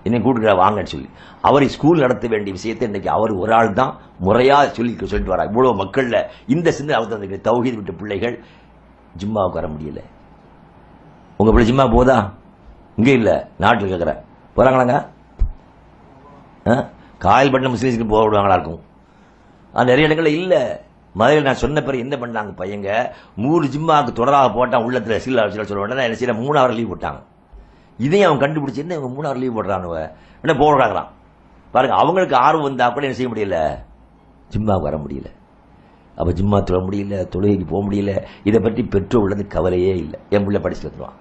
[0.05, 1.07] என்னை கூட்டுக்கிற வாங்கன்னு சொல்லி.
[1.41, 5.75] அவரை ஸ்கூல் நடத்த வேண்டிய விஷயத்தை இன்றைக்கி அவர் ஒரு ஆள் தான் முறையாக சொல்லி சொல்லிட்டு வராங்க இவ்வளோ
[5.75, 8.35] மக்களில் இந்த சிந்தனை அவர் தந்திருக்கு தௌஹீத் விட்ட பிள்ளைகள்
[9.15, 10.01] ஜிம்மாவுக்கு வர முடியல.
[11.39, 12.17] உங்கள் பிள்ளை ஜிம்மா போதா?
[12.97, 14.21] இங்கே இல்லை நாட்டில் கேட்குறேன்
[14.55, 14.95] போகிறாங்களாங்க
[16.65, 16.75] ஆ?
[17.25, 18.81] காயல் பண்ண முஸ்லீம்ஸ்க்கு போக விடுவாங்களா இருக்கும்?
[19.73, 20.61] அது நிறைய இடங்கள்ல இல்லை.
[21.19, 22.89] மதுரையில் நான் சொன்ன பிறகு என்ன பண்ணாங்க பையங்க?
[23.43, 27.21] மூணு ஜிம்மாவுக்கு தொடராக போட்டான் உள்ளத்தில் சில சில சொல்ல உடனே என்ன செய்ய மூணாவது லீவ் போட்டாங்க.
[28.05, 29.97] இதையும் அவன் கண்டுபிடிச்சி என்ன இவங்க மூணாவது லீவ் போடுறானுவ?
[30.43, 31.11] என்ன போடுறாங்களாம்
[31.71, 33.57] பாருங்க அவங்களுக்கு ஆர்வம் வந்தால் கூட என்ன செய்ய முடியல?
[34.53, 35.29] ஜிம்மாவுக்கு வர முடியல.
[36.17, 38.11] அப்போ ஜிம்மா தொழ முடியல தொழுகைக்கு போக முடியல.
[38.43, 40.19] இதை பற்றி பெற்றோர் உள்ளது கவலையே இல்லை.
[40.29, 41.17] என் பிள்ளை படிச்சுட்டு வந்துடுவான்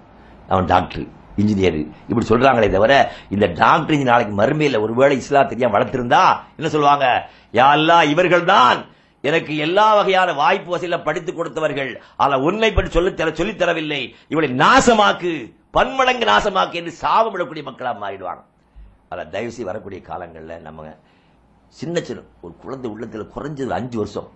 [0.48, 1.06] அவன் டாக்டர்.
[1.36, 1.92] இன்ஜினியர்.
[2.08, 6.36] இப்படி சொல்றாங்களே தவிர இந்த டாக்டர் இன்ஜினியர் நாளைக்கு மறுமையில் ஒருவேளை இஸ்லாம் தெரியாம வளர்த்திருந்தா?
[6.56, 7.28] என்ன சொல்லுவாங்க?
[7.52, 8.84] யா இவர்கள் தான்
[9.20, 11.96] எனக்கு எல்லா வகையான வாய்ப்பு வசதியில படித்துக் கொடுத்தவர்கள்.
[12.16, 14.14] ஆனா உன்னை பற்றி சொல்லித்தர தர சொல்லித் தரவில்லை.
[14.28, 18.44] இவளை நாசமாக்கு பன்மடங்கு நாசமாக்கு என்று சாபமிடக்கூடிய மக்களா மாறிடுவாங்க.
[19.08, 20.94] அதில் தயவுசெய்து வரக்கூடிய காலங்களில் நம்ம
[21.68, 24.30] சின்ன சின்ன ஒரு குழந்தை உள்ளத்தில் குறைஞ்சது அஞ்சு வருஷம்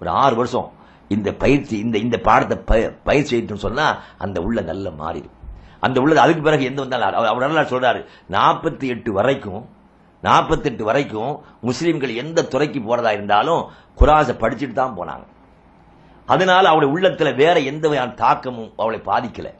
[0.00, 0.72] ஒரு ஆறு வருஷம்.
[1.08, 5.34] இந்த பயிற்சி இந்த இந்த பாடத்தை ப- பயிற்சி சொன்னால் சொன்னா அந்த உள்ள நல்ல மாறிடும்.
[5.80, 9.68] அந்த உள்ளது அதுக்கு பிறகு எந்த வந்தாலும் அவர் அவர் நல்லா சொல்றாரு நாற்பத்தி எட்டு வரைக்கும்
[10.22, 13.62] நாற்பத்தி எட்டு வரைக்கும் முஸ்லீம்கள் எந்த துறைக்கு போறதா இருந்தாலும்
[13.98, 15.26] குராசை படிச்சுட்டு தான் போனாங்க.
[16.26, 19.52] அதனால அவளுடைய உள்ளத்துல வேற எந்த வகையான தாக்கமும் அவளை பாதிக்கலை.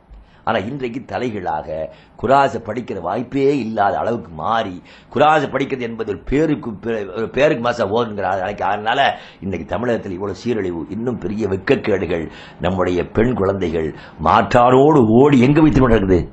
[0.47, 1.89] ஆனா இன்றைக்கு தலைகளாக
[2.23, 4.83] குராச படிக்கிற வாய்ப்பே இல்லாத அளவுக்கு மாறி
[5.15, 8.23] குராசை படிக்கிறது என்பது ஒரு பேருக்கு பே- ஒரு பேருக்கு மாசம் ஓதுங்கிற
[8.61, 12.31] அதனால இன்னைக்கு தமிழகத்தில் இவ்வளவு சீரழிவு இன்னும் பெரிய வெக்கக்கேடுகள்
[12.61, 13.95] நம்முடைய பெண் குழந்தைகள்
[14.25, 16.29] மாற்றாரோடு ஓடி எங்க வைத்து கொண்டு இருக்குது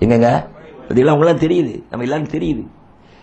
[0.00, 0.48] எங்கங்க?
[0.88, 1.84] இதெல்லாம் உங்களாம் தெரியுது.
[1.90, 2.66] நம்ம எல்லாரும் தெரியுது.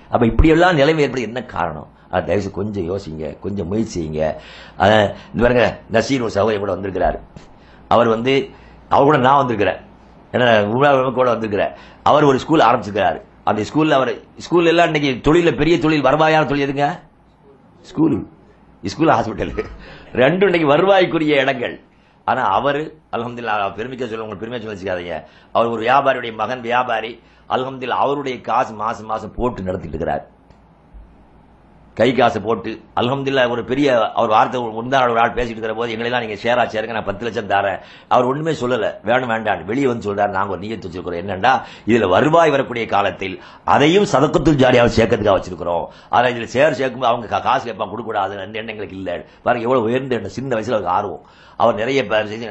[0.09, 1.87] அப்ப இப்படியெல்லாம் நிலைமை ஏற்படுது என்ன காரணம்?
[2.09, 4.33] அது தயவுசு கொஞ்சம் யோசிங்க கொஞ்சம் முயற்சி செய்யுங்க.
[4.79, 7.19] இந்த பாருங்க நசீர் ஒரு சகோதரி கூட வந்திருக்கிறார்.
[7.87, 8.49] அவர் வந்து
[8.89, 9.89] அவர் கூட நான் வந்திருக்கிறேன்.
[10.33, 11.73] ஏன்னா உணவு கூட வந்திருக்கிறார்
[12.09, 13.19] அவர் ஒரு ஸ்கூல் ஆரம்பிச்சிருக்கிறார்.
[13.49, 14.11] அந்த ஸ்கூல்ல அவர்
[14.45, 16.87] ஸ்கூல் எல்லாம் இன்னைக்கு தொழில பெரிய தொழில் வருவாயான தொழில் எதுங்க?
[17.89, 18.17] ஸ்கூலு
[18.83, 19.53] ஸ்கூல் ஹாஸ்பிட்டல்
[20.21, 21.75] ரெண்டும் இன்னைக்கு வருவாய்க்குரிய இடங்கள்.
[22.27, 22.79] ஆனா அவர்
[23.15, 25.15] அல்ஹம்துலில்லாஹ் பெருமைக்க சொல்ல உங்களுக்கு பெருமையா சொல்ல வச்சுக்காதீங்க.
[25.55, 27.11] அவர் ஒரு வியாபாரியுடைய மகன் வியாபாரி.
[27.55, 30.23] அல்ஹம்துலில்லாஹ் அவருடைய காசு மாசம் மாசம் போட்டு நடத்திட்டு இருக்கிறார்.
[31.93, 36.25] கை காசு போட்டு அலமதுல்லா ஒரு பெரிய அவர் வார்த்தை முந்தாள் ஒரு ஆள் பேசிட்டு இருக்கிற போது எங்களெல்லாம்
[36.25, 37.79] நீங்க ஷேரா சேருங்க நான் பத்து லட்சம் தரேன்.
[38.07, 38.93] அவர் ஒண்ணுமே சொல்லல.
[39.03, 40.29] வேணும் வேண்டாம் வெளியே வந்து சொல்றாரு.
[40.29, 41.25] நாங்க ஒரு நீயத்து வச்சிருக்கிறோம்.
[41.25, 45.85] என்னன்னா இதுல வருவாய் வரக்கூடிய காலத்தில் அதையும் சதக்கத்தில் ஜாலியாக சேர்க்கறதுக்காக வச்சிருக்கிறோம்.
[46.09, 49.25] ஆனா இதுல சேர் சேர்க்கும்போது அவங்க காசு கேட்பாங்க கொடுக்க கூடாது அந்த எண்ணம் எங்களுக்கு இல்ல.
[49.43, 51.25] பாருங்க எவ்வளவு உயர்ந்த சின்ன வயசுல அவருக்கு ஆர்வம்.
[51.61, 52.01] அவர் நிறைய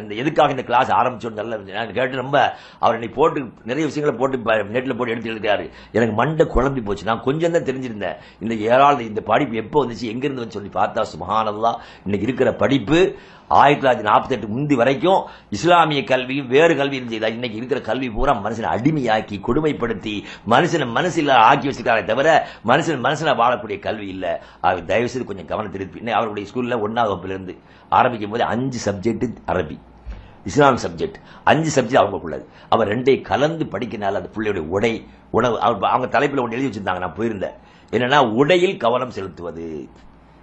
[0.01, 2.39] இந்த எதுக்காக இந்த கிளாஸ் ஆரம்பிச்சோன்னு நல்ல கேட்டு ரொம்ப
[2.85, 3.41] அவர் இன்னைக்கு போட்டு
[3.71, 4.39] நிறைய விஷயங்களை போட்டு
[4.77, 7.09] நெட்ல போட்டு எடுத்து எழுதுறாரு எனக்கு மண்டை குழம்பி போச்சு.
[7.11, 8.19] நான் கொஞ்சம் தான் தெரிஞ்சிருந்தேன்.
[8.45, 10.07] இந்த ஏராள இந்த படிப்பு எப்போ வந்துச்சு?
[10.13, 13.01] எங்கிருந்து சொல்லி பார்த்தா சுபஹானல்லாஹ் இன்னைக்கு இருக்கிற படிப்பு.
[13.59, 15.21] ஆயிரத்தி தொள்ளாயிரத்தி நாற்பத்தி எட்டு முந்தி வரைக்கும்
[15.57, 20.15] இஸ்லாமிய கல்வியும் வேறு கல்வி இருந்தது இன்னைக்கு இருக்கிற கல்வி பூரா மனுஷனை அடிமையாக்கி கொடுமைப்படுத்தி
[20.53, 22.29] மனுஷனை மனசில் ஆக்கி வச்சிருக்காரே தவிர
[22.71, 24.33] மனுஷன் மனசில் வாழக்கூடிய கல்வி இல்லை.
[24.61, 25.99] அவர் தயவு செய்து கொஞ்சம் கவனம் திருப்பி.
[25.99, 27.55] இன்னும் அவருடைய ஸ்கூலில் ஒன்றாவது வகுப்பிலிருந்து
[27.89, 29.79] ஆரம்பிக்கும் போது அஞ்சு சப்ஜெக்ட் அரபி
[30.45, 32.45] இஸ்லாம் சப்ஜெக்ட் அஞ்சு சப்ஜெக்ட் அவங்களுக்குள்ளது.
[32.69, 34.93] அவர் ரெண்டே கலந்து படிக்கனால அந்த பிள்ளையுடைய உடை
[35.31, 37.59] உணவு அவர் அவங்க தலைப்பில் ஒன்று எழுதி வச்சிருந்தாங்க நான் போயிருந்தேன்.
[37.93, 39.67] என்னன்னா உடையில் கவனம் செலுத்துவது.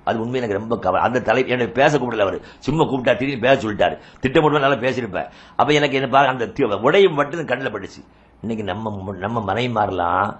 [0.07, 1.05] அது உண்மை எனக்கு ரொம்ப கவலை.
[1.05, 2.41] அந்த தலை எனக்கு பேச கூப்பிடல அவர்.
[2.59, 3.97] சும்மா கூப்பிட்டா திடீர்னு பேச சொல்லிட்டாரு.
[4.19, 5.29] திட்டமிட்டு நல்லா பேசியிருப்பேன்.
[5.55, 8.05] அப்போ எனக்கு என்ன பாருங்க அந்த தி- உடையும் மட்டும் கண்ணில் பட்டுச்சு.
[8.41, 10.37] இன்னைக்கு நம்ம நம்ம மனை மாறலாம்.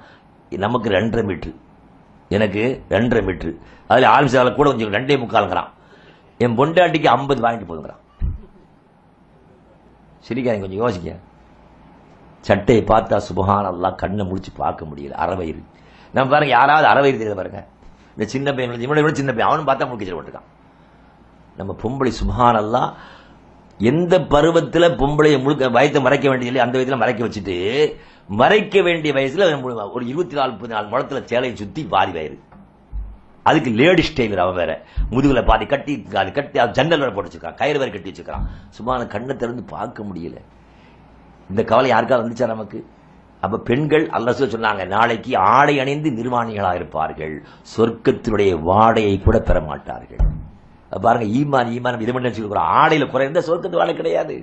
[0.49, 1.55] நமக்கு ரெண்டரை மீட்ரு
[2.29, 3.57] எனக்கு ரெண்டரை மீட்ரு
[3.87, 5.67] அதில் ஆரம்பிச்சால கூட கொஞ்சம் ரெண்டே முக்காலுங்கிறான்.
[6.37, 7.95] என் பொண்டாட்டிக்கு ஐம்பது வாங்கிட்டு போதுங்கிறான்.
[10.29, 11.15] சிரிக்காதீங்க கொஞ்சம் யோசிக்க
[12.41, 15.13] சட்டையை பார்த்தா சுபகான் எல்லாம் கண்ணை முடிச்சு பார்க்க முடியல.
[15.13, 15.63] அறவயிறு.
[16.13, 17.67] நம்ம பாருங்க யாராவது அறவயிறு தெரியல பாருங்க.
[18.17, 19.49] இந்த சின்ன பையன் இவனை விட சின்ன பையன்.
[19.49, 20.47] அவனும் பார்த்தா முழுக்க போட்டுருக்கான்
[21.57, 22.93] நம்ம பொம்பளை சுபஹான்
[23.77, 27.57] எந்த பருவத்தில் பொம்பளையை முழுக்க வயத்தை மறைக்க வேண்டியதில்லை அந்த வயதில் மறைக்க வச்சுட்டு
[28.27, 32.39] மறைக்க வேண்டிய வயசுல ஒரு இருபத்தி நாலு முப்பத்தி நாலு முழத்துல சேலையை சுத்தி பாதி வயிறு.
[33.43, 34.71] அதுக்கு லேடிஸ் டெய்லர் அவன் வேற.
[35.11, 37.59] முதுகுல பாதி கட்டி அது கட்டி அது ஜன்னல் வேற போட்டு வச்சிருக்கான்.
[37.61, 38.45] கயிறு வேற கட்டி வச்சிருக்கான்.
[38.69, 40.37] சும்மா அந்த கண்ணை திறந்து பார்க்க முடியல.
[41.49, 42.79] இந்த கவலை யாருக்கா வந்துச்சா நமக்கு?
[43.45, 47.35] அப்ப பெண்கள் அல்ல சொன்னாங்க நாளைக்கு ஆடை அணிந்து நிர்வாணிகளா இருப்பார்கள்
[47.75, 50.23] சொர்க்கத்தினுடைய வாடையை கூட பெற மாட்டார்கள்
[50.89, 54.35] அப்ப பாருங்க ஈமான் ஈமான் இதை மட்டும் சொல்லுறோம் ஆடையில குறைந்த சொர்க்கத்து வாழை கிடையாது.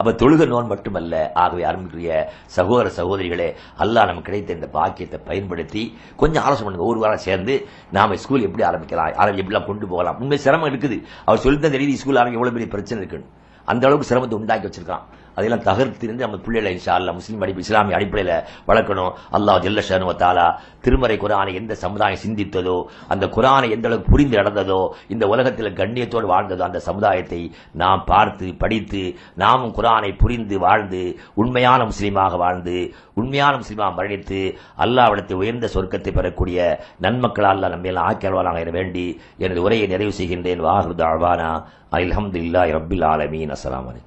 [0.00, 1.14] அப்ப தொழுக நோன் மட்டுமல்ல.
[1.42, 2.16] ஆகவே அருமைக்குரிய
[2.56, 3.46] சகோதர சகோதரிகளே
[3.82, 5.82] அல்லாஹ் நமக்கு கிடைத்த இந்த பாக்கியத்தை பயன்படுத்தி
[6.22, 6.88] கொஞ்சம் ஆலோசனை பண்ணுங்க.
[6.92, 7.54] ஒரு வாரம் சேர்ந்து
[7.96, 10.18] நாம ஸ்கூல் எப்படி ஆரம்பிக்கலாம் ஆரம்பி எப்படிலாம் கொண்டு போகலாம்.
[10.22, 10.98] உண்மை சிரமம் இருக்குது.
[11.26, 13.30] அவர் சொல்லித்தான் தெரியுது ஸ்கூல் ஆரம்பி எவ்வளவு பெரிய பிரச்சனை இருக்குன்னு.
[13.72, 15.06] அந்த அளவுக்கு சிரமத்தை உண்டாக்கி வச்சிருக்கான்.
[15.36, 18.34] அதெல்லாம் தகர்த்திருந்து நம்ம பிள்ளைகளை இன்ஷா அல்லா முஸ்லீம் அடிப்பு இஸ்லாமிய அடிப்படையில்
[18.70, 19.12] வளர்க்கணும்.
[19.38, 20.46] அல்லாஹ் ஜல்ல தாலா
[20.84, 22.76] திருமறை குரானை எந்த சமுதாயம் சிந்தித்ததோ
[23.12, 24.80] அந்த குரானை எந்த அளவுக்கு புரிந்து நடந்ததோ
[25.14, 27.40] இந்த உலகத்தில் கண்ணியத்தோடு வாழ்ந்ததோ அந்த சமுதாயத்தை
[27.82, 29.02] நாம் பார்த்து படித்து
[29.42, 31.02] நாமும் குரானை புரிந்து வாழ்ந்து
[31.42, 32.76] உண்மையான முஸ்லீமாக வாழ்ந்து
[33.20, 34.40] உண்மையான முஸ்லீமாக மரணித்து
[34.84, 36.58] அல்லாவிடத்தை உயர்ந்த சொர்க்கத்தை பெறக்கூடிய
[37.06, 39.06] நன்மக்களால் அல்லா எல்லாம் ஆக்கியல்வானாக என வேண்டி
[39.44, 40.66] எனது உரையை நிறைவு செய்கின்றேன்.
[40.68, 41.50] வாஹுதாவானா
[42.00, 43.54] அல்ஹம்துலில்லாஹி ரபில் ஆலமீன்.
[43.56, 44.04] அஸ்லாம்